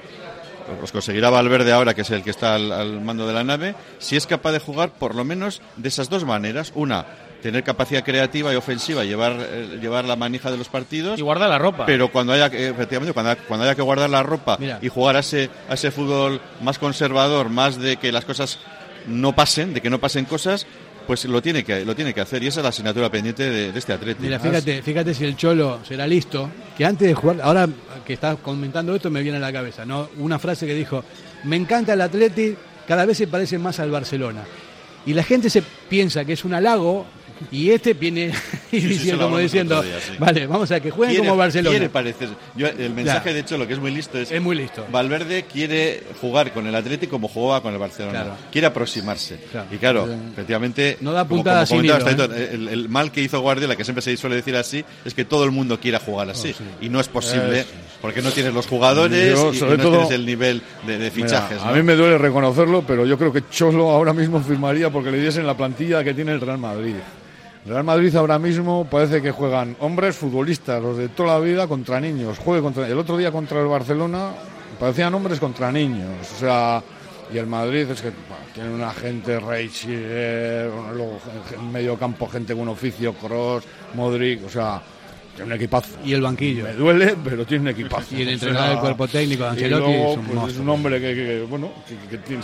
los 0.80 0.92
conseguirá 0.92 1.28
Valverde 1.28 1.72
ahora, 1.72 1.92
que 1.92 2.00
es 2.00 2.10
el 2.10 2.22
que 2.22 2.30
está 2.30 2.54
al 2.54 3.02
mando 3.02 3.26
de 3.26 3.34
la 3.34 3.44
nave, 3.44 3.74
si 3.98 4.16
es 4.16 4.26
capaz 4.26 4.52
de 4.52 4.60
jugar 4.60 4.92
por 4.92 5.14
lo 5.14 5.22
menos 5.22 5.60
de 5.76 5.88
esas 5.88 6.08
dos 6.08 6.24
maneras. 6.24 6.72
Una, 6.74 7.04
tener 7.44 7.62
capacidad 7.62 8.02
creativa 8.02 8.50
y 8.54 8.56
ofensiva, 8.56 9.04
llevar, 9.04 9.36
eh, 9.38 9.78
llevar 9.78 10.06
la 10.06 10.16
manija 10.16 10.50
de 10.50 10.56
los 10.56 10.68
partidos. 10.70 11.18
Y 11.18 11.22
guardar 11.22 11.50
la 11.50 11.58
ropa. 11.58 11.84
Pero 11.84 12.10
cuando 12.10 12.32
haya, 12.32 12.48
que- 12.48 12.68
efectivamente, 12.68 13.12
cuando, 13.12 13.32
haya- 13.32 13.42
cuando 13.46 13.64
haya 13.66 13.74
que 13.74 13.82
guardar 13.82 14.08
la 14.08 14.22
ropa 14.22 14.56
Mira. 14.58 14.78
y 14.80 14.88
jugar 14.88 15.16
a 15.16 15.18
ese, 15.18 15.50
a 15.68 15.74
ese 15.74 15.90
fútbol 15.90 16.40
más 16.62 16.78
conservador, 16.78 17.50
más 17.50 17.78
de 17.78 17.98
que 17.98 18.10
las 18.12 18.24
cosas 18.24 18.58
no 19.06 19.34
pasen, 19.34 19.74
de 19.74 19.82
que 19.82 19.90
no 19.90 20.00
pasen 20.00 20.24
cosas, 20.24 20.66
pues 21.06 21.26
lo 21.26 21.42
tiene 21.42 21.64
que, 21.64 21.84
lo 21.84 21.94
tiene 21.94 22.14
que 22.14 22.22
hacer. 22.22 22.42
Y 22.42 22.46
esa 22.46 22.60
es 22.60 22.62
la 22.62 22.70
asignatura 22.70 23.10
pendiente 23.10 23.42
de, 23.50 23.72
de 23.72 23.78
este 23.78 23.92
atleta. 23.92 24.22
Mira, 24.22 24.40
fíjate, 24.40 24.80
fíjate 24.80 25.12
si 25.12 25.26
el 25.26 25.36
Cholo 25.36 25.80
será 25.86 26.06
listo, 26.06 26.50
que 26.78 26.86
antes 26.86 27.06
de 27.06 27.12
jugar, 27.12 27.42
ahora 27.42 27.68
que 28.06 28.14
estás 28.14 28.38
comentando 28.38 28.94
esto 28.94 29.10
me 29.10 29.20
viene 29.20 29.36
a 29.36 29.40
la 29.42 29.52
cabeza, 29.52 29.84
¿no? 29.84 30.08
Una 30.16 30.38
frase 30.38 30.66
que 30.66 30.72
dijo, 30.72 31.04
me 31.44 31.56
encanta 31.56 31.92
el 31.92 32.00
Atleti, 32.00 32.56
cada 32.88 33.04
vez 33.04 33.18
se 33.18 33.26
parece 33.26 33.58
más 33.58 33.80
al 33.80 33.90
Barcelona. 33.90 34.44
Y 35.04 35.12
la 35.12 35.22
gente 35.22 35.50
se 35.50 35.60
piensa 35.90 36.24
que 36.24 36.32
es 36.32 36.46
un 36.46 36.54
halago 36.54 37.04
y 37.50 37.70
este 37.70 37.94
viene 37.94 38.32
y 38.72 38.80
Sí, 38.80 38.86
diciendo, 38.88 39.24
como 39.24 39.38
diciendo, 39.38 39.78
otro 39.78 39.88
día, 39.88 40.00
sí. 40.00 40.12
vale, 40.18 40.46
vamos 40.46 40.70
a 40.70 40.80
que 40.80 40.90
jueguen 40.90 41.16
Quiere- 41.16 41.28
como 41.28 41.38
Barcelona. 41.38 41.70
Quiere 41.70 41.88
parecer. 41.88 42.28
Yo, 42.56 42.66
el 42.68 42.90
mensaje, 42.90 43.28
Ya. 43.30 43.34
de 43.34 43.40
hecho, 43.40 43.58
lo 43.58 43.66
que 43.66 43.74
es 43.74 43.78
muy 43.80 43.90
listo 43.90 44.18
es. 44.18 44.30
Es 44.30 44.40
muy 44.42 44.56
listo. 44.56 44.86
Valverde 44.90 45.44
quiere 45.44 46.02
jugar 46.20 46.52
con 46.52 46.66
el 46.66 46.74
Atlético 46.74 47.12
como 47.12 47.28
jugaba 47.28 47.60
con 47.62 47.72
el 47.72 47.78
Barcelona. 47.78 48.12
Claro. 48.22 48.36
Quiere 48.50 48.66
aproximarse. 48.66 49.38
Claro. 49.50 49.66
Y 49.70 49.76
claro, 49.76 50.06
Eh, 50.10 50.16
efectivamente. 50.32 50.98
no 51.00 51.12
da 51.12 51.26
puntada 51.26 51.66
como 51.66 51.80
sin 51.82 51.90
comentabas, 51.90 52.14
hilo, 52.14 52.28
Taito, 52.28 52.54
el, 52.54 52.68
el 52.68 52.88
mal 52.88 53.10
que 53.12 53.20
hizo 53.22 53.40
Guardiola, 53.40 53.76
que 53.76 53.84
siempre 53.84 54.02
se 54.02 54.16
suele 54.16 54.36
decir 54.36 54.56
así, 54.56 54.84
es 55.04 55.14
que 55.14 55.24
todo 55.24 55.44
el 55.44 55.50
mundo 55.50 55.78
quiera 55.80 55.98
jugar 56.00 56.30
así. 56.30 56.54
Y 56.80 56.88
no 56.88 57.00
es 57.00 57.08
posible 57.08 57.64
porque 58.00 58.20
no 58.22 58.30
tienes 58.30 58.52
los 58.52 58.66
jugadores 58.66 59.34
Yo, 59.34 59.52
y- 59.52 59.60
no 59.60 59.76
todo- 59.78 59.90
tienes 59.92 60.10
el 60.10 60.26
nivel 60.26 60.62
de, 60.86 60.98
de 60.98 61.10
Mira, 61.10 61.26
fichajes. 61.28 61.60
a 61.62 61.72
mí 61.72 61.82
me 61.82 61.94
duele 61.94 62.18
reconocerlo, 62.18 62.82
pero 62.86 63.06
yo 63.06 63.16
creo 63.18 63.32
que 63.32 63.42
Cholo 63.50 63.90
ahora 63.90 64.12
mismo 64.12 64.40
firmaría 64.42 64.90
porque 64.90 65.10
le 65.10 65.18
diesen 65.20 65.46
la 65.46 65.56
plantilla 65.56 66.04
que 66.04 66.12
tiene 66.14 66.32
el 66.32 66.40
Real 66.40 66.58
Madrid. 66.58 66.94
Real 67.66 67.82
Madrid 67.82 68.14
ahora 68.14 68.38
mismo 68.38 68.86
parece 68.90 69.22
que 69.22 69.30
juegan 69.30 69.74
hombres 69.80 70.16
futbolistas, 70.16 70.82
los 70.82 70.98
de 70.98 71.08
toda 71.08 71.38
la 71.38 71.40
vida, 71.40 71.66
contra 71.66 71.98
niños. 71.98 72.38
Juegue 72.38 72.60
contra, 72.60 72.86
el 72.86 72.98
otro 72.98 73.16
día 73.16 73.32
contra 73.32 73.60
el 73.60 73.68
Barcelona 73.68 74.32
parecían 74.78 75.14
hombres 75.14 75.40
contra 75.40 75.72
niños. 75.72 76.30
O 76.36 76.38
sea, 76.38 76.82
y 77.32 77.38
el 77.38 77.46
Madrid 77.46 77.88
es 77.90 78.02
que 78.02 78.12
tiene 78.52 78.74
una 78.74 78.92
gente, 78.92 79.40
Reich, 79.40 79.86
eh, 79.88 80.70
luego 80.94 81.18
en 81.54 81.72
medio 81.72 81.98
campo 81.98 82.28
gente 82.28 82.54
con 82.54 82.68
oficio, 82.68 83.14
Cross, 83.14 83.64
Modric, 83.94 84.44
o 84.44 84.50
sea, 84.50 84.82
tiene 85.34 85.44
un 85.50 85.52
equipazo. 85.52 85.88
Y 86.04 86.12
el 86.12 86.22
banquillo. 86.22 86.64
Me 86.64 86.72
duele, 86.74 87.14
pero 87.24 87.44
tiene 87.44 87.62
un 87.62 87.68
equipazo. 87.68 88.14
Y 88.16 88.22
el 88.22 88.28
entrenador 88.30 88.70
del 88.70 88.78
cuerpo 88.80 89.08
técnico, 89.08 89.44
Ancelotti, 89.44 89.92
luego, 89.92 90.10
es 90.12 90.16
un 90.18 90.24
pues, 90.26 90.56
un 90.58 90.68
hombre 90.68 91.00
que, 91.00 91.14
que- 91.14 91.24
que, 91.24 91.42
bueno, 91.48 91.70
que, 91.88 91.96
que 92.08 92.18
tiene, 92.18 92.42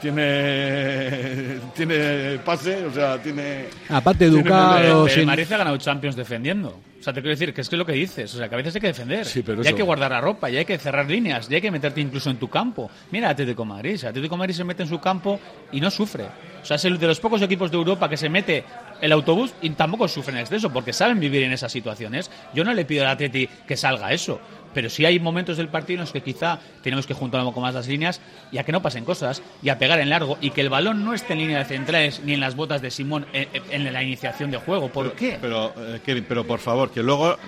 tiene, 0.00 1.58
tiene 1.74 2.38
pase, 2.44 2.84
o 2.86 2.92
sea, 2.92 3.18
tiene... 3.22 3.66
Aparte 3.88 4.26
tiene 4.26 4.40
educado. 4.40 4.76
Pero 4.78 5.08
sin- 5.08 5.28
ha 5.30 5.34
ganado 5.58 5.76
Champions 5.78 6.16
defendiendo. 6.16 6.78
O 6.98 7.02
sea, 7.02 7.12
te 7.12 7.20
quiero 7.20 7.30
decir 7.30 7.54
que 7.54 7.60
es 7.60 7.68
que 7.68 7.76
es 7.76 7.78
lo 7.78 7.86
que 7.86 7.92
dices. 7.92 8.34
O 8.34 8.38
sea, 8.38 8.48
que 8.48 8.54
a 8.56 8.58
veces 8.58 8.74
hay 8.74 8.80
que 8.80 8.86
defender. 8.88 9.24
Sí, 9.24 9.42
pero 9.42 9.62
y 9.62 9.66
hay 9.66 9.74
que 9.74 9.82
guardar 9.84 10.10
la 10.10 10.20
ropa, 10.20 10.50
y 10.50 10.56
hay 10.56 10.64
que 10.64 10.76
cerrar 10.78 11.08
líneas, 11.08 11.48
y 11.48 11.54
hay 11.54 11.60
que 11.60 11.70
meterte 11.70 12.00
incluso 12.00 12.28
en 12.28 12.38
tu 12.38 12.48
campo. 12.48 12.90
Mira, 13.12 13.30
Atlético 13.30 13.62
de 13.62 13.68
Madrid. 13.68 13.98
El 14.02 14.08
Atlético 14.08 14.34
de 14.34 14.38
Madrid 14.38 14.54
se 14.54 14.64
mete 14.64 14.82
en 14.82 14.88
su 14.88 14.98
campo 15.00 15.38
y 15.70 15.80
no 15.80 15.90
sufre. 15.90 16.24
O 16.60 16.64
sea, 16.64 16.74
es 16.76 16.84
el 16.84 16.98
de 16.98 17.06
los 17.06 17.20
pocos 17.20 17.40
equipos 17.40 17.70
de 17.70 17.76
Europa 17.76 18.08
que 18.08 18.16
se 18.16 18.28
mete 18.28 18.64
el 19.00 19.12
autobús 19.12 19.52
y 19.62 19.70
tampoco 19.70 20.08
sufren 20.08 20.36
en 20.36 20.42
exceso, 20.42 20.72
porque 20.72 20.92
saben 20.92 21.20
vivir 21.20 21.42
en 21.42 21.52
esas 21.52 21.72
situaciones. 21.72 22.30
Yo 22.54 22.64
no 22.64 22.74
le 22.74 22.84
pido 22.84 23.04
al 23.04 23.10
Atleti 23.10 23.48
que 23.66 23.76
salga 23.76 24.12
eso. 24.12 24.40
Pero 24.74 24.90
sí 24.90 25.04
hay 25.06 25.18
momentos 25.18 25.56
del 25.56 25.68
partido 25.68 25.94
en 25.94 26.00
los 26.02 26.12
que 26.12 26.22
quizá 26.22 26.60
tenemos 26.82 27.06
que 27.06 27.14
juntar 27.14 27.40
un 27.40 27.46
poco 27.48 27.60
más 27.62 27.74
las 27.74 27.88
líneas 27.88 28.20
y 28.52 28.58
a 28.58 28.64
que 28.64 28.70
no 28.70 28.82
pasen 28.82 29.04
cosas 29.04 29.42
y 29.62 29.70
a 29.70 29.78
pegar 29.78 29.98
en 29.98 30.10
largo 30.10 30.36
y 30.42 30.50
que 30.50 30.60
el 30.60 30.68
balón 30.68 31.04
no 31.04 31.14
esté 31.14 31.32
en 31.32 31.38
línea 31.38 31.58
de 31.58 31.64
centrales 31.64 32.20
ni 32.22 32.34
en 32.34 32.40
las 32.40 32.54
botas 32.54 32.82
de 32.82 32.90
Simón 32.90 33.26
en, 33.32 33.48
en 33.70 33.92
la 33.92 34.02
iniciación 34.02 34.50
de 34.50 34.58
juego. 34.58 34.90
¿Por 34.90 35.14
qué? 35.14 35.38
Pero, 35.40 35.72
eh, 35.78 36.00
Kevin, 36.04 36.26
pero 36.28 36.46
por 36.46 36.60
favor, 36.60 36.90
que 36.90 37.02
luego, 37.02 37.38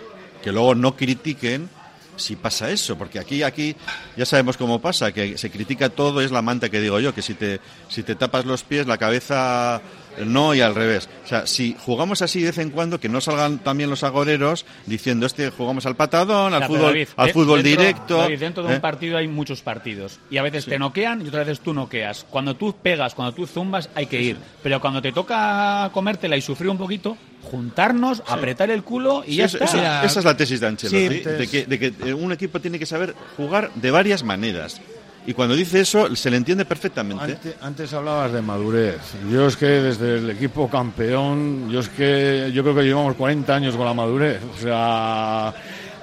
que 0.42 0.50
luego 0.50 0.74
no 0.74 0.96
critiquen 0.96 1.68
si 2.16 2.36
pasa 2.36 2.70
eso, 2.70 2.96
porque 2.96 3.18
aquí, 3.18 3.42
aquí 3.42 3.76
ya 4.16 4.26
sabemos 4.26 4.56
cómo 4.56 4.80
pasa, 4.80 5.12
que 5.12 5.38
se 5.38 5.50
critica 5.50 5.88
todo, 5.88 6.20
es 6.20 6.30
la 6.30 6.42
manta 6.42 6.68
que 6.68 6.80
digo 6.80 7.00
yo, 7.00 7.14
que 7.14 7.22
si 7.22 7.34
te, 7.34 7.60
si 7.88 8.02
te 8.02 8.14
tapas 8.14 8.44
los 8.44 8.62
pies, 8.62 8.86
la 8.86 8.98
cabeza 8.98 9.80
no 10.26 10.54
y 10.54 10.60
al 10.60 10.74
revés. 10.74 11.08
O 11.24 11.28
sea, 11.28 11.46
si 11.46 11.76
jugamos 11.78 12.22
así 12.22 12.40
de 12.40 12.46
vez 12.46 12.58
en 12.58 12.70
cuando, 12.70 13.00
que 13.00 13.08
no 13.08 13.20
salgan 13.20 13.58
también 13.58 13.90
los 13.90 14.02
agoreros 14.04 14.66
diciendo, 14.86 15.26
este 15.26 15.50
jugamos 15.50 15.86
al 15.86 15.96
patadón, 15.96 16.54
al 16.54 16.60
Ya, 16.60 16.66
fútbol, 16.66 16.82
David, 16.92 17.08
al 17.16 17.26
de- 17.26 17.32
fútbol 17.32 17.62
dentro- 17.62 17.82
directo. 17.82 18.16
David, 18.18 18.38
dentro 18.40 18.62
de 18.64 18.72
¿eh? 18.72 18.74
un 18.76 18.80
partido 18.80 19.18
hay 19.18 19.28
muchos 19.28 19.60
partidos. 19.62 20.18
Y 20.30 20.36
a 20.38 20.42
veces 20.42 20.64
te 20.66 20.78
noquean 20.78 21.22
y 21.24 21.28
otras 21.28 21.46
veces 21.46 21.60
tú 21.62 21.72
noqueas. 21.74 22.24
Cuando 22.30 22.56
tú 22.56 22.74
pegas, 22.82 23.14
cuando 23.14 23.34
tú 23.34 23.46
zumbas, 23.46 23.88
hay 23.94 24.06
que 24.06 24.20
ir. 24.20 24.36
Pero 24.62 24.80
cuando 24.80 25.00
te 25.02 25.12
toca 25.12 25.90
comértela 25.92 26.36
y 26.36 26.40
sufrir 26.42 26.70
un 26.70 26.78
poquito, 26.78 27.16
juntarnos, 27.42 28.22
apretar 28.26 28.70
el 28.70 28.82
culo 28.82 29.22
y 29.26 29.30
Sí, 29.32 29.36
ya 29.36 29.44
eso- 29.46 29.56
está. 29.58 29.64
eso- 29.66 29.76
Mira, 29.78 30.04
esa 30.04 30.18
es 30.20 30.24
la 30.24 30.36
tesis 30.36 30.60
de 30.60 30.66
Ancelotti, 30.66 31.18
sí, 31.18 31.24
de, 31.24 31.48
que, 31.48 31.66
de 31.66 31.78
que, 31.78 31.86
eh, 32.08 32.14
un 32.14 32.32
equipo 32.32 32.60
tiene 32.60 32.78
que 32.78 32.86
saber 32.86 33.14
jugar 33.36 33.70
de 33.74 33.90
varias 33.90 34.22
maneras. 34.22 34.80
Y 35.26 35.34
cuando 35.34 35.54
dice 35.54 35.80
eso, 35.80 36.14
se 36.16 36.30
le 36.30 36.38
entiende 36.38 36.64
perfectamente. 36.64 37.24
Antes, 37.24 37.54
antes 37.60 37.92
hablabas 37.92 38.32
de 38.32 38.40
madurez. 38.40 39.00
Yo 39.30 39.46
es 39.46 39.56
que 39.56 39.66
desde 39.66 40.18
el 40.18 40.30
equipo 40.30 40.68
campeón, 40.68 41.68
yo 41.70 41.80
es 41.80 41.88
que 41.88 42.50
yo 42.52 42.62
creo 42.62 42.74
que 42.74 42.82
llevamos 42.82 43.14
40 43.16 43.54
años 43.54 43.76
con 43.76 43.84
la 43.84 43.94
madurez. 43.94 44.40
O 44.56 44.60
sea, 44.60 45.52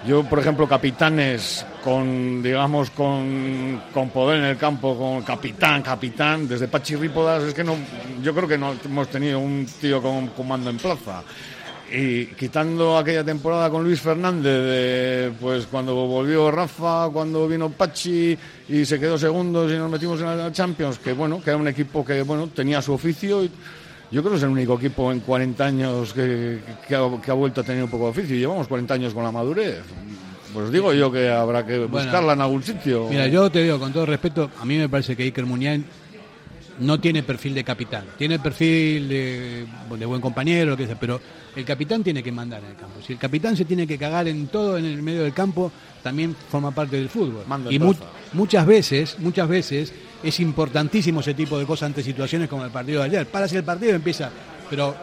yo 0.06 0.24
por 0.24 0.40
ejemplo 0.40 0.68
capitanes 0.68 1.66
con 1.84 2.44
digamos 2.44 2.92
con, 2.92 3.82
con 3.94 4.10
poder 4.10 4.40
en 4.40 4.46
el 4.46 4.58
campo, 4.58 4.96
con 4.98 5.24
capitán, 5.24 5.82
capitán, 5.82 6.48
desde 6.48 6.68
Pachi 6.68 6.96
Rípodas, 6.96 7.44
es 7.44 7.54
que 7.54 7.64
no, 7.64 7.76
yo 8.22 8.34
creo 8.36 8.48
que 8.48 8.58
no 8.58 8.76
hemos 8.86 9.08
tenido 9.10 9.40
un 9.40 9.66
tío 9.82 10.02
con 10.02 10.28
comando 10.28 10.70
en 10.70 10.78
plaza. 10.78 11.24
Y 11.92 12.26
quitando 12.28 12.98
aquella 12.98 13.24
temporada 13.24 13.70
con 13.70 13.84
Luis 13.84 14.02
Fernández, 14.02 14.44
de, 14.44 15.32
pues 15.40 15.68
cuando 15.68 15.96
volvió 15.96 16.52
Rafa, 16.52 17.10
cuando 17.10 17.48
vino 17.48 17.70
Pachi 17.70 18.38
y 18.68 18.86
se 18.86 19.00
quedó 19.00 19.18
segundo 19.18 19.72
y 19.74 19.78
nos 19.78 19.90
metimos 19.90 20.20
en 20.20 20.38
la 20.38 20.52
Champions, 20.52 21.00
que 21.00 21.14
bueno, 21.14 21.42
que 21.42 21.50
era 21.50 21.58
un 21.58 21.68
equipo 21.68 22.04
que 22.04 22.22
bueno 22.24 22.48
tenía 22.48 22.82
su 22.82 22.94
oficio 22.94 23.44
y, 23.44 23.52
yo 24.10 24.22
creo 24.22 24.32
que 24.32 24.38
es 24.38 24.44
el 24.44 24.50
único 24.50 24.76
equipo 24.76 25.12
en 25.12 25.20
40 25.20 25.66
años 25.66 26.14
que, 26.14 26.60
que 26.88 26.96
ha, 26.96 27.22
que 27.22 27.32
ha 27.32 27.34
vuelto 27.34 27.60
a 27.60 27.64
tener 27.64 27.84
un 27.84 27.90
poco 27.90 28.06
de 28.06 28.12
oficio. 28.12 28.38
Llevamos 28.38 28.68
40 28.68 28.94
años 28.94 29.14
con 29.14 29.24
la 29.24 29.34
madurez. 29.34 29.82
Pues 30.54 30.72
digo 30.72 30.94
yo 30.94 31.12
que 31.12 31.30
habrá 31.30 31.66
que 31.66 31.80
buscarla 31.80 32.34
en 32.34 32.42
algún 32.42 32.64
sitio. 32.64 33.08
Mira, 33.10 33.28
yo 33.28 33.50
te 33.50 33.64
digo 33.64 33.78
con 33.80 33.92
todo 33.92 34.06
respeto, 34.06 34.50
a 34.60 34.66
mí 34.66 34.78
me 34.78 34.88
parece 34.88 35.16
que 35.16 35.24
Iker 35.24 35.46
Muniain 35.46 35.86
no 36.80 37.00
tiene 37.00 37.24
perfil 37.24 37.54
de 37.56 37.64
capitán, 37.64 38.06
tiene 38.18 38.40
perfil 38.40 39.10
de, 39.10 39.66
de 39.98 40.06
buen 40.06 40.22
compañero, 40.22 40.72
lo 40.72 40.78
que 40.78 40.86
sea, 40.86 41.00
pero 41.00 41.20
el 41.56 41.66
capitán 41.66 42.04
tiene 42.04 42.22
que 42.22 42.32
mandar 42.32 42.62
en 42.64 42.70
el 42.72 42.76
campo. 42.76 43.00
Si 43.06 43.14
el 43.14 43.20
capitán 43.20 43.56
se 43.58 43.66
tiene 43.66 43.88
que 43.88 43.98
cagar 43.98 44.28
en 44.28 44.48
todo 44.48 44.78
en 44.78 44.86
el 44.86 45.02
medio 45.02 45.24
del 45.24 45.34
campo, 45.34 45.72
también 46.04 46.36
forma 46.52 46.72
parte 46.72 46.96
del 46.98 47.10
fútbol. 47.10 47.44
Y 47.70 47.80
mu- 47.80 47.96
muchas 48.34 48.66
veces, 48.66 49.18
muchas 49.20 49.48
veces 49.50 49.92
es 50.24 50.40
importantísimo 50.40 51.22
ese 51.22 51.34
tipo 51.34 51.58
de 51.58 51.66
cosas 51.66 51.88
ante 51.88 52.04
situaciones 52.04 52.48
como 52.48 52.64
el 52.66 52.72
partido 52.72 53.00
de 53.02 53.08
ayer. 53.08 53.26
Para 53.28 53.48
si 53.48 53.56
el 53.58 53.64
partido 53.64 53.94
empieza, 53.96 54.30
pero 54.70 54.96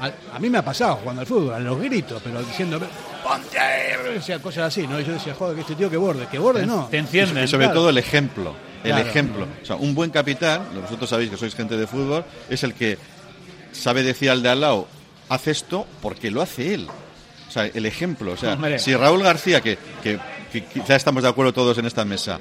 a, 0.00 0.10
a 0.34 0.38
mí 0.40 0.50
me 0.50 0.58
ha 0.58 0.64
pasado 0.64 0.96
jugando 0.96 1.20
al 1.20 1.26
fútbol, 1.26 1.54
a 1.54 1.60
los 1.60 1.78
gritos, 1.78 2.20
pero 2.24 2.42
diciendo 2.42 2.80
ponte 3.22 3.58
ahí", 3.58 4.16
o 4.18 4.22
sea, 4.22 4.40
cosas 4.40 4.64
así, 4.64 4.86
¿no? 4.88 4.98
Y 4.98 5.04
yo 5.04 5.12
decía, 5.12 5.34
joder, 5.34 5.54
que 5.54 5.60
este 5.60 5.74
tío 5.76 5.88
que 5.88 5.96
borde, 5.96 6.26
que 6.26 6.38
borde 6.40 6.66
no. 6.66 6.88
Te 6.90 6.98
encienden. 6.98 7.44
Y 7.44 7.46
sobre 7.48 7.66
Claro. 7.66 7.80
todo 7.80 7.90
el 7.90 7.98
ejemplo. 7.98 8.54
El 8.84 8.98
ejemplo. 8.98 9.46
O 9.62 9.66
sea, 9.66 9.76
un 9.76 9.94
buen 9.94 10.10
capitán, 10.10 10.62
vosotros 10.80 11.08
sabéis 11.10 11.30
que 11.30 11.36
sois 11.36 11.54
gente 11.54 11.76
de 11.76 11.86
fútbol, 11.86 12.24
es 12.48 12.62
el 12.64 12.74
que 12.74 12.98
sabe 13.72 14.02
decir 14.02 14.30
al 14.30 14.42
de 14.42 14.48
al 14.48 14.60
lado, 14.60 14.88
haz 15.28 15.46
esto 15.48 15.86
porque 16.02 16.30
lo 16.30 16.42
hace 16.42 16.74
él. 16.74 16.88
O 17.48 17.50
sea, 17.52 17.66
el 17.66 17.84
ejemplo. 17.86 18.32
O 18.32 18.36
sea, 18.36 18.54
Hombre. 18.54 18.78
si 18.78 18.94
Raúl 18.94 19.22
García, 19.22 19.60
que, 19.60 19.76
que, 20.02 20.18
que 20.52 20.64
quizá 20.64 20.96
estamos 20.96 21.22
de 21.22 21.28
acuerdo 21.28 21.52
todos 21.52 21.76
en 21.78 21.86
esta 21.86 22.04
mesa, 22.04 22.38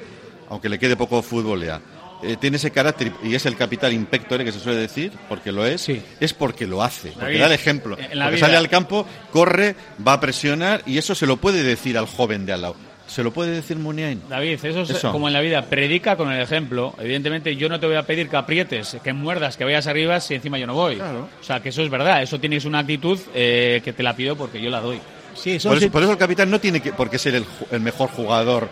aunque 0.50 0.70
le 0.70 0.80
quede 0.80 0.96
poco 0.96 1.22
fútbol 1.22 1.64
ya, 1.64 1.82
eh, 2.22 2.36
tiene 2.40 2.58
ese 2.58 2.72
carácter 2.72 3.12
y 3.24 3.34
es 3.34 3.46
el 3.46 3.56
capital 3.56 3.94
impectore 3.94 4.44
que 4.46 4.52
se 4.52 4.60
suele 4.60 4.80
decir, 4.80 5.12
porque 5.30 5.52
lo 5.52 5.66
es, 5.66 5.82
es 6.20 6.34
porque 6.34 6.68
lo 6.68 6.84
hace, 6.84 7.12
porque 7.12 7.38
da 7.40 7.46
el 7.48 7.54
ejemplo. 7.54 7.96
Porque 7.96 8.16
vida- 8.36 8.38
sale 8.40 8.58
al 8.58 8.70
campo, 8.70 9.06
corre, 9.32 9.76
va 10.06 10.14
a 10.14 10.20
presionar 10.20 10.84
y 10.86 10.98
eso 10.98 11.16
se 11.16 11.26
lo 11.26 11.38
puede 11.38 11.64
decir 11.64 11.98
al 11.98 12.06
joven 12.08 12.46
de 12.46 12.54
al 12.54 12.62
lado. 12.62 12.76
Se 13.10 13.24
lo 13.24 13.32
puede 13.34 13.52
decir 13.52 13.76
Muniain. 13.78 14.22
David, 14.30 14.64
eso 14.64 14.82
es 14.82 14.90
Eso. 14.92 15.12
como 15.12 15.28
en 15.28 15.34
la 15.34 15.42
vida, 15.42 15.64
predica 15.64 16.16
con 16.16 16.32
el 16.32 16.40
ejemplo. 16.42 16.94
Evidentemente 17.00 17.56
yo 17.56 17.68
no 17.68 17.80
te 17.80 17.88
voy 17.88 17.96
a 17.96 18.04
pedir 18.04 18.30
que 18.30 18.38
aprietes, 18.38 18.98
que 19.04 19.14
muerdas, 19.14 19.58
que 19.58 19.64
vayas 19.64 19.88
arriba 19.88 20.20
si 20.20 20.36
encima 20.36 20.60
yo 20.60 20.68
no 20.68 20.76
voy. 20.76 21.00
O 21.00 21.44
sea, 21.44 21.60
que 21.60 21.70
eso 21.70 21.82
es 21.82 21.90
verdad, 21.90 22.22
eso 22.22 22.40
tienes 22.40 22.66
una 22.66 22.80
actitud 22.80 23.20
eh, 23.34 23.82
que 23.84 23.94
te 23.94 24.04
la 24.04 24.16
pido 24.16 24.36
porque 24.36 24.62
yo 24.62 24.70
la 24.70 24.80
doy. 24.80 25.00
Sí, 25.36 25.58
Por 25.64 25.78
eso, 25.78 25.90
por 25.90 26.04
eso 26.04 26.12
el 26.12 26.18
capitán 26.18 26.50
no 26.52 26.60
tiene 26.60 26.82
que 26.82 26.92
por 26.92 27.10
qué 27.10 27.18
ser 27.18 27.34
el, 27.36 27.80
mejor 27.80 28.10
jugador, 28.10 28.68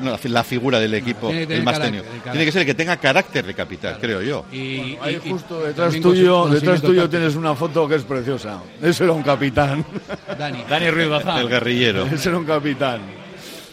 no, 0.00 0.16
la 0.22 0.44
figura 0.44 0.80
del 0.80 0.94
equipo, 0.94 1.30
el 1.30 1.62
más 1.62 1.78
carácter. 1.78 2.04
Tiene 2.22 2.44
que 2.44 2.52
ser 2.52 2.60
el 2.62 2.66
que 2.66 2.74
tenga 2.74 2.96
carácter 2.96 3.44
de 3.44 3.52
capitán, 3.52 3.98
creo 4.00 4.22
yo. 4.22 4.46
Y, 4.50 4.96
Ahí 5.02 5.20
y- 5.22 5.28
y 5.28 5.30
justo 5.30 5.62
detrás 5.62 5.94
tuyo, 6.00 6.46
detrás 6.46 6.80
tuyo 6.80 7.08
tienes 7.10 7.34
una 7.34 7.54
foto 7.54 7.86
que 7.86 7.96
es 7.96 8.02
preciosa. 8.04 8.62
Ese 8.82 9.04
era 9.04 9.12
un 9.12 9.22
capitán. 9.22 9.84
Dani. 10.38 10.64
Dani 10.68 10.90
Ruiz 10.90 11.08
Bazán. 11.08 11.38
El 11.38 11.48
guerrillero. 11.48 12.06
Ese 12.06 12.30
era 12.30 12.38
un 12.38 12.46
capitán. 12.46 13.25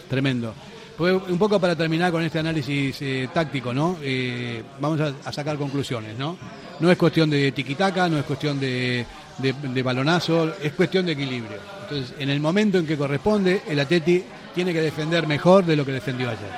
Tremendo. 0.08 0.54
Un 0.96 1.38
poco 1.38 1.58
para 1.58 1.74
terminar 1.74 2.12
con 2.12 2.22
este 2.22 2.38
análisis 2.38 2.96
eh, 3.02 3.28
táctico, 3.34 3.74
¿no? 3.74 3.98
Eh, 4.00 4.62
vamos 4.78 5.00
a, 5.00 5.32
sacar 5.32 5.56
conclusiones, 5.56 6.16
¿no? 6.16 6.36
No 6.78 6.90
es 6.90 6.96
cuestión 6.96 7.28
de 7.30 7.50
tiquitaca, 7.50 8.08
no 8.08 8.18
es 8.18 8.24
cuestión 8.24 8.60
de, 8.60 9.04
de- 9.38 9.82
balonazo, 9.82 10.54
es 10.62 10.72
cuestión 10.74 11.04
de 11.06 11.12
equilibrio. 11.12 11.58
Entonces, 11.82 12.14
en 12.18 12.30
el 12.30 12.38
momento 12.38 12.78
en 12.78 12.86
que 12.86 12.96
corresponde, 12.96 13.62
el 13.66 13.80
Atleti 13.80 14.22
tiene 14.54 14.72
que 14.72 14.80
defender 14.80 15.26
mejor 15.26 15.64
de 15.64 15.74
lo 15.74 15.84
que 15.84 15.92
defendió 15.92 16.30
ayer. 16.30 16.50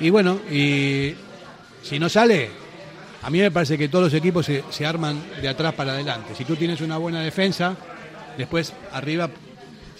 Y 0.00 0.08
bueno, 0.08 0.40
y 0.50 1.14
si 1.82 1.98
no 1.98 2.08
sale, 2.08 2.48
a 3.22 3.28
mí 3.28 3.40
me 3.40 3.50
parece 3.50 3.76
que 3.76 3.88
todos 3.88 4.04
los 4.04 4.14
equipos 4.14 4.46
se 4.70 4.86
arman 4.86 5.22
de 5.42 5.48
atrás 5.48 5.74
para 5.74 5.92
adelante. 5.92 6.34
Si 6.34 6.46
tú 6.46 6.56
tienes 6.56 6.80
una 6.80 6.96
buena 6.96 7.20
defensa, 7.20 7.76
después 8.38 8.72
arriba 8.92 9.28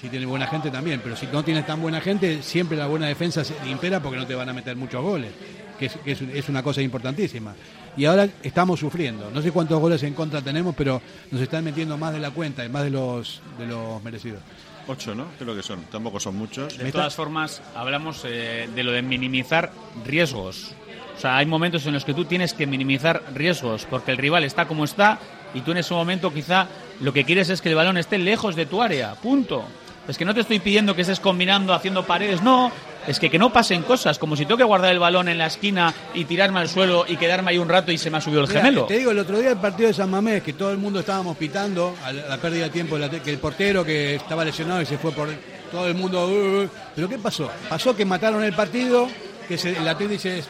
si 0.07 0.11
tienes 0.11 0.29
buena 0.29 0.47
gente 0.47 0.71
también, 0.71 1.01
pero 1.03 1.17
si 1.17 1.27
no 1.27 1.43
tienes 1.43 1.67
tan 1.67 1.83
buena 1.83 2.01
gente, 2.01 2.41
siempre 2.41 2.77
la 2.77 2.87
buena 2.87 3.09
defensa 3.09 3.43
se 3.43 3.55
impera 3.69 4.01
porque 4.01 4.17
no 4.17 4.25
te 4.25 4.37
van 4.37 4.49
a 4.49 4.53
meter 4.53 4.77
muchos 4.77 5.03
goles, 5.03 5.33
que, 5.81 5.87
es, 5.87 5.97
que 5.97 6.13
es, 6.13 6.23
es 6.23 6.49
una 6.49 6.63
cosa 6.63 6.81
importantísima. 6.81 7.57
Y 7.97 8.05
ahora 8.05 8.29
estamos 8.45 8.79
sufriendo. 8.79 9.29
No 9.33 9.43
sé 9.43 9.51
cuántos 9.51 9.81
goles 9.81 10.01
en 10.05 10.15
contra 10.15 10.41
tenemos, 10.43 10.77
pero 10.77 11.03
nos 11.33 11.41
están 11.41 11.65
metiendo 11.65 11.99
más 11.99 12.13
de 12.13 12.21
la 12.21 12.31
cuenta 12.31 12.65
y 12.65 12.69
más 12.69 12.85
de 12.85 12.91
los, 12.91 13.43
de 13.59 13.67
los 13.67 14.01
merecidos. 14.05 14.43
Ocho, 14.87 15.13
¿no? 15.13 15.27
Creo 15.41 15.57
que 15.57 15.63
son. 15.65 15.83
Tampoco 15.91 16.21
son 16.21 16.37
muchos. 16.37 16.79
De 16.79 16.93
todas 16.93 17.17
formas, 17.17 17.61
hablamos 17.75 18.23
eh, 18.25 18.69
de 18.73 18.85
lo 18.85 18.93
de 18.93 19.03
minimizar 19.03 19.73
riesgos. 20.05 20.73
O 21.17 21.21
sea, 21.21 21.39
hay 21.39 21.47
momentos 21.47 21.85
en 21.87 21.95
los 21.95 22.05
que 22.05 22.15
tú 22.15 22.27
tienes 22.27 22.55
que 22.55 22.69
minimizar 22.69 23.25
riesgos 23.35 23.87
porque 23.91 24.13
el 24.13 24.19
rival 24.19 24.45
está 24.45 24.67
como 24.67 24.85
está 24.85 25.19
y 25.53 25.63
tú 25.63 25.73
en 25.73 25.79
ese 25.79 25.95
momento 25.95 26.33
quizá 26.33 26.69
lo 27.01 27.13
que 27.13 27.25
quieres 27.25 27.49
es 27.49 27.61
que 27.61 27.71
el 27.71 27.75
balón 27.75 27.97
esté 27.97 28.19
lejos 28.19 28.55
de 28.55 28.67
tu 28.67 28.83
área. 28.83 29.15
Punto. 29.15 29.65
Es 30.09 30.17
que 30.19 30.25
no 30.25 30.35
te 30.35 30.41
estoy 30.41 30.59
pidiendo 30.61 30.95
que 30.95 31.03
estés 31.03 31.19
combinando, 31.21 31.75
haciendo 31.75 32.05
paredes, 32.07 32.43
no. 32.43 32.71
Es 33.09 33.21
que 33.21 33.31
que 33.31 33.39
no 33.39 33.53
pasen 33.53 33.83
cosas, 33.83 34.19
como 34.19 34.35
si 34.35 34.45
tengo 34.47 34.59
que 34.59 34.65
guardar 34.65 34.91
el 34.93 34.99
balón 34.99 35.29
en 35.29 35.39
la 35.39 35.47
esquina 35.47 35.95
y 36.15 36.25
tirarme 36.25 36.59
al 36.61 36.69
suelo 36.69 37.05
y 37.07 37.17
quedarme 37.17 37.51
ahí 37.53 37.59
un 37.59 37.69
rato 37.69 37.93
y 37.93 37.99
se 37.99 38.11
me 38.11 38.19
ha 38.19 38.21
subido 38.21 38.41
el 38.43 38.49
Mira, 38.49 38.61
gemelo. 38.63 38.85
te 38.87 38.99
digo, 38.99 39.13
el 39.13 39.19
otro 39.21 39.39
día 39.39 39.51
el 39.51 39.59
partido 39.59 39.87
de 39.89 39.95
San 39.95 40.11
Mamés, 40.11 40.43
que 40.43 40.53
todo 40.55 40.73
el 40.73 40.79
mundo 40.79 40.99
estábamos 41.01 41.37
pitando 41.37 41.95
a 42.05 42.13
la, 42.13 42.27
la 42.27 42.37
pérdida 42.39 42.65
de 42.65 42.71
tiempo, 42.71 42.99
la- 42.99 43.09
que 43.09 43.31
el 43.31 43.39
portero 43.39 43.85
que 43.85 44.17
estaba 44.17 44.45
lesionado 44.45 44.83
y 44.83 44.87
se 44.87 44.99
fue 44.99 45.13
por 45.13 45.29
todo 45.71 45.87
el 45.87 45.95
mundo. 45.95 46.27
"Uh, 46.27 46.65
uh". 46.65 46.69
¿Pero 46.97 47.09
qué 47.09 47.19
pasó? 47.19 47.49
Pasó 47.69 47.95
que 47.95 48.05
mataron 48.05 48.43
el 48.43 48.53
partido, 48.55 49.09
que 49.47 49.57
se, 49.57 49.71
el 49.77 49.87
Atleti 49.87 50.19
se, 50.19 50.43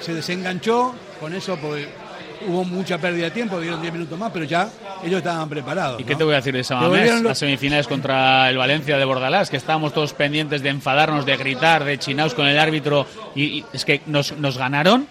se 0.00 0.14
desenganchó 0.14 0.94
con 1.20 1.34
eso, 1.34 1.56
porque 1.60 1.88
hubo 2.46 2.64
mucha 2.64 2.98
pérdida 2.98 3.24
de 3.26 3.30
tiempo, 3.32 3.60
dieron 3.60 3.80
10 3.80 3.92
minutos 3.92 4.18
más, 4.18 4.30
pero 4.32 4.44
ya 4.44 4.68
ellos 5.04 5.18
estaban 5.18 5.48
preparados. 5.48 6.00
¿Y 6.00 6.04
qué 6.04 6.14
te 6.14 6.24
voy 6.24 6.34
a 6.34 6.36
decir 6.36 6.54
de 6.54 6.62
Samamés? 6.64 7.10
los- 7.14 7.22
Las 7.22 7.38
semifinales 7.38 7.86
contra 7.88 8.48
el 8.50 8.56
Valencia 8.58 8.96
de 8.98 9.04
Bordalás, 9.04 9.50
que 9.50 9.56
estábamos 9.56 9.92
todos 9.92 10.12
pendientes 10.12 10.62
de 10.62 10.68
enfadarnos, 10.70 11.26
de 11.26 11.36
gritar, 11.36 11.84
de 11.84 11.98
chinaos 11.98 12.34
con 12.34 12.46
el 12.46 12.58
árbitro. 12.58 13.06
Y, 13.34 13.42
y 13.42 13.64
es 13.72 13.84
que 13.84 14.02
nos, 14.06 14.32
nos 14.38 14.56
ganaron. 14.58 15.06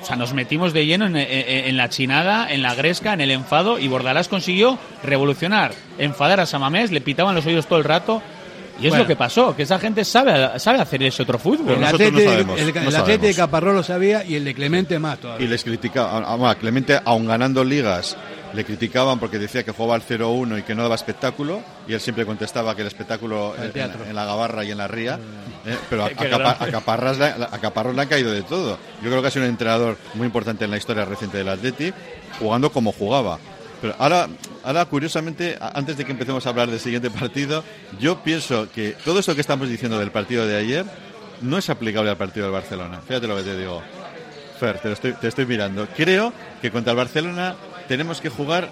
O 0.00 0.06
sea, 0.06 0.14
nos 0.14 0.32
metimos 0.34 0.72
de 0.72 0.86
lleno 0.86 1.06
en, 1.06 1.16
en- 1.16 1.26
en 1.26 1.76
la 1.76 1.88
chinada, 1.88 2.50
en 2.52 2.62
la 2.62 2.74
gresca, 2.74 3.12
en 3.12 3.20
el 3.20 3.30
enfado. 3.32 3.78
Y 3.78 3.88
Bordalás 3.88 4.28
consiguió 4.28 4.78
revolucionar, 5.02 5.72
enfadar 5.98 6.38
a 6.40 6.46
Samamés, 6.46 6.92
le 6.92 7.00
pitaban 7.00 7.34
los 7.34 7.44
oídos 7.46 7.66
todo 7.66 7.78
el 7.78 7.84
rato. 7.84 8.22
Y 8.80 8.86
es 8.86 8.90
Bueno. 8.90 9.04
lo 9.04 9.08
que 9.08 9.14
pasó, 9.16 9.54
que 9.54 9.62
esa 9.62 9.78
gente 9.78 10.04
sabe, 10.04 10.58
sabe 10.58 10.80
hacer 10.80 11.02
ese 11.04 11.22
otro 11.22 11.38
fútbol. 11.38 11.74
El 11.74 11.80
no 11.80 11.90
sabemos, 11.90 12.58
el, 12.60 12.74
no 12.74 13.04
de 13.18 13.34
Caparrós 13.34 13.74
lo 13.74 13.82
sabía 13.84 14.24
y 14.24 14.34
el 14.34 14.44
de 14.44 14.52
Clemente 14.54 14.98
más 14.98 15.18
todavía. 15.18 15.46
Y 15.46 15.48
les 15.48 15.62
criticaban, 15.62 16.24
a- 16.26 16.54
Clemente, 16.56 16.98
aun 17.04 17.24
ganando 17.26 17.62
ligas, 17.62 18.16
le 18.52 18.64
criticaban 18.64 19.18
porque 19.20 19.38
decía 19.38 19.62
que 19.62 19.70
jugaba 19.70 19.94
al 19.94 20.02
0-1 20.02 20.58
y 20.58 20.62
que 20.62 20.74
no 20.74 20.82
daba 20.82 20.96
espectáculo, 20.96 21.62
y 21.86 21.92
él 21.92 22.00
siempre 22.00 22.26
contestaba 22.26 22.74
que 22.74 22.82
el 22.82 22.88
espectáculo 22.88 23.54
El 23.56 23.66
en, 23.66 23.72
teatro. 23.72 24.04
en 24.04 24.14
la 24.14 24.24
gabarra 24.24 24.64
y 24.64 24.72
en 24.72 24.78
la 24.78 24.88
ría, 24.88 25.18
eh, 25.66 25.76
pero 25.88 26.04
a, 26.04 26.06
a 26.08 27.58
Caparrós 27.60 27.94
le 27.96 28.02
han 28.02 28.08
caído 28.08 28.32
de 28.32 28.42
todo. 28.42 28.78
Yo 29.02 29.08
creo 29.10 29.22
que 29.22 29.28
ha 29.28 29.30
sido 29.30 29.44
un 29.44 29.50
entrenador 29.50 29.96
muy 30.14 30.26
importante 30.26 30.64
en 30.64 30.70
la 30.72 30.76
historia 30.78 31.04
reciente 31.04 31.38
del 31.38 31.48
Atleti, 31.48 31.92
jugando 32.40 32.70
como 32.72 32.90
jugaba. 32.92 33.38
Pero 33.80 33.94
ahora, 33.98 34.28
ahora 34.62 34.84
curiosamente, 34.86 35.58
antes 35.60 35.96
de 35.96 36.04
que 36.04 36.12
empecemos 36.12 36.46
a 36.46 36.50
hablar 36.50 36.70
del 36.70 36.80
siguiente 36.80 37.10
partido, 37.10 37.64
yo 37.98 38.22
pienso 38.22 38.70
que 38.70 38.96
todo 39.04 39.18
esto 39.18 39.34
que 39.34 39.40
estamos 39.40 39.68
diciendo 39.68 39.98
del 39.98 40.10
partido 40.10 40.46
de 40.46 40.56
ayer 40.56 40.84
no 41.40 41.58
es 41.58 41.68
aplicable 41.70 42.10
al 42.10 42.16
partido 42.16 42.46
del 42.46 42.52
Barcelona. 42.52 43.00
Fíjate 43.06 43.26
lo 43.26 43.36
que 43.36 43.42
te 43.42 43.58
digo. 43.58 43.82
Fer, 44.58 44.78
te, 44.78 44.88
lo 44.88 44.94
estoy, 44.94 45.12
te 45.14 45.28
estoy 45.28 45.46
mirando. 45.46 45.86
Creo 45.96 46.32
que 46.62 46.70
contra 46.70 46.92
el 46.92 46.96
Barcelona 46.96 47.56
tenemos 47.88 48.20
que 48.20 48.28
jugar 48.28 48.70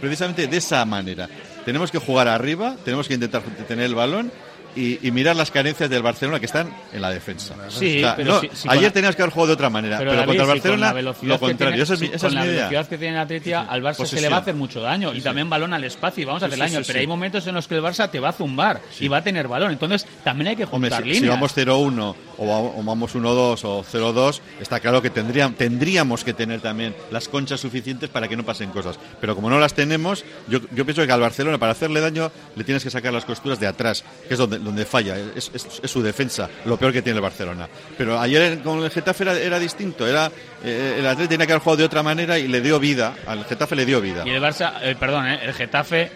precisamente 0.00 0.46
de 0.46 0.56
esa 0.56 0.84
manera. 0.84 1.28
Tenemos 1.64 1.90
que 1.90 1.98
jugar 1.98 2.28
arriba, 2.28 2.76
tenemos 2.84 3.08
que 3.08 3.14
intentar 3.14 3.42
tener 3.66 3.86
el 3.86 3.94
balón 3.94 4.30
y, 4.76 5.06
y 5.06 5.10
mirar 5.10 5.36
las 5.36 5.50
carencias 5.50 5.88
del 5.88 6.02
Barcelona 6.02 6.40
que 6.40 6.46
están 6.46 6.72
en 6.92 7.00
la 7.02 7.10
defensa. 7.10 7.54
Sí, 7.68 7.98
O 7.98 8.00
sea, 8.00 8.16
pero 8.16 8.34
no, 8.34 8.40
si- 8.40 8.48
si 8.52 8.62
con 8.68 8.70
ayer 8.72 8.84
la- 8.84 8.92
teníamos 8.92 9.16
que 9.16 9.22
haber 9.22 9.32
jugado 9.32 9.46
de 9.48 9.52
otra 9.54 9.70
manera, 9.70 9.98
pero, 9.98 10.12
David, 10.14 10.26
contra 10.26 10.42
el 10.44 10.48
si 10.48 10.52
Barcelona 10.68 11.02
lo 11.02 11.14
contrario. 11.38 11.56
tiene- 11.58 11.82
esa 11.82 11.94
es, 11.94 12.22
con 12.22 12.34
la 12.34 12.44
idea. 12.46 12.54
velocidad 12.68 12.88
que 12.88 12.98
tiene 12.98 13.14
el 13.14 13.20
Atletia, 13.20 13.60
al 13.62 13.82
Barça 13.82 14.04
se 14.06 14.20
le 14.20 14.28
va 14.28 14.36
a 14.36 14.40
hacer 14.40 14.54
mucho 14.54 14.80
daño 14.80 15.14
y 15.14 15.20
también 15.20 15.48
balón 15.50 15.72
al 15.74 15.84
espacio 15.84 16.22
y 16.22 16.24
vamos 16.24 16.42
a 16.42 16.46
hacer 16.46 16.58
daño, 16.58 16.80
pero 16.86 16.98
hay 16.98 17.06
momentos 17.06 17.46
en 17.46 17.54
los 17.54 17.68
que 17.68 17.76
el 17.76 17.82
Barça 17.82 18.10
te 18.10 18.20
va 18.20 18.30
a 18.30 18.32
zumbar 18.32 18.80
y 19.00 19.08
va 19.08 19.18
a 19.18 19.22
tener 19.22 19.48
balón, 19.48 19.70
entonces 19.72 20.06
también 20.24 20.48
hay 20.48 20.56
que 20.56 20.64
Hombre, 20.64 20.90
juntar 20.90 21.02
si, 21.02 21.08
líneas. 21.08 21.22
si 21.22 21.28
vamos 21.28 21.52
0-1 21.56 22.16
o, 22.38 22.46
va- 22.46 22.58
o 22.58 22.82
vamos 22.82 23.14
1-2 23.14 23.64
o 23.64 23.84
0-2, 23.84 24.40
está 24.60 24.80
claro 24.80 25.00
que 25.02 25.10
tendríamos, 25.10 25.56
tendríamos 25.56 26.24
que 26.24 26.34
tener 26.34 26.60
también 26.60 26.94
las 27.10 27.28
conchas 27.28 27.60
suficientes 27.60 28.08
para 28.10 28.28
que 28.28 28.36
no 28.36 28.44
pasen 28.44 28.70
cosas. 28.70 28.98
Pero 29.20 29.34
como 29.34 29.50
no 29.50 29.58
las 29.58 29.74
tenemos, 29.74 30.24
yo, 30.48 30.58
yo 30.74 30.84
pienso 30.84 31.04
que 31.06 31.12
al 31.12 31.20
Barcelona, 31.20 31.58
para 31.58 31.72
hacerle 31.72 32.00
daño, 32.00 32.30
le 32.56 32.64
tienes 32.64 32.82
que 32.82 32.90
sacar 32.90 33.12
las 33.12 33.24
costuras 33.24 33.60
de 33.60 33.66
atrás, 33.66 34.04
que 34.28 34.34
es 34.34 34.38
donde, 34.38 34.58
donde 34.64 34.84
falla, 34.84 35.16
es, 35.36 35.50
es- 35.54 35.80
es 35.82 35.90
su 35.90 36.02
defensa, 36.02 36.48
lo 36.64 36.76
peor 36.76 36.92
que 36.92 37.02
tiene 37.02 37.16
el 37.18 37.22
Barcelona. 37.22 37.68
Pero 37.96 38.18
ayer 38.18 38.60
con 38.62 38.82
el 38.82 38.90
Getafe 38.90 39.24
era, 39.24 39.38
era 39.38 39.58
distinto, 39.58 40.06
era 40.06 40.30
eh, 40.64 40.96
el 40.98 41.06
Atlético 41.06 41.28
tenía 41.30 41.46
que 41.46 41.52
haber 41.52 41.62
jugado 41.62 41.76
de 41.78 41.84
otra 41.84 42.02
manera 42.02 42.38
y 42.38 42.48
le 42.48 42.60
dio 42.60 42.78
vida, 42.80 43.14
al 43.26 43.44
Getafe 43.44 43.76
le 43.76 43.84
dio 43.86 44.00
vida. 44.00 44.22
Y 44.26 44.30
el 44.30 44.42
Barça, 44.42 44.74
eh, 44.82 44.96
perdón, 44.98 45.26
eh, 45.26 45.40
el 45.44 45.52
Getafe, 45.54 46.10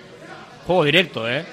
juego 0.66 0.84
directo, 0.84 1.28
¿eh? 1.28 1.44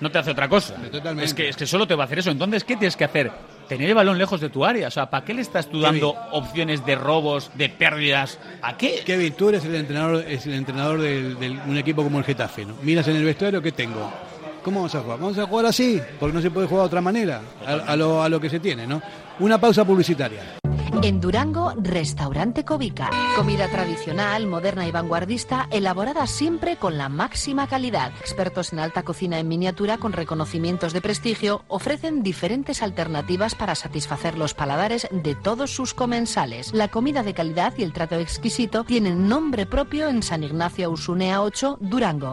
No 0.00 0.10
te 0.10 0.18
hace 0.18 0.30
otra 0.30 0.48
cosa. 0.48 0.74
Totalmente. 0.76 1.24
Es 1.24 1.34
que, 1.34 1.48
es 1.50 1.56
que 1.56 1.66
solo 1.66 1.86
te 1.86 1.94
va 1.94 2.04
a 2.04 2.06
hacer 2.06 2.20
eso. 2.20 2.30
Entonces, 2.30 2.64
¿qué 2.64 2.76
tienes 2.76 2.96
que 2.96 3.04
hacer? 3.04 3.30
tener 3.70 3.88
el 3.88 3.94
balón 3.94 4.18
lejos 4.18 4.40
de 4.40 4.48
tu 4.50 4.64
área. 4.64 4.88
O 4.88 4.90
sea, 4.90 5.08
¿para 5.08 5.24
qué 5.24 5.32
le 5.32 5.42
estás 5.42 5.70
tú 5.70 5.80
dando 5.80 6.08
opciones 6.32 6.84
de 6.84 6.96
robos, 6.96 7.52
de 7.54 7.68
pérdidas? 7.68 8.36
¿A 8.62 8.76
qué? 8.76 9.02
Kevin, 9.06 9.32
tú 9.34 9.48
eres 9.50 9.64
el 9.64 9.76
entrenador, 9.76 10.24
es 10.26 10.44
el 10.46 10.54
entrenador 10.54 11.00
de, 11.00 11.60
un 11.68 11.76
equipo 11.78 12.02
como 12.02 12.18
el 12.18 12.24
Getafe, 12.24 12.64
¿no? 12.64 12.74
Miras 12.82 13.06
en 13.06 13.14
el 13.14 13.24
vestuario, 13.24 13.62
¿qué 13.62 13.70
tengo? 13.70 14.12
¿Cómo 14.62 14.80
vamos 14.80 14.94
a 14.94 15.00
jugar? 15.00 15.18
Vamos 15.18 15.38
a 15.38 15.46
jugar 15.46 15.66
así, 15.66 16.00
porque 16.18 16.34
no 16.34 16.42
se 16.42 16.50
puede 16.50 16.66
jugar 16.66 16.82
de 16.82 16.86
otra 16.86 17.00
manera, 17.00 17.40
a, 17.66 17.96
lo, 17.96 18.22
a 18.22 18.28
lo 18.28 18.40
que 18.40 18.50
se 18.50 18.60
tiene, 18.60 18.86
¿no? 18.86 19.00
Una 19.38 19.58
pausa 19.58 19.84
publicitaria. 19.84 20.60
En 21.02 21.18
Durango, 21.18 21.72
Restaurante 21.78 22.64
Covica. 22.64 23.08
Comida 23.34 23.68
tradicional, 23.68 24.46
moderna 24.46 24.86
y 24.86 24.90
vanguardista, 24.90 25.66
elaborada 25.70 26.26
siempre 26.26 26.76
con 26.76 26.98
la 26.98 27.08
máxima 27.08 27.66
calidad. 27.68 28.12
Expertos 28.20 28.74
en 28.74 28.80
alta 28.80 29.02
cocina 29.02 29.38
en 29.38 29.48
miniatura 29.48 29.96
con 29.96 30.12
reconocimientos 30.12 30.92
de 30.92 31.00
prestigio 31.00 31.64
ofrecen 31.68 32.22
diferentes 32.22 32.82
alternativas 32.82 33.54
para 33.54 33.76
satisfacer 33.76 34.36
los 34.36 34.52
paladares 34.52 35.08
de 35.10 35.34
todos 35.34 35.70
sus 35.70 35.94
comensales. 35.94 36.74
La 36.74 36.88
comida 36.88 37.22
de 37.22 37.32
calidad 37.32 37.72
y 37.78 37.82
el 37.82 37.94
trato 37.94 38.16
exquisito 38.16 38.84
tienen 38.84 39.26
nombre 39.26 39.64
propio 39.64 40.08
en 40.08 40.22
San 40.22 40.42
Ignacio 40.44 40.90
Usunea 40.90 41.40
8, 41.40 41.78
Durango. 41.80 42.32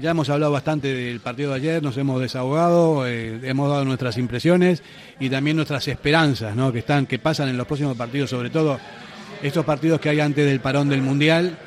ya 0.00 0.10
hemos 0.10 0.28
hablado 0.28 0.52
bastante 0.52 0.92
del 0.92 1.20
partido 1.20 1.50
de 1.50 1.56
ayer, 1.56 1.82
nos 1.82 1.96
hemos 1.96 2.20
desahogado, 2.20 3.06
eh, 3.06 3.40
hemos 3.42 3.68
dado 3.68 3.84
nuestras 3.84 4.16
impresiones 4.18 4.82
y 5.18 5.28
también 5.30 5.56
nuestras 5.56 5.88
esperanzas, 5.88 6.54
¿no? 6.54 6.72
Que 6.72 6.80
están, 6.80 7.06
que 7.06 7.18
pasan 7.18 7.48
en 7.48 7.56
los 7.56 7.66
próximos 7.66 7.96
partidos, 7.96 8.30
sobre 8.30 8.50
todo 8.50 8.78
estos 9.42 9.64
partidos 9.64 10.00
que 10.00 10.08
hay 10.08 10.20
antes 10.20 10.46
del 10.46 10.60
parón 10.60 10.88
del 10.88 11.02
mundial. 11.02 11.58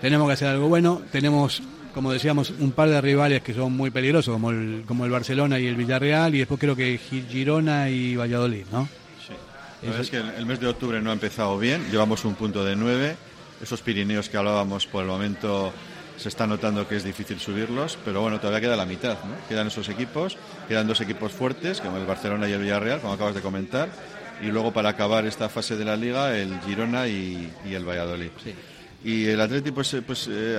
Tenemos 0.00 0.26
que 0.26 0.34
hacer 0.34 0.48
algo 0.48 0.68
bueno. 0.68 1.02
Tenemos, 1.10 1.62
como 1.94 2.12
decíamos, 2.12 2.50
un 2.58 2.72
par 2.72 2.88
de 2.88 3.00
rivales 3.00 3.42
que 3.42 3.54
son 3.54 3.72
muy 3.72 3.90
peligrosos, 3.90 4.32
como 4.32 4.50
el, 4.50 4.84
como 4.86 5.04
el 5.04 5.10
Barcelona 5.10 5.58
y 5.58 5.66
el 5.66 5.76
Villarreal, 5.76 6.34
y 6.34 6.38
después 6.38 6.60
creo 6.60 6.76
que 6.76 6.98
Girona 6.98 7.88
y 7.88 8.16
Valladolid, 8.16 8.66
¿no? 8.72 8.88
Sí. 9.26 9.34
La 9.82 9.88
verdad 9.88 10.02
es 10.02 10.10
que 10.10 10.18
el 10.18 10.46
mes 10.46 10.60
de 10.60 10.66
octubre 10.66 11.00
no 11.00 11.10
ha 11.10 11.14
empezado 11.14 11.58
bien. 11.58 11.84
Llevamos 11.90 12.24
un 12.24 12.34
punto 12.34 12.64
de 12.64 12.76
nueve. 12.76 13.16
Esos 13.62 13.80
Pirineos 13.80 14.28
que 14.28 14.36
hablábamos 14.36 14.86
por 14.86 15.02
el 15.02 15.08
momento 15.08 15.72
se 16.16 16.28
está 16.28 16.46
notando 16.46 16.88
que 16.88 16.96
es 16.96 17.04
difícil 17.04 17.38
subirlos, 17.38 17.98
pero 18.04 18.20
bueno, 18.20 18.38
todavía 18.38 18.60
queda 18.60 18.76
la 18.76 18.86
mitad, 18.86 19.18
¿no? 19.24 19.34
Quedan 19.48 19.66
esos 19.66 19.88
equipos, 19.88 20.36
quedan 20.68 20.86
dos 20.86 21.00
equipos 21.00 21.32
fuertes, 21.32 21.80
como 21.80 21.96
el 21.96 22.06
Barcelona 22.06 22.48
y 22.48 22.52
el 22.52 22.60
Villarreal, 22.60 23.00
como 23.00 23.12
acabas 23.12 23.34
de 23.34 23.40
comentar, 23.40 23.88
y 24.40 24.46
luego 24.46 24.72
para 24.72 24.90
acabar 24.90 25.26
esta 25.26 25.48
fase 25.48 25.76
de 25.76 25.84
la 25.84 25.96
liga, 25.96 26.36
el 26.36 26.60
Girona 26.60 27.06
y, 27.08 27.52
el 27.64 27.84
Valladolid. 27.84 28.30
Y 29.04 29.26
el 29.26 29.40
Atleti, 29.40 29.70
pues, 29.70 29.94
eh, 29.94 30.02
pues 30.02 30.28
eh, 30.30 30.58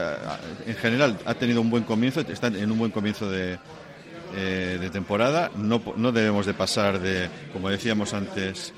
en 0.66 0.76
general 0.76 1.18
ha 1.26 1.34
tenido 1.34 1.62
un 1.62 1.70
buen 1.70 1.84
comienzo, 1.84 2.22
está 2.22 2.47
en 2.47 2.72
un 2.72 2.78
buen 2.78 2.91
comienzo 2.91 3.30
de, 3.30 3.58
eh, 4.36 4.78
de 4.80 4.89
temporada. 4.89 5.51
No, 5.55 5.82
no 5.95 6.12
debemos 6.12 6.45
de 6.45 6.53
pasar 6.53 6.99
de, 6.99 7.30
como 7.53 7.70
decíamos 7.70 8.14
antes, 8.14 8.74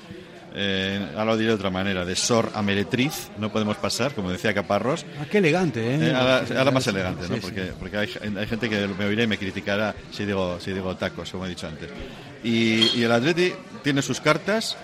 eh, 0.54 1.06
ahora 1.12 1.32
lo 1.32 1.36
diré 1.36 1.50
de 1.50 1.54
otra 1.54 1.70
manera, 1.70 2.04
de 2.04 2.16
Sor 2.16 2.50
a 2.54 2.62
Meretriz, 2.62 3.30
no 3.38 3.52
podemos 3.52 3.76
pasar, 3.76 4.12
como 4.14 4.30
decía 4.30 4.52
Caparros. 4.52 5.06
Ah, 5.20 5.26
qué 5.30 5.38
elegante, 5.38 5.80
¿eh? 5.80 5.98
eh 6.08 6.14
ahora, 6.14 6.70
más 6.70 6.86
elegante, 6.86 7.28
¿no? 7.28 7.36
porque, 7.36 7.72
porque 7.78 7.96
hay, 7.96 8.08
gente 8.46 8.68
que 8.68 8.88
me 8.88 9.04
oirá 9.04 9.22
y 9.22 9.26
me 9.26 9.38
criticará 9.38 9.94
si 10.10 10.24
digo, 10.24 10.58
si 10.60 10.72
digo 10.72 10.96
tacos, 10.96 11.30
como 11.30 11.46
he 11.46 11.48
dicho 11.48 11.68
antes. 11.68 11.88
Y, 12.42 13.02
el 13.02 13.12
Atleti 13.12 13.52
tiene 13.82 14.02
sus 14.02 14.20
cartas, 14.20 14.76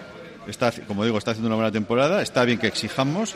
está, 0.46 0.70
como 0.86 1.04
digo, 1.04 1.18
está 1.18 1.32
haciendo 1.32 1.48
una 1.48 1.56
buena 1.56 1.72
temporada, 1.72 2.22
está 2.22 2.44
bien 2.44 2.58
que 2.58 2.68
exijamos, 2.68 3.34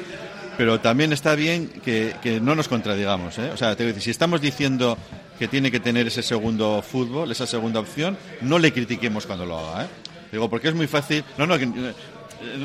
pero 0.56 0.80
también 0.80 1.12
está 1.12 1.34
bien 1.34 1.68
que, 1.84 2.40
no 2.42 2.54
nos 2.54 2.68
contradigamos. 2.68 3.38
¿eh? 3.38 3.50
O 3.52 3.56
sea, 3.56 3.74
te 3.74 3.84
decir, 3.84 4.02
si 4.02 4.10
estamos 4.10 4.40
diciendo 4.40 4.96
que 5.38 5.48
tiene 5.48 5.70
que 5.70 5.80
tener 5.80 6.06
ese 6.06 6.22
segundo 6.22 6.82
fútbol, 6.82 7.32
esa 7.32 7.46
segunda 7.46 7.80
opción, 7.80 8.16
no 8.42 8.58
le 8.58 8.72
critiquemos 8.72 9.26
cuando 9.26 9.46
lo 9.46 9.58
haga. 9.58 9.84
¿eh? 9.84 9.88
Digo, 10.30 10.48
porque 10.48 10.68
es 10.68 10.74
muy 10.74 10.86
fácil. 10.86 11.24
No, 11.38 11.46
no, 11.46 11.56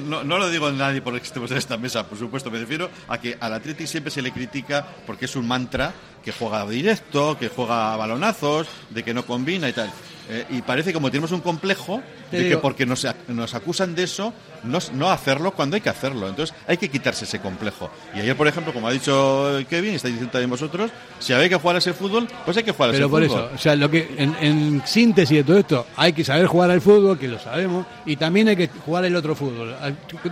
no, 0.03 0.23
lo 0.23 0.49
digo 0.49 0.67
a 0.67 0.71
nadie 0.71 1.01
por 1.01 1.15
estemos 1.15 1.51
en 1.51 1.57
esta 1.57 1.77
mesa, 1.77 2.07
por 2.07 2.17
supuesto, 2.17 2.49
me 2.51 2.59
refiero 2.59 2.89
a 3.07 3.19
que 3.19 3.37
al 3.39 3.53
Atleti 3.53 3.87
siempre 3.87 4.11
se 4.11 4.21
le 4.21 4.31
critica 4.31 4.85
porque 5.05 5.25
es 5.25 5.35
un 5.35 5.47
mantra 5.47 5.93
que 6.23 6.31
juega 6.31 6.65
directo, 6.67 7.37
que 7.37 7.49
juega 7.49 7.93
a 7.93 7.97
balonazos, 7.97 8.67
de 8.89 9.03
que 9.03 9.13
no 9.13 9.25
combina 9.25 9.69
y 9.69 9.73
tal. 9.73 9.91
Eh, 10.29 10.45
y 10.49 10.61
parece 10.61 10.91
como 10.91 11.11
tenemos 11.11 11.31
un 11.31 11.41
complejo 11.41 12.01
de 12.31 12.49
que 12.49 12.57
porque 12.57 12.85
nos, 12.85 13.07
nos 13.27 13.53
acusan 13.53 13.93
de 13.93 14.03
eso, 14.03 14.33
no, 14.63 14.79
no, 14.93 15.11
hacerlo 15.11 15.51
cuando 15.51 15.75
hay 15.75 15.81
que 15.81 15.89
hacerlo. 15.89 16.27
Entonces 16.27 16.55
hay 16.67 16.77
que 16.77 16.89
quitarse 16.89 17.25
ese 17.25 17.39
complejo. 17.39 17.91
Y 18.15 18.19
ayer, 18.19 18.35
por 18.35 18.47
ejemplo, 18.47 18.73
como 18.73 18.87
ha 18.87 18.91
dicho 18.91 19.59
Kevin, 19.69 19.93
y 19.93 19.95
estáis 19.95 20.15
diciendo 20.15 20.31
también 20.31 20.49
vosotros, 20.49 20.91
si 21.19 21.33
hay 21.33 21.47
que 21.47 21.55
jugar 21.55 21.75
a 21.75 21.79
ese 21.79 21.93
fútbol, 21.93 22.27
pues 22.43 22.57
hay 22.57 22.63
que 22.63 22.71
jugar 22.71 22.89
a 22.89 22.93
ese 22.93 23.03
fútbol. 23.03 23.21
Pero 23.21 23.33
por 23.33 23.43
eso, 23.43 23.55
o 23.55 23.57
sea, 23.57 23.75
lo 23.75 23.89
que, 23.89 24.07
en, 24.17 24.81
síntesis 24.85 25.37
de 25.37 25.43
todo 25.43 25.57
esto, 25.59 25.85
hay 25.95 26.13
que 26.13 26.23
saber 26.23 26.47
jugar 26.47 26.71
al 26.71 26.81
fútbol, 26.81 27.19
que 27.19 27.27
lo 27.27 27.39
sabemos, 27.39 27.85
y 28.05 28.15
también 28.15 28.47
hay 28.47 28.55
que 28.55 28.67
jugar 28.67 29.05
el 29.05 29.15
otro 29.15 29.35
fútbol. 29.35 29.75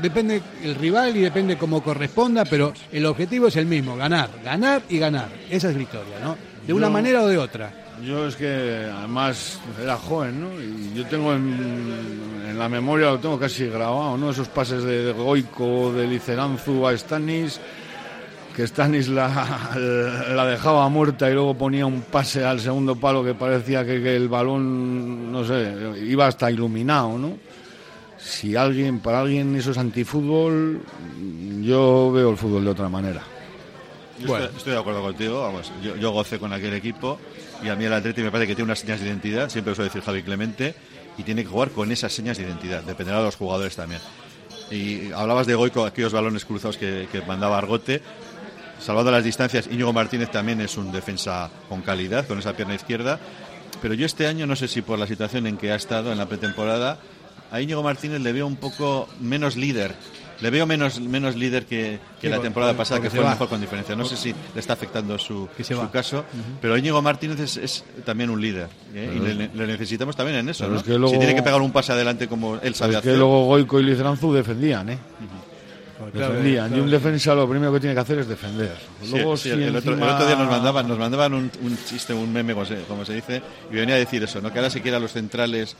Depende 0.01 0.41
el 0.63 0.75
rival 0.75 1.15
y 1.15 1.21
depende 1.21 1.57
cómo 1.57 1.83
corresponda, 1.83 2.45
pero 2.45 2.73
el 2.91 3.05
objetivo 3.05 3.47
es 3.47 3.55
el 3.57 3.67
mismo, 3.67 3.95
ganar, 3.95 4.29
ganar 4.43 4.81
y 4.89 4.97
ganar. 4.97 5.29
Esa 5.49 5.69
es 5.69 5.75
la 5.75 5.83
historia, 5.83 6.19
¿no? 6.21 6.35
De 6.65 6.73
una 6.73 6.89
manera 6.89 7.21
o 7.21 7.27
de 7.27 7.37
otra. 7.37 7.82
Yo 8.05 8.27
es 8.27 8.35
que 8.35 8.89
además 8.93 9.59
era 9.81 9.95
joven, 9.97 10.41
¿no? 10.41 10.61
Y 10.61 10.93
yo 10.97 11.05
tengo 11.05 11.33
en, 11.33 12.57
la 12.57 12.67
memoria, 12.67 13.11
lo 13.11 13.19
tengo 13.19 13.39
casi 13.39 13.67
grabado, 13.67 14.17
¿no? 14.17 14.29
Esos 14.29 14.47
pases 14.47 14.83
de, 14.83 15.11
Goico, 15.13 15.91
de 15.93 16.05
Liceranzu 16.05 16.85
a 16.85 16.97
Stanis, 16.97 17.59
que 18.55 18.67
Stanis 18.67 19.07
la, 19.07 19.71
la, 20.35 20.45
dejaba 20.45 20.87
muerta 20.89 21.29
y 21.29 21.33
luego 21.33 21.55
ponía 21.55 21.85
un 21.85 22.01
pase 22.01 22.43
al 22.43 22.59
segundo 22.59 22.95
palo 22.95 23.23
que 23.23 23.33
parecía 23.33 23.85
que, 23.85 24.15
el 24.15 24.27
balón, 24.27 25.31
no 25.31 25.45
sé, 25.45 25.73
iba 26.05 26.27
hasta 26.27 26.51
iluminado, 26.51 27.17
¿no? 27.17 27.37
Si 28.17 28.55
alguien, 28.55 28.99
para 28.99 29.21
alguien 29.21 29.55
eso 29.55 29.71
es 29.71 29.77
antifútbol, 29.77 30.81
yo 31.61 32.11
veo 32.11 32.31
el 32.31 32.37
fútbol 32.37 32.65
de 32.65 32.69
otra 32.69 32.89
manera. 32.89 33.21
bueno. 34.25 34.45
estoy, 34.45 34.73
de 34.73 34.79
acuerdo 34.79 35.01
contigo, 35.01 35.41
vamos, 35.41 35.71
yo, 35.81 35.95
yo 35.95 36.11
gocé 36.11 36.37
con 36.37 36.53
aquel 36.53 36.73
equipo 36.73 37.17
y 37.61 37.69
a 37.69 37.75
mí 37.75 37.85
el 37.85 37.93
Atleti 37.93 38.21
me 38.21 38.31
parece 38.31 38.47
que 38.47 38.55
tiene 38.55 38.65
unas 38.65 38.79
señas 38.79 38.99
de 38.99 39.07
identidad, 39.07 39.49
siempre 39.49 39.71
lo 39.71 39.75
suele 39.75 39.89
decir 39.89 40.01
Javi 40.01 40.23
Clemente, 40.23 40.75
y 41.17 41.23
tiene 41.23 41.43
que 41.43 41.49
jugar 41.49 41.71
con 41.71 41.91
esas 41.91 42.13
señas 42.13 42.37
de 42.37 42.43
identidad, 42.43 42.83
dependerá 42.83 43.19
de 43.19 43.25
los 43.25 43.35
jugadores 43.35 43.75
también. 43.75 44.01
Y 44.71 45.11
hablabas 45.11 45.45
de 45.45 45.55
Goico, 45.55 45.85
aquellos 45.85 46.13
balones 46.13 46.45
cruzados 46.45 46.77
que, 46.77 47.07
mandaba 47.27 47.57
Argote. 47.57 48.01
salvando 48.79 49.11
las 49.11 49.23
distancias, 49.23 49.67
Íñigo 49.71 49.93
Martínez 49.93 50.31
también 50.31 50.61
es 50.61 50.77
un 50.77 50.91
defensa 50.91 51.51
con 51.69 51.81
calidad, 51.81 52.27
con 52.27 52.39
esa 52.39 52.53
pierna 52.53 52.75
izquierda. 52.75 53.19
Pero 53.81 53.93
yo 53.93 54.05
este 54.05 54.27
año, 54.27 54.47
no 54.47 54.55
sé 54.55 54.67
si 54.67 54.81
por 54.81 54.97
la 54.97 55.07
situación 55.07 55.45
en 55.45 55.57
que 55.57 55.71
ha 55.71 55.75
estado 55.75 56.11
en 56.11 56.17
la 56.17 56.27
pretemporada, 56.27 56.97
a 57.51 57.61
Íñigo 57.61 57.83
Martínez 57.83 58.21
le 58.21 58.33
veo 58.33 58.47
un 58.47 58.55
poco 58.55 59.07
menos 59.19 59.55
líder. 59.55 59.93
Le 60.43 60.49
veo 60.49 60.65
menos, 60.67 60.99
menos 60.99 61.35
líder 61.37 61.65
que, 61.65 61.99
que 62.19 62.27
Sí, 62.27 62.29
la 62.29 62.35
por- 62.35 62.43
temporada 62.43 62.73
por- 62.73 62.79
pasada, 62.79 63.01
que 63.01 63.09
fue 63.09 63.23
mejor 63.23 63.47
con 63.47 63.61
diferencia. 63.61 63.95
No 63.95 64.03
sé 64.03 64.17
si 64.17 64.31
le 64.53 64.59
está 64.59 64.73
afectando 64.73 65.17
su, 65.17 65.47
Que 65.55 65.63
se 65.63 65.73
su 65.73 65.89
caso, 65.89 66.25
pero 66.61 66.77
Íñigo 66.77 67.01
Martínez 67.01 67.39
es, 67.39 67.57
es 67.57 67.83
también 68.05 68.29
un 68.29 68.41
líder. 68.41 68.67
¿eh? 68.93 69.13
Y 69.15 69.19
le, 69.19 69.49
le 69.53 69.67
necesitamos 69.67 70.15
también 70.15 70.39
en 70.39 70.49
eso. 70.49 70.65
pero 70.65 70.73
¿no? 70.73 70.77
es 70.79 70.83
que 70.83 70.91
luego- 70.97 71.13
Si 71.13 71.17
tiene 71.17 71.33
que 71.33 71.41
pegar 71.43 71.61
un 71.61 71.71
pase 71.71 71.93
adelante 71.93 72.27
como 72.27 72.57
él 72.61 72.75
sabe 72.75 72.95
Es 72.95 73.01
que 73.01 73.15
luego 73.15 73.45
Goico 73.45 73.79
y 73.79 73.83
Lizranzu 73.83 74.33
defendían, 74.33 74.89
¿eh? 74.89 74.97
claro, 76.11 76.33
defendían. 76.33 76.67
claro. 76.67 76.81
Y 76.81 76.85
un 76.85 76.91
defensa 76.91 77.33
lo 77.35 77.47
primero 77.49 77.71
que 77.73 77.79
tiene 77.79 77.93
que 77.95 78.01
hacer 78.01 78.19
es 78.19 78.27
defender. 78.27 78.75
Luego, 79.09 79.37
sí, 79.37 79.43
si 79.43 79.49
el, 79.51 79.75
otro, 79.75 79.93
el 79.93 79.99
encima- 79.99 80.15
otro 80.15 80.27
día 80.27 80.35
nos 80.35 80.49
mandaban, 80.49 80.87
nos 80.87 80.97
mandaban 80.99 81.33
un, 81.33 81.51
un 81.61 81.77
chiste, 81.85 82.13
un 82.13 82.31
meme, 82.33 82.53
como 82.53 82.65
se, 82.65 82.75
como 82.83 83.05
se 83.05 83.13
dice, 83.13 83.41
y 83.71 83.75
venía 83.75 83.95
a 83.95 83.99
decir 83.99 84.21
eso, 84.23 84.41
¿no? 84.41 84.51
que 84.51 84.59
ahora 84.59 84.69
se 84.69 84.81
quiere 84.81 84.97
a 84.97 84.99
los 84.99 85.11
centrales 85.13 85.75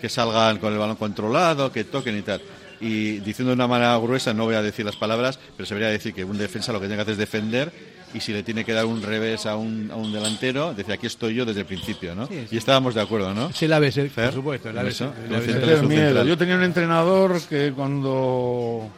que 0.00 0.08
salgan 0.08 0.58
con 0.58 0.72
el 0.72 0.78
balón 0.78 0.96
controlado, 0.96 1.72
que 1.72 1.84
toquen 1.84 2.18
y 2.18 2.22
tal. 2.22 2.40
Y 2.80 3.18
diciendo 3.20 3.50
de 3.50 3.54
una 3.54 3.66
manera 3.66 3.96
gruesa, 3.98 4.34
no 4.34 4.44
voy 4.44 4.54
a 4.56 4.62
decir 4.62 4.84
las 4.84 4.96
palabras, 4.96 5.38
pero 5.56 5.66
se 5.66 5.74
debería 5.74 5.92
decir 5.92 6.12
que 6.12 6.24
un 6.24 6.38
defensa 6.38 6.72
lo 6.72 6.80
que 6.80 6.86
tiene 6.86 6.96
que 6.96 7.02
hacer 7.02 7.12
es 7.12 7.18
defender 7.18 7.72
y 8.14 8.20
si 8.20 8.32
le 8.32 8.42
tiene 8.44 8.64
que 8.64 8.72
dar 8.72 8.86
un 8.86 9.02
revés 9.02 9.44
a 9.44 9.56
un, 9.56 9.90
a 9.90 9.96
un 9.96 10.12
delantero, 10.12 10.72
decir 10.72 10.94
aquí 10.94 11.06
estoy 11.08 11.34
yo 11.34 11.44
desde 11.44 11.60
el 11.60 11.66
principio, 11.66 12.14
¿no? 12.14 12.28
Sí, 12.28 12.46
sí. 12.48 12.54
Y 12.54 12.58
estábamos 12.58 12.94
de 12.94 13.00
acuerdo, 13.00 13.34
¿no? 13.34 13.48
Es 13.48 13.60
el 13.62 13.72
ABC, 13.72 14.08
Fer, 14.08 14.26
por 14.26 14.34
supuesto. 14.34 14.68
El 14.70 14.76
en 14.76 14.80
ABC, 14.82 14.90
eso, 14.92 15.12
el 15.24 15.30
el 15.30 15.34
ABC. 15.34 15.44
central 15.44 15.60
Meter 15.60 15.74
es 15.74 15.82
un 15.82 15.88
miedo. 15.88 16.04
central. 16.04 16.26
Yo 16.28 16.38
tenía 16.38 16.54
un 16.54 16.62
entrenador 16.62 17.40
que 17.42 17.72
cuando, 17.72 18.88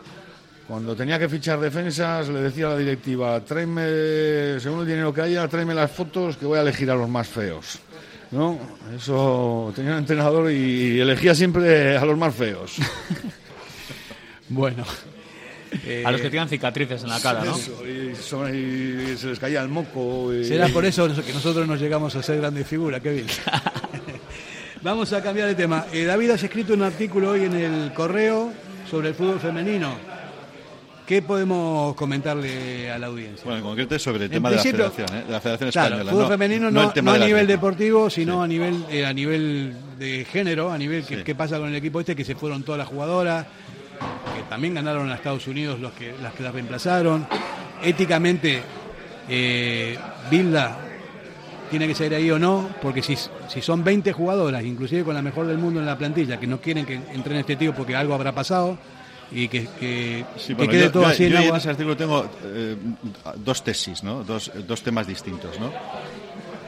cuando 0.69 0.95
tenía 0.95 1.19
que 1.19 1.31
fichar 1.31 1.59
defensas 1.61 2.29
le 2.29 2.41
decía 2.43 2.67
a 2.67 2.71
la 2.71 2.77
directiva, 2.79 3.41
tráeme, 3.41 4.61
según 4.61 4.81
el 4.81 4.87
dinero 4.87 5.15
que 5.15 5.23
haya, 5.23 5.49
tráeme 5.49 5.73
las 5.75 5.91
fotos 5.91 6.37
que 6.37 6.45
voy 6.45 6.59
a 6.59 6.63
elegir 6.63 6.91
a 6.91 6.95
los 6.95 7.09
más 7.09 7.27
feos. 7.27 7.79
¿No? 8.33 8.59
Eso 8.95 9.73
tenía 9.75 9.93
un 9.93 9.99
entrenador 9.99 10.51
y 10.51 11.01
elegía 11.01 11.35
siempre 11.35 11.97
a 11.97 12.05
los 12.05 12.19
más 12.19 12.35
feos. 12.35 12.77
Bueno. 14.49 14.85
A 16.05 16.11
los 16.13 16.21
que 16.21 16.31
tengan 16.31 16.49
cicatrices 16.49 17.03
en 17.03 17.09
la 17.11 17.21
cara, 17.21 17.45
¿no? 17.45 17.57
Eso, 17.57 18.49
y, 18.49 19.17
se 19.19 19.27
les 19.27 19.39
caía 19.39 19.61
el 19.63 19.69
moco. 19.69 20.33
y- 20.33 20.45
Será 20.45 20.69
por 20.69 20.85
eso 20.85 21.09
que 21.25 21.33
nosotros 21.33 21.67
nos 21.67 21.81
llegamos 21.81 22.15
a 22.15 22.23
ser 22.23 22.39
grandes 22.39 22.67
figuras, 22.67 23.01
Kevin. 23.03 23.27
Vamos 24.83 25.13
a 25.13 25.23
cambiar 25.23 25.49
de 25.49 25.55
tema. 25.55 25.87
Eh, 25.93 26.05
David, 26.05 26.31
has 26.31 26.43
escrito 26.43 26.73
un 26.75 26.83
artículo 26.83 27.31
hoy 27.31 27.45
en 27.45 27.55
el 27.55 27.93
correo 27.93 28.53
sobre 28.91 29.09
el 29.09 29.15
fútbol 29.15 29.41
femenino. 29.41 29.95
¿Qué 31.07 31.23
podemos 31.23 31.95
comentarle 31.95 32.91
a 32.91 32.99
la 32.99 33.07
audiencia? 33.07 33.43
Bueno, 33.45 33.59
en 33.59 33.65
concreto 33.65 33.95
es 33.95 34.03
sobre 34.03 34.19
el 34.19 34.25
En 34.25 34.31
tema 34.33 34.51
de 34.51 34.57
la 34.57 34.63
federación, 34.63 35.07
¿eh? 35.15 35.23
de 35.25 35.33
la 35.33 35.41
federación 35.41 35.71
Claro, 35.71 35.87
española. 35.97 36.11
fútbol 36.11 36.25
no- 36.25 36.29
femenino 36.31 36.71
no, 36.71 36.83
el 36.85 36.93
tema 36.93 37.17
no 37.17 37.23
a 37.25 37.27
nivel 37.27 37.47
deportivo, 37.47 38.11
sino 38.11 38.43
a 38.43 38.49
nivel 38.49 38.85
eh, 38.91 39.07
a 39.07 39.13
nivel 39.13 39.73
de 40.01 40.25
género, 40.25 40.73
a 40.73 40.79
nivel 40.79 41.05
que, 41.05 41.23
qué 41.23 41.35
pasa 41.37 41.59
con 41.59 41.69
el 41.69 41.77
equipo 41.77 42.01
este, 42.01 42.17
que 42.17 42.25
se 42.25 42.35
fueron 42.35 42.65
todas 42.65 42.81
las 42.81 42.89
jugadoras, 42.89 43.47
que 44.35 44.43
también 44.49 44.75
ganaron 44.75 45.11
a 45.11 45.15
Estados 45.15 45.47
Unidos 45.47 45.81
los 45.81 45.93
que, 45.93 46.15
las 46.23 46.33
que 46.35 46.43
las 46.43 46.53
reemplazaron. 46.55 47.27
Éticamente, 47.83 48.63
eh, 49.29 49.99
Bilda 50.31 50.79
tiene 51.71 51.87
que 51.89 51.95
ser 51.95 52.15
ahí 52.15 52.31
o 52.31 52.39
no, 52.39 52.69
porque 52.81 53.03
si, 53.03 53.17
si 53.17 53.61
son 53.61 53.83
20 53.83 54.13
jugadoras, 54.13 54.65
inclusive 54.65 55.03
con 55.05 55.15
la 55.15 55.23
mejor 55.23 55.47
del 55.47 55.59
mundo 55.59 55.81
en 55.81 55.87
la 55.87 55.99
plantilla, 55.99 56.39
que 56.39 56.47
no 56.47 56.61
quieren 56.61 56.87
que 56.87 56.95
entren 57.13 57.39
este 57.39 57.57
tío 57.57 57.75
porque 57.75 57.97
algo 57.97 58.15
habrá 58.15 58.33
pasado 58.33 58.79
y 59.33 59.49
que, 59.49 59.67
que, 59.81 60.25
Sí, 60.37 60.49
que 60.49 60.55
bueno, 60.55 60.71
quede 60.71 60.83
yo, 60.85 60.93
todo 60.93 61.03
yo- 61.03 61.09
así 61.09 61.25
en 61.25 61.33
yo 61.33 61.39
agua. 61.39 61.51
en 61.51 61.57
ese 61.57 61.71
artículo 61.71 61.97
tengo 61.97 62.31
eh, 62.45 62.77
dos 63.37 63.65
tesis, 63.65 64.05
¿no? 64.05 64.23
dos, 64.23 64.53
dos 64.67 64.83
temas 64.83 65.07
distintos. 65.09 65.59
¿no? 65.59 65.73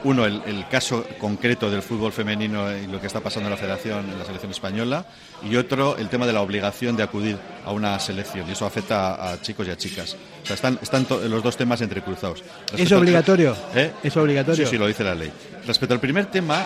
Uno, 0.05 0.25
el, 0.25 0.41
el 0.45 0.65
caso 0.69 1.05
concreto 1.19 1.69
del 1.69 1.81
fútbol 1.81 2.13
femenino 2.13 2.71
y 2.77 2.87
lo 2.87 3.01
que 3.01 3.07
está 3.07 3.19
pasando 3.19 3.47
en 3.47 3.51
la 3.51 3.57
federación, 3.57 4.09
en 4.09 4.17
la 4.17 4.23
selección 4.25 4.51
española. 4.51 5.05
Y 5.43 5.55
otro, 5.57 5.97
el 5.97 6.07
tema 6.07 6.25
de 6.25 6.31
la 6.33 6.41
obligación 6.41 6.95
de 6.95 7.03
acudir 7.03 7.37
a 7.65 7.71
una 7.73 7.99
selección. 7.99 8.47
Y 8.47 8.53
eso 8.53 8.65
afecta 8.65 9.15
a, 9.15 9.33
a 9.33 9.41
chicos 9.41 9.67
y 9.67 9.71
a 9.71 9.77
chicas. 9.77 10.15
O 10.43 10.45
sea, 10.45 10.55
están, 10.55 10.79
están 10.81 11.05
los 11.29 11.43
dos 11.43 11.57
temas 11.57 11.81
entrecruzados. 11.81 12.43
¿Es 12.77 12.91
al- 12.91 12.99
obligatorio? 12.99 13.55
¿Eh? 13.75 13.91
¿Es 14.03 14.15
obligatorio? 14.15 14.65
Sí, 14.65 14.71
sí, 14.71 14.77
lo 14.77 14.87
dice 14.87 15.03
la 15.03 15.15
ley. 15.15 15.31
Respecto 15.67 15.93
al 15.93 15.99
primer 15.99 16.27
tema, 16.27 16.65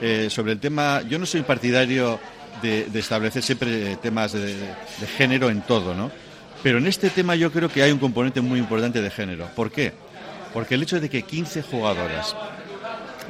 eh, 0.00 0.28
sobre 0.30 0.52
el 0.52 0.60
tema, 0.60 1.02
yo 1.08 1.18
no 1.18 1.24
soy 1.26 1.40
partidario 1.42 2.20
de, 2.62 2.84
de 2.86 2.98
establecer 3.00 3.42
siempre 3.42 3.92
eh, 3.92 3.96
temas 4.02 4.32
de, 4.32 4.54
de 4.54 5.06
género 5.16 5.48
en 5.48 5.62
todo, 5.62 5.94
¿no? 5.94 6.10
Pero 6.62 6.76
en 6.76 6.86
este 6.86 7.08
tema 7.08 7.34
yo 7.36 7.50
creo 7.50 7.70
que 7.70 7.82
hay 7.82 7.90
un 7.90 7.98
componente 7.98 8.42
muy 8.42 8.58
importante 8.58 9.00
de 9.00 9.10
género. 9.10 9.46
¿Por 9.56 9.70
qué? 9.70 9.94
Porque 10.52 10.74
el 10.74 10.82
hecho 10.82 11.00
de 11.00 11.08
que 11.08 11.22
15 11.22 11.62
jugadoras 11.62 12.34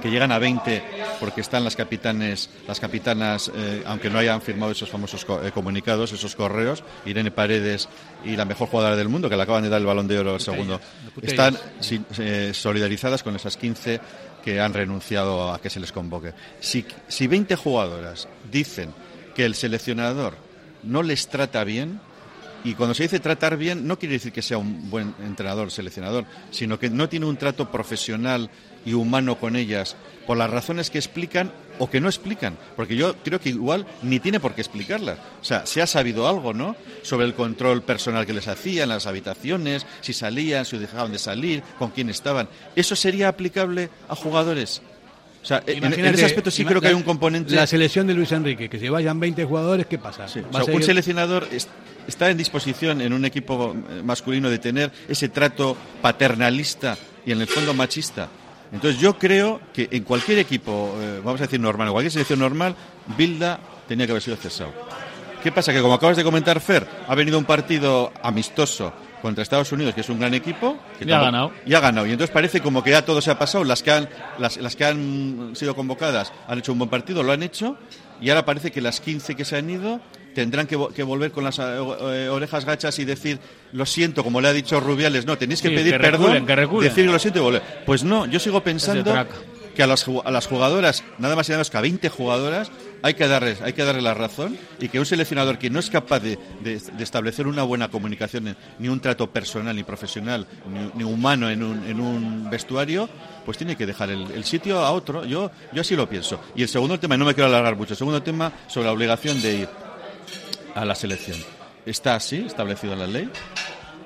que 0.03 0.11
llegan 0.11 0.33
a 0.33 0.39
20 0.39 0.83
porque 1.21 1.43
están 1.43 1.63
las 1.63 1.77
capitanes, 1.77 2.49
las 2.67 2.81
capitanas, 2.81 3.53
eh, 3.55 3.83
aunque 3.85 4.09
no 4.09 4.19
hayan 4.19 4.41
firmado 4.41 4.73
esos 4.73 4.89
famosos 4.89 5.27
co- 5.27 5.45
eh, 5.45 5.53
comunicados, 5.53 6.13
esos 6.13 6.35
correos, 6.35 6.83
Irene 7.05 7.31
Paredes 7.31 7.87
y 8.25 8.35
la 8.37 8.47
mejor 8.47 8.69
jugadora 8.69 8.97
del 8.97 9.11
mundo, 9.11 9.29
que 9.29 9.37
le 9.37 9.43
acaban 9.43 9.63
de 9.63 9.69
dar 9.69 9.79
el 9.81 9.87
balón 9.87 10.09
de 10.09 10.19
oro 10.19 10.33
al 10.35 10.41
segundo, 10.41 10.81
están 11.31 11.59
eh, 12.19 12.53
solidarizadas 12.55 13.23
con 13.23 13.37
esas 13.37 13.59
15 13.59 14.01
que 14.43 14.59
han 14.59 14.73
renunciado 14.73 15.53
a 15.53 15.61
que 15.61 15.69
se 15.69 15.81
les 15.81 15.93
convoque. 15.93 16.33
Si, 16.61 16.87
si 17.09 17.27
20 17.27 17.55
jugadoras 17.57 18.27
dicen 18.51 18.95
que 19.35 19.45
el 19.45 19.55
seleccionador 19.55 20.35
no 20.83 21.03
les 21.03 21.29
trata 21.29 21.63
bien, 21.65 22.01
y 22.65 22.75
cuando 22.75 22.95
se 22.95 23.05
dice 23.05 23.21
tratar 23.21 23.57
bien, 23.57 23.87
no 23.87 23.99
quiere 23.99 24.15
decir 24.15 24.33
que 24.33 24.43
sea 24.43 24.59
un 24.59 24.91
buen 24.91 25.15
entrenador, 25.25 25.71
seleccionador, 25.71 26.25
sino 26.51 26.79
que 26.79 26.91
no 26.91 27.09
tiene 27.09 27.27
un 27.27 27.37
trato 27.37 27.71
profesional 27.71 28.51
y 28.85 28.95
humano 28.95 29.39
con 29.39 29.57
ellas 29.57 29.97
por 30.27 30.37
las 30.37 30.49
razones 30.51 30.91
que 30.91 30.99
explican 30.99 31.53
o 31.79 31.91
que 31.91 32.01
no 32.01 32.09
explican. 32.09 32.57
Porque 32.77 32.97
yo 32.97 33.17
creo 33.17 33.41
que 33.41 33.49
igual 33.51 33.87
ni 34.03 34.21
tiene 34.21 34.41
por 34.41 34.55
qué 34.55 34.61
explicarlas. 34.61 35.19
O 35.41 35.45
sea, 35.45 35.67
se 35.67 35.83
ha 35.83 35.87
sabido 35.87 36.29
algo, 36.29 36.53
¿no? 36.55 36.77
Sobre 37.03 37.27
el 37.27 37.35
control 37.35 37.83
personal 37.83 38.27
que 38.27 38.33
les 38.33 38.49
hacían, 38.49 38.89
las 38.91 39.07
habitaciones, 39.07 39.87
si 40.01 40.13
salían, 40.13 40.65
si 40.65 40.79
dejaban 40.79 41.13
de 41.13 41.19
salir, 41.19 41.63
con 41.79 41.91
quién 41.91 42.09
estaban. 42.11 42.49
¿Eso 42.77 42.95
sería 42.97 43.29
aplicable 43.29 43.91
a 44.09 44.15
jugadores? 44.17 44.83
O 45.43 45.47
sea, 45.47 45.63
en- 45.67 45.85
ese 45.85 46.27
aspecto 46.27 46.51
sí 46.51 46.65
creo 46.67 46.83
que 46.83 46.89
hay 46.89 46.95
un 46.95 47.03
componente... 47.03 47.55
La 47.55 47.67
selección 47.67 48.07
de 48.07 48.13
Luis 48.15 48.31
Enrique, 48.33 48.69
que 48.69 48.79
se 48.79 48.91
vayan 48.91 49.19
20 49.19 49.45
jugadores, 49.47 49.87
¿qué 49.87 49.97
pasa? 49.99 50.27
O 50.27 50.53
¿Va 50.55 50.63
sea, 50.65 50.75
un 50.75 50.83
seleccionador 50.83 51.49
es- 51.51 51.67
está 52.07 52.31
en 52.31 52.37
disposición 52.37 53.01
en 53.01 53.13
un 53.13 53.25
equipo 53.25 53.75
eh, 53.75 54.03
masculino 54.03 54.51
de 54.51 54.59
tener 54.59 54.91
ese 55.09 55.29
trato 55.29 55.77
paternalista 56.01 56.97
y 57.25 57.33
en 57.33 57.41
el 57.41 57.47
fondo 57.47 57.75
machista. 57.75 58.29
Entonces 58.73 59.01
yo 59.01 59.19
creo 59.19 59.61
que 59.73 59.89
en 59.91 60.05
cualquier 60.05 60.39
equipo, 60.39 60.95
eh, 60.99 61.21
vamos 61.25 61.41
a 61.41 61.45
decir 61.45 61.61
normal, 61.61 61.89
en 61.89 61.93
cualquier 61.93 62.13
selección 62.13 62.39
normal, 62.39 62.75
Bilda 63.17 63.59
tenía 63.89 64.07
que 64.07 64.13
haber 64.13 64.23
sido 64.23 64.37
cesado. 64.37 64.73
¿Qué 65.43 65.51
pasa? 65.51 65.73
Que 65.73 65.81
como 65.81 65.95
acabas 65.95 66.17
de 66.17 66.25
comentar, 66.25 66.61
Fer, 66.61 66.87
ha 67.09 67.15
venido 67.15 67.39
un 67.39 67.45
partido 67.45 68.13
amistoso 68.23 68.93
contra 69.23 69.43
Estados 69.43 69.73
Unidos, 69.73 69.95
que 69.95 70.03
es 70.03 70.09
un 70.09 70.19
gran 70.19 70.35
equipo. 70.35 70.79
que 70.99 71.05
Y 71.05 71.13
ha 71.13 71.21
ganado. 71.21 71.53
Y 71.65 71.75
ha 71.75 71.81
ganado. 71.81 72.07
Y 72.07 72.13
entonces 72.13 72.33
parece 72.33 72.61
como 72.61 72.83
que 72.83 72.91
ya 72.91 73.05
todo 73.05 73.21
se 73.21 73.31
ha 73.31 73.39
pasado. 73.39 73.65
Las 73.65 73.83
que 73.83 73.91
han, 73.91 74.09
las, 74.39 74.59
las 74.59 74.77
que 74.77 74.85
han 74.85 75.53
sido 75.55 75.75
convocadas 75.75 76.33
han 76.47 76.59
hecho 76.59 76.73
un 76.73 76.79
buen 76.79 76.91
partido, 76.91 77.23
lo 77.23 77.33
han 77.33 77.43
hecho. 77.43 77.77
Y 78.21 78.29
ahora 78.29 78.45
parece 78.45 78.71
que 78.71 78.81
las 78.81 79.01
15 79.01 79.35
que 79.35 79.45
se 79.45 79.57
han 79.57 79.71
ido 79.71 80.01
tendrán 80.35 80.67
que, 80.67 80.77
vo- 80.79 80.93
que 80.93 81.03
volver 81.03 81.31
con 81.33 81.45
las 81.45 81.59
eh, 81.59 81.63
eh, 81.63 82.29
orejas 82.31 82.65
gachas 82.65 82.99
y 82.99 83.05
decir, 83.05 83.39
lo 83.73 83.87
siento, 83.87 84.23
como 84.25 84.41
le 84.41 84.49
ha 84.49 84.53
dicho 84.53 84.81
Rubiales, 84.81 85.27
no, 85.27 85.37
tenéis 85.39 85.63
que 85.63 85.69
Sí, 85.69 85.75
pedir 85.75 85.93
que 85.93 85.99
reculen, 85.99 86.33
perdón, 86.33 86.47
que 86.47 86.57
decir 86.89 87.07
lo 87.07 87.19
siento 87.19 87.39
y 87.41 87.43
volver. 87.43 87.63
Pues 87.87 88.05
no, 88.05 88.27
yo 88.27 88.39
sigo 88.39 88.63
pensando 88.63 89.05
que 89.75 89.83
a 89.85 89.87
las, 89.87 90.05
a 90.25 90.31
las 90.33 90.47
jugadoras, 90.49 91.05
nada 91.19 91.37
más 91.37 91.49
y 91.49 91.53
nada 91.53 91.59
menos 91.59 91.71
que 91.71 91.77
a 91.79 91.81
20 91.81 92.09
jugadoras, 92.09 92.71
hay 93.03 93.15
que 93.15 93.27
darles, 93.29 93.63
hay 93.63 93.73
que 93.73 93.85
darle 93.85 94.03
la 94.03 94.15
razón 94.15 94.59
y 94.81 94.89
que 94.89 94.99
un 94.99 95.07
seleccionador 95.07 95.59
que 95.59 95.71
no 95.71 95.79
es 95.79 95.89
capaz 95.89 96.19
de, 96.21 96.39
de- 96.63 96.79
de 96.81 97.05
establecer 97.05 97.47
una 97.47 97.63
buena 97.63 97.89
comunicación, 97.89 98.57
ni 98.79 98.89
un 98.89 99.01
trato 99.01 99.31
personal, 99.31 99.75
ni 99.77 99.85
profesional, 99.85 100.47
ni, 100.69 100.91
ni 101.03 101.05
humano 101.11 101.49
en 101.49 101.63
un, 101.63 101.85
en 101.87 102.01
un 102.01 102.51
vestuario, 102.51 103.09
pues 103.47 103.57
tiene 103.59 103.77
que 103.77 103.87
dejar 103.87 104.11
el, 104.11 104.31
el 104.33 104.45
sitio 104.45 104.81
a 104.81 104.91
otro. 104.91 105.25
Yo, 105.25 105.51
yo 105.73 105.81
así 105.81 105.95
lo 105.97 106.09
pienso. 106.09 106.41
Y 106.57 106.63
el 106.63 106.69
segundo 106.69 106.99
tema, 106.99 107.15
y 107.15 107.19
no 107.19 107.25
me 107.25 107.35
quiero 107.35 107.49
alargar 107.49 107.77
mucho, 107.77 107.95
el 107.95 107.99
segundo 107.99 108.23
tema 108.23 108.53
sobre 108.67 108.87
la 108.87 108.93
obligación 108.93 109.41
de 109.41 109.55
ir 109.55 109.69
a 110.75 110.85
la 110.85 110.95
selección. 110.95 111.39
Está 111.87 112.15
así, 112.15 112.45
establecido 112.47 112.93
en 112.93 112.99
la 112.99 113.07
ley. 113.07 113.31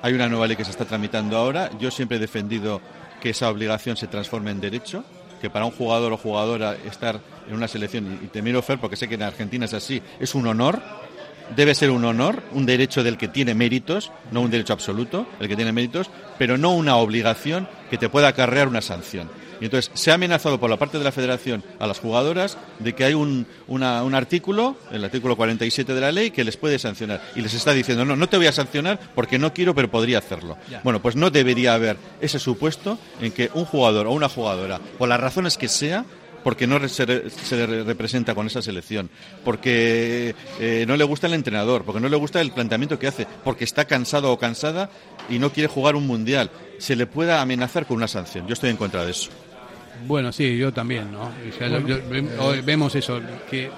Hay 0.01 0.13
una 0.13 0.27
nueva 0.27 0.47
ley 0.47 0.55
que 0.55 0.65
se 0.65 0.71
está 0.71 0.85
tramitando 0.85 1.37
ahora. 1.37 1.69
Yo 1.79 1.91
siempre 1.91 2.17
he 2.17 2.19
defendido 2.19 2.81
que 3.21 3.31
esa 3.31 3.49
obligación 3.49 3.97
se 3.97 4.07
transforme 4.07 4.51
en 4.51 4.61
derecho, 4.61 5.03
que 5.41 5.49
para 5.49 5.65
un 5.65 5.71
jugador 5.71 6.13
o 6.13 6.17
jugadora 6.17 6.75
estar 6.85 7.19
en 7.47 7.55
una 7.55 7.67
selección, 7.67 8.19
y 8.23 8.27
te 8.27 8.41
miro 8.41 8.61
Fer 8.61 8.79
porque 8.79 8.95
sé 8.95 9.07
que 9.07 9.15
en 9.15 9.23
Argentina 9.23 9.65
es 9.65 9.73
así, 9.73 10.01
es 10.19 10.35
un 10.35 10.47
honor, 10.47 10.81
debe 11.55 11.75
ser 11.75 11.91
un 11.91 12.05
honor, 12.05 12.43
un 12.53 12.65
derecho 12.65 13.03
del 13.03 13.17
que 13.17 13.27
tiene 13.27 13.53
méritos, 13.53 14.11
no 14.31 14.41
un 14.41 14.51
derecho 14.51 14.73
absoluto, 14.73 15.27
el 15.39 15.47
que 15.47 15.55
tiene 15.55 15.71
méritos, 15.71 16.09
pero 16.37 16.57
no 16.57 16.73
una 16.73 16.97
obligación 16.97 17.67
que 17.89 17.97
te 17.97 18.09
pueda 18.09 18.29
acarrear 18.29 18.67
una 18.67 18.81
sanción. 18.81 19.29
Y 19.61 19.65
entonces 19.65 19.91
se 19.93 20.11
ha 20.11 20.15
amenazado 20.15 20.59
por 20.59 20.69
la 20.69 20.77
parte 20.77 20.97
de 20.97 21.03
la 21.03 21.11
federación 21.11 21.63
a 21.79 21.87
las 21.87 21.99
jugadoras 21.99 22.57
de 22.79 22.93
que 22.93 23.05
hay 23.05 23.13
un, 23.13 23.45
una- 23.67 24.03
un 24.03 24.15
artículo, 24.15 24.75
el 24.91 25.03
artículo 25.03 25.35
47 25.35 25.93
de 25.93 26.01
la 26.01 26.11
ley, 26.11 26.31
que 26.31 26.43
les 26.43 26.57
puede 26.57 26.77
sancionar. 26.79 27.21
Y 27.35 27.41
les 27.41 27.53
está 27.53 27.71
diciendo, 27.73 28.05
no, 28.05 28.15
no 28.15 28.27
te 28.29 28.37
voy 28.37 28.47
a 28.47 28.51
sancionar 28.51 28.99
porque 29.15 29.39
no 29.39 29.53
quiero, 29.53 29.73
pero 29.75 29.89
podría 29.89 30.17
hacerlo. 30.19 30.57
Ya. 30.69 30.81
Bueno, 30.83 31.01
pues 31.01 31.15
no 31.15 31.29
debería 31.29 31.73
haber 31.73 31.97
ese 32.21 32.39
supuesto 32.39 32.97
en 33.21 33.31
que 33.31 33.49
un 33.53 33.65
jugador 33.65 34.07
o 34.07 34.11
una 34.11 34.29
jugadora, 34.29 34.79
por 34.97 35.09
las 35.09 35.19
razones 35.19 35.57
que 35.57 35.67
sea, 35.67 36.05
porque 36.43 36.67
no 36.67 36.87
se, 36.87 37.05
re- 37.07 37.29
se 37.31 37.65
re- 37.65 37.83
representa 37.83 38.35
con 38.35 38.45
esa 38.45 38.61
selección, 38.61 39.09
porque 39.43 40.35
eh, 40.59 40.85
no 40.87 40.95
le 40.97 41.03
gusta 41.03 41.25
el 41.27 41.33
entrenador, 41.33 41.83
porque 41.85 41.99
no 42.01 42.09
le 42.09 42.17
gusta 42.17 42.39
el 42.41 42.51
planteamiento 42.51 42.99
que 42.99 43.07
hace, 43.07 43.25
porque 43.43 43.63
está 43.63 43.85
cansado 43.85 44.31
o 44.31 44.37
cansada 44.37 44.89
y 45.29 45.39
no 45.39 45.51
quiere 45.51 45.67
jugar 45.67 45.95
un 45.95 46.05
mundial, 46.05 46.51
se 46.77 46.95
le 46.95 47.07
pueda 47.07 47.41
amenazar 47.41 47.87
con 47.87 47.97
una 47.97 48.07
sanción. 48.07 48.45
Yo 48.47 48.53
estoy 48.53 48.69
en 48.69 48.77
contra 48.77 49.03
de 49.05 49.11
eso. 49.11 49.31
Bueno, 50.07 50.31
sí, 50.31 50.57
yo 50.57 50.71
también, 50.73 51.11
¿no? 51.11 51.23
O 51.23 51.57
sea, 51.57 51.67
lo- 51.69 51.85
yo- 51.87 51.99
vemos 52.63 52.93
eso, 52.95 53.19
que 53.49 53.69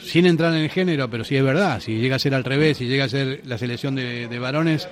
sin 0.00 0.26
entrar 0.26 0.52
en 0.54 0.60
el 0.62 0.70
género, 0.70 1.08
pero 1.08 1.24
sí 1.24 1.36
es 1.36 1.42
verdad, 1.42 1.80
si 1.80 1.98
llega 1.98 2.16
a 2.16 2.18
ser 2.18 2.34
al 2.34 2.44
revés, 2.44 2.76
si 2.78 2.86
llega 2.86 3.04
a 3.04 3.08
ser 3.08 3.40
la 3.46 3.56
selección 3.58 3.94
de, 3.94 4.28
de 4.28 4.38
varones, 4.38 4.86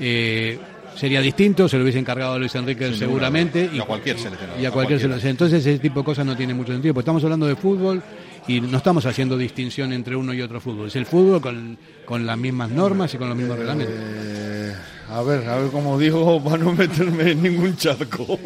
eh, 0.00 0.58
sería 0.96 1.20
distinto, 1.20 1.68
se 1.68 1.76
lo 1.76 1.82
hubiese 1.82 1.98
encargado 1.98 2.34
a 2.34 2.38
Luis 2.38 2.54
Enrique 2.54 2.94
seguramente. 2.94 3.68
Y 3.72 3.80
a 3.80 3.84
cualquier 3.84 4.16
seleccionador, 4.18 4.60
Y 4.60 4.64
a 4.64 4.68
a 4.68 4.72
cualquier 4.72 5.00
selección. 5.00 5.30
Entonces 5.30 5.66
ese 5.66 5.78
tipo 5.80 6.00
de 6.00 6.04
cosas 6.04 6.24
no 6.24 6.36
tiene 6.36 6.54
mucho 6.54 6.72
sentido, 6.72 6.94
porque 6.94 7.02
estamos 7.04 7.24
hablando 7.24 7.46
de 7.46 7.56
fútbol 7.56 8.00
y 8.46 8.60
no 8.60 8.76
estamos 8.76 9.04
haciendo 9.06 9.36
distinción 9.36 9.92
entre 9.92 10.14
uno 10.14 10.32
y 10.34 10.40
otro 10.42 10.60
fútbol. 10.60 10.86
Es 10.88 10.96
el 10.96 11.06
fútbol 11.06 11.40
con, 11.40 11.76
con 12.04 12.24
las 12.26 12.38
mismas 12.38 12.70
normas 12.70 13.12
y 13.14 13.18
con 13.18 13.28
los 13.28 13.36
mismos 13.36 13.58
reglamentos. 13.58 13.94
Eh, 13.98 14.74
a 15.08 15.22
ver, 15.22 15.48
a 15.48 15.56
ver 15.56 15.70
cómo 15.72 15.98
digo, 15.98 16.42
para 16.44 16.58
no 16.58 16.72
meterme 16.72 17.32
en 17.32 17.42
ningún 17.42 17.76
charco. 17.76 18.38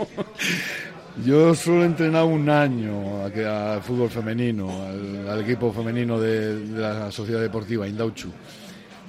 Yo 1.24 1.54
solo 1.54 1.82
he 1.82 1.86
entrenado 1.86 2.26
un 2.26 2.48
año 2.48 3.24
al 3.24 3.82
fútbol 3.82 4.08
femenino, 4.08 4.86
al, 4.86 5.28
al 5.28 5.40
equipo 5.40 5.72
femenino 5.72 6.18
de, 6.18 6.66
de 6.66 6.80
la 6.80 7.10
Sociedad 7.10 7.40
Deportiva 7.40 7.88
Indauchu. 7.88 8.30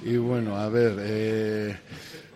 Y 0.02 0.16
bueno, 0.16 0.56
a 0.56 0.68
ver, 0.68 0.96
eh, 0.98 1.76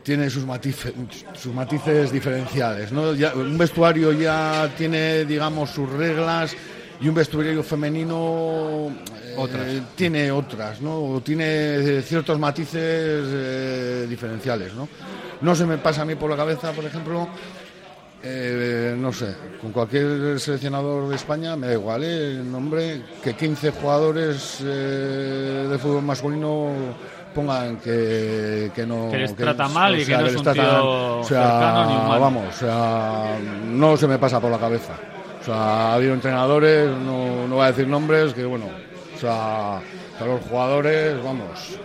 tiene 0.02 0.30
sus 0.30 0.46
matices, 0.46 0.92
sus 1.34 1.52
matices 1.52 2.12
diferenciales. 2.12 2.92
¿no? 2.92 3.14
Ya, 3.14 3.34
un 3.34 3.58
vestuario 3.58 4.12
ya 4.12 4.70
tiene, 4.76 5.24
digamos, 5.24 5.70
sus 5.70 5.90
reglas 5.90 6.54
y 7.00 7.08
un 7.08 7.14
vestuario 7.14 7.62
femenino 7.62 8.94
eh, 9.24 9.34
Otras. 9.36 9.66
tiene 9.96 10.30
otras, 10.30 10.80
¿no? 10.80 11.02
O 11.04 11.20
tiene 11.20 11.44
eh, 11.46 12.02
ciertos 12.02 12.38
matices 12.38 12.78
eh, 12.80 14.06
diferenciales, 14.08 14.72
¿no? 14.74 14.88
No 15.40 15.54
se 15.56 15.66
me 15.66 15.78
pasa 15.78 16.02
a 16.02 16.04
mí 16.04 16.14
por 16.14 16.30
la 16.30 16.36
cabeza, 16.36 16.70
por 16.72 16.84
ejemplo, 16.84 17.28
eh, 18.26 18.96
no 18.98 19.12
sé, 19.12 19.34
con 19.60 19.70
cualquier 19.72 20.40
seleccionador 20.40 21.08
de 21.08 21.16
España 21.16 21.56
me 21.56 21.66
da 21.66 21.72
igual, 21.74 22.02
¿eh? 22.04 22.32
el 22.32 22.50
nombre, 22.50 23.02
que 23.22 23.34
15 23.34 23.70
jugadores 23.72 24.58
eh, 24.64 25.66
de 25.70 25.78
fútbol 25.78 26.02
masculino 26.02 26.70
pongan 27.34 27.76
que, 27.78 28.70
que 28.74 28.86
no 28.86 29.08
Que 29.10 29.18
les 29.18 29.34
trata 29.36 29.68
mal 29.68 29.98
y 30.00 30.06
que 30.06 30.16
no 30.16 30.26
es 30.26 30.36
un 30.36 30.42
tratan- 30.44 30.54
tío 30.80 31.18
o 31.18 31.24
sea, 31.24 31.42
cercano 31.42 31.84
ni 31.90 31.96
humano. 31.96 32.20
vamos, 32.20 32.54
o 32.54 32.58
sea, 32.58 33.36
no 33.66 33.96
se 33.96 34.06
me 34.08 34.18
pasa 34.18 34.40
por 34.40 34.50
la 34.50 34.58
cabeza. 34.58 34.94
O 35.42 35.44
sea, 35.44 35.54
ha 35.56 35.94
habido 35.94 36.14
entrenadores, 36.14 36.88
no, 36.88 37.46
no 37.46 37.56
voy 37.56 37.64
a 37.64 37.72
decir 37.72 37.86
nombres, 37.86 38.32
que 38.32 38.44
bueno, 38.46 38.66
o 39.14 39.18
sea, 39.20 39.76
a 39.78 40.24
los 40.26 40.40
jugadores, 40.48 41.22
vamos, 41.22 41.76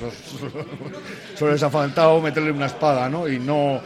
solo 1.38 1.52
les 1.52 1.62
ha 1.62 1.70
faltado 1.70 2.20
meterle 2.20 2.50
una 2.52 2.66
espada, 2.66 3.08
¿no? 3.08 3.28
Y 3.28 3.38
no, 3.38 3.80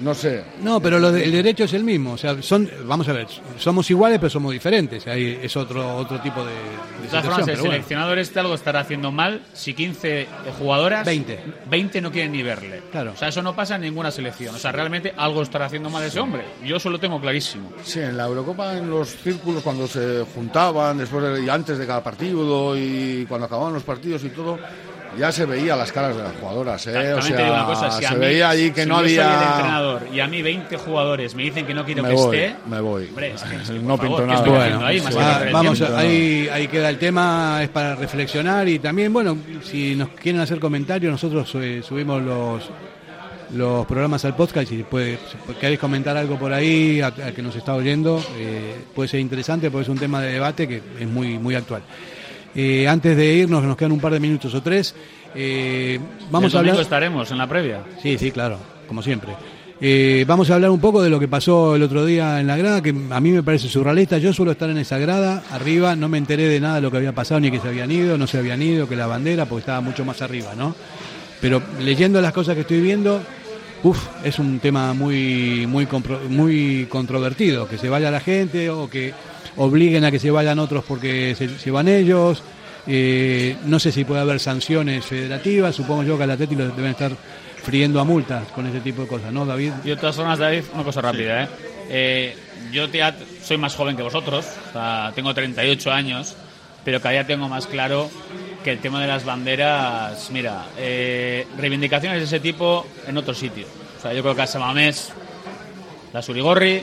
no 0.00 0.14
sé, 0.14 0.42
No, 0.62 0.80
pero 0.80 0.98
lo 0.98 1.12
de- 1.12 1.24
el 1.24 1.32
derecho 1.32 1.64
es 1.64 1.72
el 1.74 1.84
mismo. 1.84 2.12
O 2.12 2.18
sea, 2.18 2.40
son, 2.42 2.68
vamos 2.84 3.08
a 3.08 3.12
ver, 3.12 3.26
somos 3.58 3.90
iguales, 3.90 4.18
pero 4.18 4.30
somos 4.30 4.52
diferentes. 4.52 5.06
Ahí 5.06 5.38
es 5.42 5.56
otro 5.56 5.96
otro 5.96 6.20
tipo 6.20 6.40
de, 6.44 6.50
de 6.50 6.56
De 7.02 7.08
todas 7.08 7.22
situación, 7.24 7.30
formas, 7.34 7.48
el 7.48 7.56
bueno. 7.56 7.70
seleccionador 7.72 8.18
este 8.18 8.40
algo 8.40 8.54
estará 8.54 8.80
haciendo 8.80 9.12
mal 9.12 9.42
si 9.52 9.74
15 9.74 10.26
jugadoras, 10.58 11.04
20. 11.06 11.38
20 11.68 12.00
no 12.00 12.10
quieren 12.12 12.32
ni 12.32 12.42
verle. 12.42 12.82
Claro. 12.90 13.12
O 13.12 13.16
sea, 13.16 13.28
eso 13.28 13.42
no 13.42 13.54
pasa 13.54 13.76
en 13.76 13.82
ninguna 13.82 14.10
selección. 14.10 14.54
O 14.54 14.58
sea, 14.58 14.72
realmente 14.72 15.12
algo 15.16 15.42
estará 15.42 15.66
haciendo 15.66 15.90
mal 15.90 16.02
ese 16.04 16.20
hombre. 16.20 16.44
Yo 16.64 16.76
eso 16.76 16.90
lo 16.90 16.98
tengo 16.98 17.20
clarísimo. 17.20 17.72
Sí, 17.82 18.00
en 18.00 18.16
la 18.16 18.24
Eurocopa, 18.26 18.76
en 18.76 18.88
los 18.90 19.08
círculos, 19.16 19.62
cuando 19.62 19.86
se 19.86 20.24
juntaban, 20.34 20.98
después 20.98 21.22
de- 21.24 21.44
y 21.44 21.48
antes 21.48 21.78
de 21.78 21.86
cada 21.86 22.02
partido 22.02 22.76
y 22.76 23.26
cuando 23.28 23.46
acababan 23.46 23.74
los 23.74 23.82
partidos 23.82 24.24
y 24.24 24.28
todo, 24.30 24.58
ya 25.18 25.32
se 25.32 25.44
veía 25.46 25.76
las 25.76 25.92
caras 25.92 26.16
de 26.16 26.22
las 26.22 26.32
jugadoras. 26.36 26.86
¿eh? 26.86 26.92
También 26.92 27.12
O 27.14 27.16
te 27.16 27.22
sea, 27.28 27.36
digo 27.36 27.52
una 27.54 27.64
cosa, 27.66 27.90
si 27.90 28.04
a 28.04 28.08
se 28.08 28.14
mí- 28.14 28.20
veía 28.20 28.48
allí 28.50 28.70
que 28.70 28.82
si 28.82 28.88
no 28.88 28.96
yo 28.96 29.04
soy 29.08 29.14
el 29.14 29.20
había. 29.20 29.50
entrenador 29.50 30.02
y 30.12 30.20
a 30.20 30.26
mí 30.26 30.42
20 30.42 30.76
jugadores 30.76 31.34
me 31.34 31.42
dicen 31.44 31.66
que 31.66 31.74
no 31.74 31.84
quiero 31.84 32.02
Me 32.02 32.08
que 32.10 32.14
voy, 32.14 32.36
esté, 32.36 32.56
me 32.68 32.80
voy. 32.80 33.06
hombre, 33.08 33.32
es 33.34 33.42
que- 33.42 33.56
es 33.56 33.62
que, 33.70 33.74
por 33.74 33.82
no 33.82 33.96
favor, 33.96 34.00
pinto 34.00 34.16
¿qué 34.16 34.26
nada. 34.26 34.58
Bueno, 34.70 34.86
ahí? 34.86 35.02
Ah, 35.18 35.40
vamos, 35.52 35.80
ahí, 35.82 36.48
ahí 36.52 36.68
queda 36.68 36.88
el 36.88 36.98
tema, 36.98 37.60
es 37.62 37.68
para 37.68 37.94
reflexionar 37.96 38.68
y 38.68 38.78
también, 38.78 39.12
bueno, 39.12 39.36
si 39.64 39.94
nos 39.96 40.08
quieren 40.10 40.40
hacer 40.40 40.58
comentarios, 40.60 41.10
nosotros 41.12 41.50
eh, 41.56 41.82
subimos 41.86 42.22
los 42.22 42.70
los 43.52 43.84
programas 43.84 44.24
al 44.24 44.36
podcast 44.36 44.70
y 44.70 44.76
si 44.76 44.82
puede, 44.84 45.16
si 45.16 45.54
queréis 45.54 45.80
comentar 45.80 46.16
algo 46.16 46.38
por 46.38 46.52
ahí, 46.52 47.00
a, 47.00 47.08
a 47.08 47.32
que 47.32 47.42
nos 47.42 47.56
está 47.56 47.74
oyendo, 47.74 48.22
eh, 48.36 48.76
puede 48.94 49.08
ser 49.08 49.18
interesante 49.18 49.72
porque 49.72 49.82
es 49.82 49.88
un 49.88 49.98
tema 49.98 50.20
de 50.22 50.34
debate 50.34 50.68
que 50.68 50.80
es 51.00 51.08
muy, 51.08 51.36
muy 51.36 51.56
actual. 51.56 51.82
Eh, 52.54 52.88
antes 52.88 53.16
de 53.16 53.34
irnos, 53.34 53.62
nos 53.62 53.76
quedan 53.76 53.92
un 53.92 54.00
par 54.00 54.12
de 54.12 54.20
minutos 54.20 54.54
o 54.54 54.62
tres, 54.62 54.94
eh, 55.34 56.00
vamos 56.30 56.52
el 56.52 56.56
a 56.56 56.60
hablar... 56.60 56.80
estaremos 56.80 57.30
en 57.30 57.38
la 57.38 57.46
previa. 57.46 57.82
Sí, 58.02 58.18
sí, 58.18 58.30
claro, 58.30 58.58
como 58.88 59.02
siempre. 59.02 59.32
Eh, 59.82 60.24
vamos 60.26 60.50
a 60.50 60.56
hablar 60.56 60.70
un 60.70 60.80
poco 60.80 61.00
de 61.00 61.08
lo 61.08 61.18
que 61.18 61.26
pasó 61.26 61.74
el 61.74 61.82
otro 61.82 62.04
día 62.04 62.38
en 62.38 62.46
la 62.46 62.56
grada, 62.58 62.82
que 62.82 62.90
a 62.90 63.20
mí 63.20 63.30
me 63.30 63.42
parece 63.42 63.68
surrealista. 63.68 64.18
Yo 64.18 64.32
suelo 64.32 64.52
estar 64.52 64.68
en 64.68 64.76
esa 64.76 64.98
grada, 64.98 65.42
arriba, 65.50 65.96
no 65.96 66.08
me 66.08 66.18
enteré 66.18 66.48
de 66.48 66.60
nada 66.60 66.74
de 66.74 66.80
lo 66.82 66.90
que 66.90 66.98
había 66.98 67.12
pasado, 67.12 67.40
ni 67.40 67.50
que 67.50 67.60
se 67.60 67.68
habían 67.68 67.90
ido, 67.90 68.18
no 68.18 68.26
se 68.26 68.38
habían 68.38 68.60
ido, 68.60 68.86
que 68.86 68.96
la 68.96 69.06
bandera, 69.06 69.46
porque 69.46 69.60
estaba 69.60 69.80
mucho 69.80 70.04
más 70.04 70.20
arriba, 70.20 70.52
¿no? 70.54 70.74
Pero 71.40 71.62
leyendo 71.80 72.20
las 72.20 72.34
cosas 72.34 72.56
que 72.56 72.60
estoy 72.60 72.82
viendo, 72.82 73.22
uff, 73.82 73.98
es 74.22 74.38
un 74.38 74.58
tema 74.58 74.92
muy, 74.92 75.66
muy 75.66 75.86
controvertido, 76.90 77.66
que 77.66 77.78
se 77.78 77.88
vaya 77.88 78.10
la 78.10 78.20
gente 78.20 78.68
o 78.68 78.90
que 78.90 79.14
obliguen 79.56 80.04
a 80.04 80.10
que 80.10 80.18
se 80.18 80.30
vayan 80.30 80.58
otros 80.58 80.84
porque 80.86 81.34
se, 81.36 81.58
se 81.58 81.70
van 81.70 81.88
ellos. 81.88 82.42
Eh, 82.86 83.56
no 83.66 83.78
sé 83.78 83.92
si 83.92 84.04
puede 84.04 84.20
haber 84.22 84.40
sanciones 84.40 85.04
federativas, 85.04 85.74
supongo 85.76 86.02
yo 86.02 86.16
que 86.16 86.24
al 86.24 86.30
Atlético 86.30 86.62
deben 86.64 86.92
estar 86.92 87.12
friendo 87.62 88.00
a 88.00 88.04
multas 88.04 88.48
con 88.48 88.66
ese 88.66 88.80
tipo 88.80 89.02
de 89.02 89.08
cosas, 89.08 89.32
¿no, 89.32 89.44
David? 89.44 89.72
Yo, 89.84 89.94
de 89.94 90.00
todas 90.00 90.16
formas, 90.16 90.38
David, 90.38 90.64
una 90.72 90.82
cosa 90.82 91.02
rápida, 91.02 91.42
¿eh? 91.44 91.48
Eh, 91.90 92.36
yo 92.72 92.88
te- 92.88 93.02
soy 93.42 93.58
más 93.58 93.74
joven 93.74 93.96
que 93.96 94.02
vosotros, 94.02 94.46
o 94.70 94.72
sea, 94.72 95.12
tengo 95.14 95.34
38 95.34 95.92
años, 95.92 96.34
pero 96.82 97.00
cada 97.00 97.12
día 97.12 97.26
tengo 97.26 97.48
más 97.50 97.66
claro 97.66 98.10
que 98.64 98.72
el 98.72 98.78
tema 98.78 99.00
de 99.02 99.08
las 99.08 99.24
banderas, 99.26 100.30
mira, 100.30 100.64
eh, 100.78 101.46
reivindicaciones 101.58 102.18
de 102.20 102.24
ese 102.24 102.40
tipo 102.40 102.86
en 103.06 103.16
otro 103.18 103.34
sitio. 103.34 103.66
O 103.98 104.02
sea, 104.02 104.14
yo 104.14 104.22
creo 104.22 104.34
que 104.34 104.42
a 104.42 104.46
Samamés, 104.46 105.12
la 106.14 106.22
Surigorri, 106.22 106.82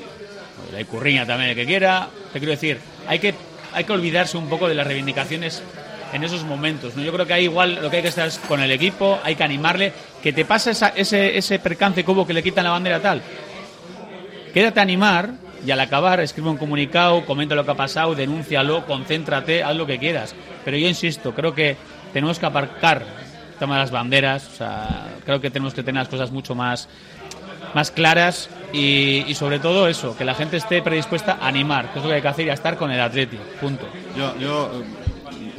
la 0.72 0.80
Icurriña 0.82 1.26
también, 1.26 1.50
el 1.52 1.56
que 1.56 1.66
quiera. 1.66 2.08
Te 2.34 2.40
quiero 2.40 2.52
decir, 2.52 2.80
hay 3.08 3.20
que, 3.20 3.34
hay 3.74 3.84
que 3.84 3.92
olvidarse 3.94 4.38
un 4.38 4.48
poco 4.50 4.68
de 4.68 4.76
las 4.76 4.86
reivindicaciones 4.88 5.62
en 6.14 6.24
esos 6.24 6.44
momentos. 6.44 6.96
¿no? 6.96 7.04
Yo 7.04 7.12
creo 7.14 7.26
que 7.26 7.34
hay 7.34 7.44
igual 7.46 7.80
lo 7.82 7.90
que 7.90 7.98
hay 7.98 8.02
que 8.04 8.10
estar 8.10 8.28
es 8.28 8.38
con 8.40 8.62
el 8.62 8.72
equipo, 8.72 9.20
hay 9.24 9.36
que 9.36 9.44
animarle, 9.44 9.94
que 10.22 10.32
te 10.34 10.46
pasa 10.46 10.72
esa- 10.72 10.90
ese, 10.96 11.38
ese 11.38 11.60
percance 11.60 12.04
que 12.04 12.12
hubo 12.12 12.26
que 12.28 12.34
le 12.34 12.44
quitan 12.44 12.64
la 12.64 12.72
bandera 12.72 13.00
tal. 13.02 13.22
Quédate 14.54 14.80
a 14.80 14.84
animar 14.84 15.32
y 15.66 15.72
al 15.72 15.80
acabar 15.80 16.20
escribe 16.20 16.50
un 16.50 16.58
comunicado, 16.58 17.26
comenta 17.26 17.56
lo 17.56 17.66
que 17.66 17.72
ha 17.72 17.76
pasado, 17.76 18.16
denúncialo, 18.16 18.86
concéntrate, 18.86 19.64
haz 19.64 19.76
lo 19.76 19.86
que 19.86 19.98
quieras. 20.00 20.36
Pero 20.64 20.78
yo 20.78 20.88
insisto, 20.88 21.34
creo 21.34 21.54
que 21.54 21.76
tenemos 22.14 22.40
que 22.40 22.46
aparcar 22.46 23.02
el 23.54 23.60
tema 23.60 23.76
de 23.76 23.82
las 23.82 23.92
banderas, 23.92 24.48
o 24.48 24.56
sea, 24.56 25.08
creo 25.26 25.42
que 25.42 25.50
tenemos 25.50 25.74
que 25.74 25.84
tener 25.84 26.00
las 26.02 26.08
cosas 26.10 26.32
mucho 26.32 26.56
más, 26.56 26.88
más 27.74 27.92
claras 27.92 28.50
y, 28.74 29.24
y 29.28 29.36
sobre 29.36 29.60
todo 29.60 29.88
eso, 29.88 30.16
que 30.18 30.26
la 30.26 30.36
gente 30.36 30.58
esté 30.58 30.82
predispuesta 30.82 31.38
a 31.42 31.48
animar, 31.48 31.92
que 31.94 32.00
es 32.00 32.04
lo 32.04 32.10
que 32.10 32.16
hay 32.16 32.22
que 32.22 32.28
hacer 32.28 32.46
y 32.48 32.50
a 32.50 32.54
estar 32.54 32.78
con 32.78 32.92
el 32.92 33.00
Atleti, 33.00 33.38
punto. 33.62 33.88
Yo, 34.18 34.38
yo 34.38 34.72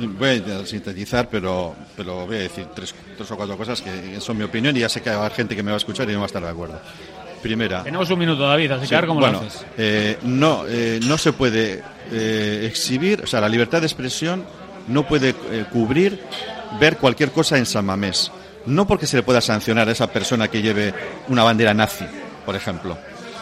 eh, 0.00 0.06
voy 0.06 0.42
a 0.52 0.66
sintetizar, 0.66 1.28
pero, 1.28 1.74
pero 1.96 2.26
voy 2.26 2.36
a 2.36 2.40
decir 2.40 2.66
tres, 2.74 2.94
tres 3.16 3.30
o 3.30 3.36
cuatro 3.36 3.56
cosas 3.56 3.80
que 3.80 4.20
son 4.20 4.36
mi 4.36 4.44
opinión 4.44 4.76
y 4.76 4.80
ya 4.80 4.88
sé 4.88 5.00
que 5.00 5.10
haber 5.10 5.32
gente 5.32 5.56
que 5.56 5.62
me 5.62 5.70
va 5.70 5.76
a 5.76 5.78
escuchar 5.78 6.08
y 6.08 6.12
no 6.12 6.18
va 6.18 6.24
a 6.24 6.26
estar 6.26 6.42
de 6.42 6.48
acuerdo. 6.48 6.80
Primera, 7.42 7.84
Tenemos 7.84 8.10
un 8.10 8.18
minuto, 8.18 8.42
David, 8.48 8.72
así 8.72 8.80
que 8.82 8.86
Sí, 8.88 8.94
a 8.96 8.98
ver 9.00 9.06
cómo 9.08 9.20
bueno, 9.20 9.40
lo 9.40 9.46
haces. 9.46 9.64
eh, 9.76 10.18
no, 10.24 10.64
eh, 10.66 10.98
no 11.04 11.16
se 11.16 11.32
puede 11.32 11.82
eh, 12.10 12.64
exhibir, 12.68 13.22
o 13.22 13.26
sea, 13.28 13.40
la 13.40 13.48
libertad 13.48 13.80
de 13.80 13.86
expresión 13.86 14.44
no 14.88 15.06
puede 15.06 15.30
eh, 15.52 15.64
cubrir 15.70 16.20
ver 16.80 16.96
cualquier 16.96 17.30
cosa 17.30 17.56
en 17.56 17.64
San 17.64 17.84
Mamés. 17.86 18.32
No 18.66 18.88
porque 18.88 19.06
se 19.06 19.16
le 19.16 19.22
pueda 19.22 19.40
sancionar 19.40 19.88
a 19.88 19.92
esa 19.92 20.08
persona 20.08 20.48
que 20.48 20.60
lleve 20.62 20.92
una 21.28 21.44
bandera 21.44 21.72
nazi, 21.74 22.04
por 22.48 22.56
ejemplo, 22.56 22.96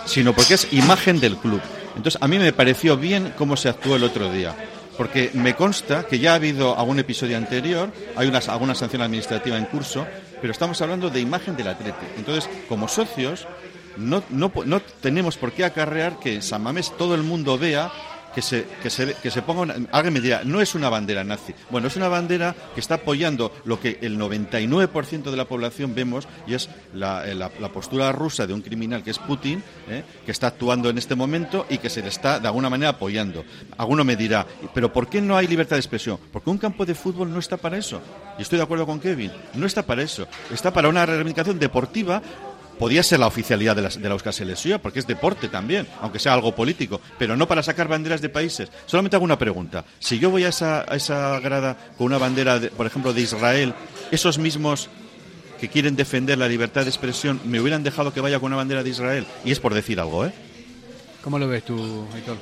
sino 0.04 0.34
porque 0.34 0.54
es 0.54 0.66
imagen 0.72 1.20
del 1.20 1.36
club. 1.36 1.60
Entonces, 1.96 2.20
a 2.20 2.26
mí 2.26 2.40
me 2.40 2.52
pareció 2.52 2.96
bien 2.96 3.34
cómo 3.38 3.56
se 3.56 3.68
actuó 3.68 3.94
el 3.94 4.02
otro 4.02 4.32
día. 4.32 4.52
Porque 4.96 5.30
me 5.32 5.54
consta 5.54 6.08
que 6.08 6.18
ya 6.18 6.32
ha 6.32 6.34
habido 6.34 6.76
algún 6.76 6.98
episodio 6.98 7.36
anterior, 7.36 7.92
hay 8.16 8.26
unas, 8.26 8.48
alguna 8.48 8.74
sanción 8.74 9.02
administrativa 9.02 9.56
en 9.58 9.66
curso, 9.66 10.04
pero 10.40 10.50
estamos 10.50 10.82
hablando 10.82 11.08
de 11.08 11.20
imagen 11.20 11.56
del 11.56 11.68
atleta. 11.68 12.00
Entonces, 12.16 12.50
como 12.68 12.88
socios, 12.88 13.46
no, 13.96 14.24
no, 14.30 14.50
no 14.64 14.80
tenemos 14.80 15.36
por 15.36 15.52
qué 15.52 15.64
acarrear 15.64 16.18
que 16.18 16.34
en 16.34 16.42
San 16.42 16.64
Mamés 16.64 16.92
todo 16.98 17.14
el 17.14 17.22
mundo 17.22 17.56
vea 17.58 17.92
que 18.36 18.42
se, 18.42 18.66
que 18.82 18.90
se, 18.90 19.14
que 19.14 19.30
se 19.30 19.40
ponga 19.40 19.74
alguien 19.92 20.12
me 20.12 20.20
dirá, 20.20 20.42
no 20.44 20.60
es 20.60 20.74
una 20.74 20.90
bandera 20.90 21.24
nazi. 21.24 21.54
Bueno, 21.70 21.88
es 21.88 21.96
una 21.96 22.08
bandera 22.08 22.54
que 22.74 22.80
está 22.80 22.96
apoyando 22.96 23.50
lo 23.64 23.80
que 23.80 23.98
el 24.02 24.18
99% 24.18 25.30
de 25.30 25.36
la 25.38 25.46
población 25.46 25.94
vemos 25.94 26.28
y 26.46 26.52
es 26.52 26.68
la, 26.92 27.24
la, 27.34 27.50
la, 27.58 27.68
postura 27.70 28.12
rusa 28.12 28.46
de 28.46 28.52
un 28.52 28.60
criminal 28.60 29.02
que 29.02 29.10
es 29.10 29.18
Putin, 29.18 29.62
¿eh? 29.88 30.04
que 30.26 30.32
está 30.32 30.48
actuando 30.48 30.90
en 30.90 30.98
este 30.98 31.14
momento 31.14 31.64
y 31.70 31.78
que 31.78 31.88
se 31.88 32.02
le 32.02 32.08
está 32.08 32.38
de 32.38 32.46
alguna 32.46 32.68
manera 32.68 32.90
apoyando. 32.90 33.42
Alguno 33.78 34.04
me 34.04 34.16
dirá, 34.16 34.46
pero 34.74 34.92
¿por 34.92 35.08
qué 35.08 35.22
no 35.22 35.34
hay 35.34 35.46
libertad 35.46 35.76
de 35.76 35.80
expresión? 35.80 36.18
Porque 36.30 36.50
un 36.50 36.58
campo 36.58 36.84
de 36.84 36.94
fútbol 36.94 37.32
no 37.32 37.38
está 37.38 37.56
para 37.56 37.78
eso. 37.78 38.02
Y 38.38 38.42
estoy 38.42 38.58
de 38.58 38.64
acuerdo 38.64 38.84
con 38.84 39.00
Kevin, 39.00 39.32
no 39.54 39.64
está 39.64 39.86
para 39.86 40.02
eso. 40.02 40.28
Está 40.52 40.74
para 40.74 40.90
una 40.90 41.06
reivindicación 41.06 41.58
deportiva 41.58 42.20
podía 42.78 43.02
ser 43.02 43.20
la 43.20 43.26
oficialidad 43.26 43.76
de 43.76 43.82
la, 43.82 43.88
de 43.88 44.08
la 44.08 44.14
Euskal 44.14 44.32
Selección, 44.32 44.80
porque 44.80 44.98
es 44.98 45.06
deporte 45.06 45.48
también, 45.48 45.86
aunque 46.00 46.18
sea 46.18 46.34
algo 46.34 46.54
político, 46.54 47.00
pero 47.18 47.36
no 47.36 47.48
para 47.48 47.62
sacar 47.62 47.88
banderas 47.88 48.20
de 48.20 48.28
países. 48.28 48.70
Solamente 48.86 49.16
hago 49.16 49.24
una 49.24 49.38
pregunta. 49.38 49.84
Si 49.98 50.18
yo 50.18 50.30
voy 50.30 50.44
a 50.44 50.48
esa, 50.48 50.80
a 50.80 50.96
esa 50.96 51.38
grada 51.40 51.76
con 51.96 52.06
una 52.06 52.18
bandera, 52.18 52.58
de, 52.58 52.70
por 52.70 52.86
ejemplo, 52.86 53.12
de 53.12 53.22
Israel, 53.22 53.74
esos 54.10 54.38
mismos 54.38 54.88
que 55.60 55.68
quieren 55.68 55.96
defender 55.96 56.38
la 56.38 56.48
libertad 56.48 56.82
de 56.82 56.88
expresión 56.88 57.40
me 57.44 57.60
hubieran 57.60 57.82
dejado 57.82 58.12
que 58.12 58.20
vaya 58.20 58.38
con 58.38 58.48
una 58.48 58.56
bandera 58.56 58.82
de 58.82 58.90
Israel. 58.90 59.26
Y 59.44 59.52
es 59.52 59.60
por 59.60 59.74
decir 59.74 59.98
algo, 59.98 60.26
¿eh? 60.26 60.32
¿Cómo 61.22 61.38
lo 61.38 61.48
ves 61.48 61.64
tú, 61.64 62.06
Héctor? 62.16 62.36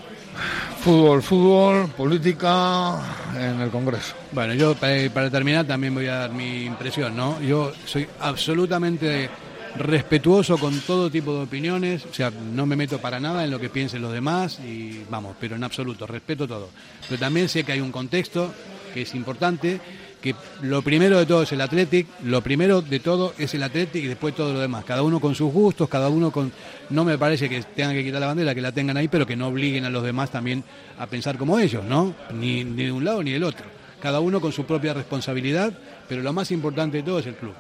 Fútbol, 0.83 1.23
fútbol, 1.23 1.89
política 1.97 2.99
en 3.35 3.61
el 3.61 3.71
Congreso. 3.71 4.15
Bueno, 4.33 4.53
yo 4.53 4.75
para, 4.75 5.09
para 5.11 5.31
terminar 5.31 5.65
también 5.65 5.95
voy 5.95 6.09
a 6.09 6.17
dar 6.17 6.33
mi 6.33 6.65
impresión, 6.65 7.17
¿no? 7.17 7.41
Yo 7.41 7.73
soy 7.87 8.07
absolutamente 8.21 9.31
respetuoso 9.77 10.57
con 10.59 10.79
todo 10.81 11.11
tipo 11.11 11.35
de 11.35 11.43
opiniones, 11.43 12.07
o 12.07 12.15
sea, 12.15 12.31
no 12.31 12.67
me 12.67 12.77
meto 12.77 12.99
para 12.99 13.19
nada 13.19 13.45
en 13.45 13.51
lo 13.51 13.59
que 13.59 13.69
piensen 13.69 14.03
los 14.03 14.13
demás 14.13 14.61
y 14.61 15.03
vamos, 15.11 15.37
pero 15.41 15.57
en 15.57 15.65
absoluto, 15.65 16.07
respeto 16.07 16.47
todo. 16.47 16.71
Pero 17.09 17.21
también 17.21 17.49
sé 17.49 17.65
que 17.65 17.73
hay 17.73 17.81
un 17.81 17.93
contexto 17.93 18.53
que 18.93 19.03
es 19.03 19.15
importante, 19.15 19.81
que 20.21 20.35
lo 20.63 20.81
primero 20.83 21.19
de 21.19 21.27
todo 21.27 21.43
es 21.43 21.53
el 21.53 21.61
Athletic, 21.61 22.07
lo 22.25 22.41
primero 22.41 22.81
de 22.81 23.01
todo 23.01 23.35
es 23.37 23.53
el 23.55 23.63
Athletic 23.63 24.05
y 24.05 24.07
después 24.07 24.35
todo 24.35 24.53
lo 24.53 24.61
demás, 24.61 24.85
cada 24.85 25.03
uno 25.03 25.21
con 25.21 25.35
sus 25.35 25.53
gustos, 25.53 25.89
cada 25.89 26.09
uno 26.09 26.31
con 26.31 26.53
no 26.91 27.05
me 27.05 27.19
parece 27.19 27.49
que 27.49 27.63
tengan 27.63 27.95
que 27.95 28.05
quitar 28.05 28.21
la 28.21 28.29
bandera, 28.29 28.55
que 28.55 28.63
la 28.63 28.73
tengan 28.73 28.97
ahí, 28.97 29.09
pero 29.09 29.27
que 29.27 29.37
no 29.37 29.49
obliguen 29.49 29.85
a 29.85 29.91
los 29.91 30.05
demás 30.05 30.31
también 30.31 30.63
a 30.99 31.07
pensar 31.07 31.37
como 31.37 31.59
ellos, 31.59 31.85
¿no? 31.85 32.15
Ni, 32.33 32.65
ni 32.65 32.85
de 32.85 32.93
un 32.93 33.05
lado 33.05 33.23
ni 33.23 33.33
del 33.33 33.43
otro. 33.43 33.67
Cada 34.01 34.21
uno 34.21 34.41
con 34.41 34.53
su 34.53 34.65
propia 34.65 34.95
responsabilidad, 34.95 35.73
pero 36.09 36.23
lo 36.23 36.33
más 36.33 36.51
importante 36.53 36.99
de 36.99 37.03
todo 37.03 37.19
es 37.19 37.27
el 37.27 37.35
club. 37.35 37.55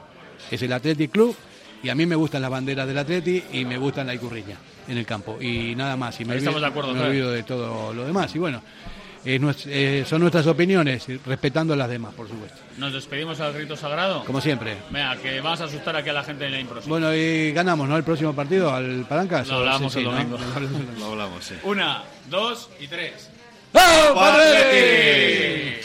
Es 0.50 0.62
el 0.62 0.72
Athletic 0.72 1.10
Club 1.10 1.34
y 1.84 1.90
a 1.90 1.94
mí 1.94 2.06
me 2.06 2.16
gustan 2.16 2.40
las 2.42 2.50
banderas 2.50 2.86
del 2.88 2.96
Atleti 2.98 3.44
y 3.52 3.64
me 3.66 3.76
gustan 3.76 4.06
la 4.06 4.14
icurriña 4.14 4.56
en 4.88 4.96
el 4.98 5.04
campo 5.06 5.36
y 5.40 5.74
nada 5.76 5.96
más 5.96 6.18
y 6.20 6.24
me, 6.24 6.34
olvido, 6.34 6.58
de 6.58 6.66
acuerdo, 6.66 6.94
me 6.94 7.02
olvido 7.02 7.30
de 7.30 7.42
todo 7.42 7.92
lo 7.92 8.04
demás 8.06 8.34
y 8.34 8.38
bueno 8.38 8.62
eh, 9.26 9.40
eh, 9.66 10.04
son 10.06 10.20
nuestras 10.20 10.46
opiniones 10.46 11.06
respetando 11.24 11.76
las 11.76 11.88
demás 11.88 12.14
por 12.14 12.28
supuesto 12.28 12.56
Nos 12.78 12.92
despedimos 12.92 13.40
al 13.40 13.52
grito 13.52 13.76
sagrado. 13.76 14.24
como 14.24 14.40
siempre 14.40 14.76
Venga, 14.90 15.16
que 15.16 15.40
vamos 15.40 15.60
a 15.60 15.64
asustar 15.64 15.94
aquí 15.96 16.08
a 16.08 16.14
la 16.14 16.22
gente 16.24 16.46
en 16.46 16.52
la 16.52 16.60
impro. 16.60 16.80
bueno 16.86 17.14
y 17.14 17.52
ganamos 17.52 17.88
no 17.88 17.96
el 17.96 18.02
próximo 18.04 18.34
partido 18.34 18.72
al 18.74 19.04
Palancas 19.06 19.48
Lo 19.48 19.56
hablamos 19.56 19.92
Sí, 19.92 20.00
sí, 20.00 20.04
el 20.06 20.10
¿no? 20.10 20.12
domingo. 20.12 20.38
Lo 20.98 21.06
hablamos, 21.06 21.44
sí. 21.44 21.54
Una, 21.64 22.02
dos 22.30 22.70
y 22.80 22.86
tres. 22.86 23.30
¡Vamos, 23.72 24.22
Atleti! 24.22 25.84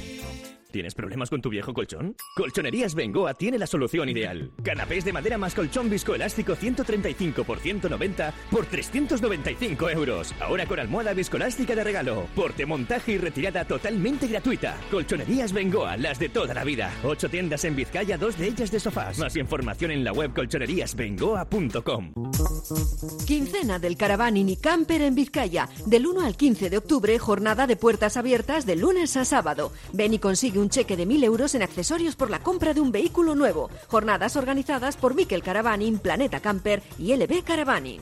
¿Tienes 0.71 0.95
problemas 0.95 1.29
con 1.29 1.41
tu 1.41 1.49
viejo 1.49 1.73
colchón? 1.73 2.15
Colchonerías 2.33 2.95
Bengoa 2.95 3.33
tiene 3.33 3.59
la 3.59 3.67
solución 3.67 4.07
ideal. 4.07 4.51
Canapés 4.63 5.03
de 5.03 5.11
madera 5.11 5.37
más 5.37 5.53
colchón 5.53 5.89
viscoelástico 5.89 6.55
135 6.55 7.43
por 7.43 7.59
190 7.59 8.33
por 8.49 8.65
395 8.65 9.89
euros. 9.89 10.33
Ahora 10.39 10.65
con 10.65 10.79
almohada 10.79 11.13
viscoelástica 11.13 11.75
de 11.75 11.83
regalo. 11.83 12.27
Porte, 12.35 12.65
montaje 12.65 13.11
y 13.13 13.17
retirada 13.17 13.65
totalmente 13.65 14.27
gratuita. 14.27 14.77
Colchonerías 14.89 15.51
Bengoa, 15.51 15.97
las 15.97 16.19
de 16.19 16.29
toda 16.29 16.53
la 16.53 16.63
vida. 16.63 16.89
Ocho 17.03 17.29
tiendas 17.29 17.65
en 17.65 17.75
Vizcaya, 17.75 18.17
dos 18.17 18.37
de 18.37 18.47
ellas 18.47 18.71
de 18.71 18.79
sofás. 18.79 19.19
Más 19.19 19.35
información 19.35 19.91
en 19.91 20.05
la 20.05 20.13
web 20.13 20.33
colchoneríasbengoa.com. 20.33 22.13
Quincena 23.27 23.77
del 23.79 23.97
Caravaning 23.97 24.47
y 24.47 24.55
Camper 24.55 25.01
en 25.01 25.15
Vizcaya. 25.15 25.67
Del 25.85 26.07
1 26.07 26.21
al 26.21 26.37
15 26.37 26.69
de 26.69 26.77
octubre, 26.77 27.19
jornada 27.19 27.67
de 27.67 27.75
puertas 27.75 28.15
abiertas 28.15 28.65
de 28.65 28.77
lunes 28.77 29.17
a 29.17 29.25
sábado. 29.25 29.73
Ven 29.91 30.13
y 30.13 30.19
consigue 30.19 30.60
un 30.61 30.69
cheque 30.69 30.95
de 30.95 31.07
1.000 31.07 31.23
euros 31.23 31.55
en 31.55 31.63
accesorios 31.63 32.15
por 32.15 32.29
la 32.29 32.39
compra 32.39 32.73
de 32.73 32.81
un 32.81 32.91
vehículo 32.91 33.35
nuevo. 33.35 33.69
Jornadas 33.87 34.35
organizadas 34.35 34.95
por 34.95 35.15
Miquel 35.15 35.43
Caravaning, 35.43 35.99
Planeta 35.99 36.39
Camper 36.39 36.81
y 36.97 37.15
LB 37.15 37.43
Caravaning. 37.43 38.01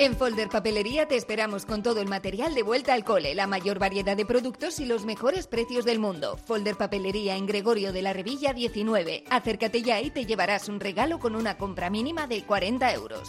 En 0.00 0.16
Folder 0.16 0.48
Papelería 0.48 1.08
te 1.08 1.16
esperamos 1.16 1.66
con 1.66 1.82
todo 1.82 2.00
el 2.00 2.06
material 2.06 2.54
de 2.54 2.62
vuelta 2.62 2.94
al 2.94 3.02
cole, 3.02 3.34
la 3.34 3.48
mayor 3.48 3.80
variedad 3.80 4.16
de 4.16 4.24
productos 4.24 4.78
y 4.78 4.86
los 4.86 5.04
mejores 5.04 5.48
precios 5.48 5.84
del 5.84 5.98
mundo. 5.98 6.38
Folder 6.46 6.76
Papelería 6.76 7.34
en 7.34 7.46
Gregorio 7.46 7.92
de 7.92 8.02
la 8.02 8.12
Revilla 8.12 8.52
19. 8.52 9.24
Acércate 9.28 9.82
ya 9.82 10.00
y 10.00 10.10
te 10.10 10.24
llevarás 10.24 10.68
un 10.68 10.78
regalo 10.78 11.18
con 11.18 11.34
una 11.34 11.58
compra 11.58 11.90
mínima 11.90 12.28
de 12.28 12.44
40 12.44 12.94
euros. 12.94 13.28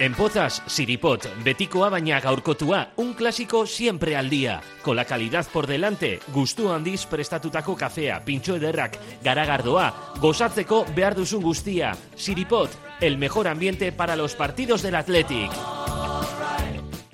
En 0.00 0.14
Pozas, 0.14 0.62
Siripot, 0.64 1.26
betikoa 1.44 1.90
baina 1.92 2.22
gaurkotua, 2.24 2.78
un 2.96 3.12
clásico 3.12 3.66
siempre 3.66 4.16
al 4.16 4.30
día. 4.30 4.62
Con 4.80 4.96
la 4.96 5.04
calidad 5.04 5.46
por 5.52 5.66
delante, 5.66 6.20
gustu 6.32 6.70
handiz 6.72 7.04
prestatutako 7.04 7.76
kafea, 7.76 8.22
pintxo 8.24 8.56
ederrak, 8.56 8.96
garagardoa, 9.22 10.16
gozatzeko 10.16 10.86
behar 10.96 11.14
duzun 11.14 11.44
guztia. 11.44 11.92
Siripot, 12.16 12.70
el 13.02 13.18
mejor 13.18 13.46
ambiente 13.46 13.92
para 13.92 14.16
los 14.16 14.34
partidos 14.34 14.80
del 14.80 14.94
Athletic. 14.94 15.52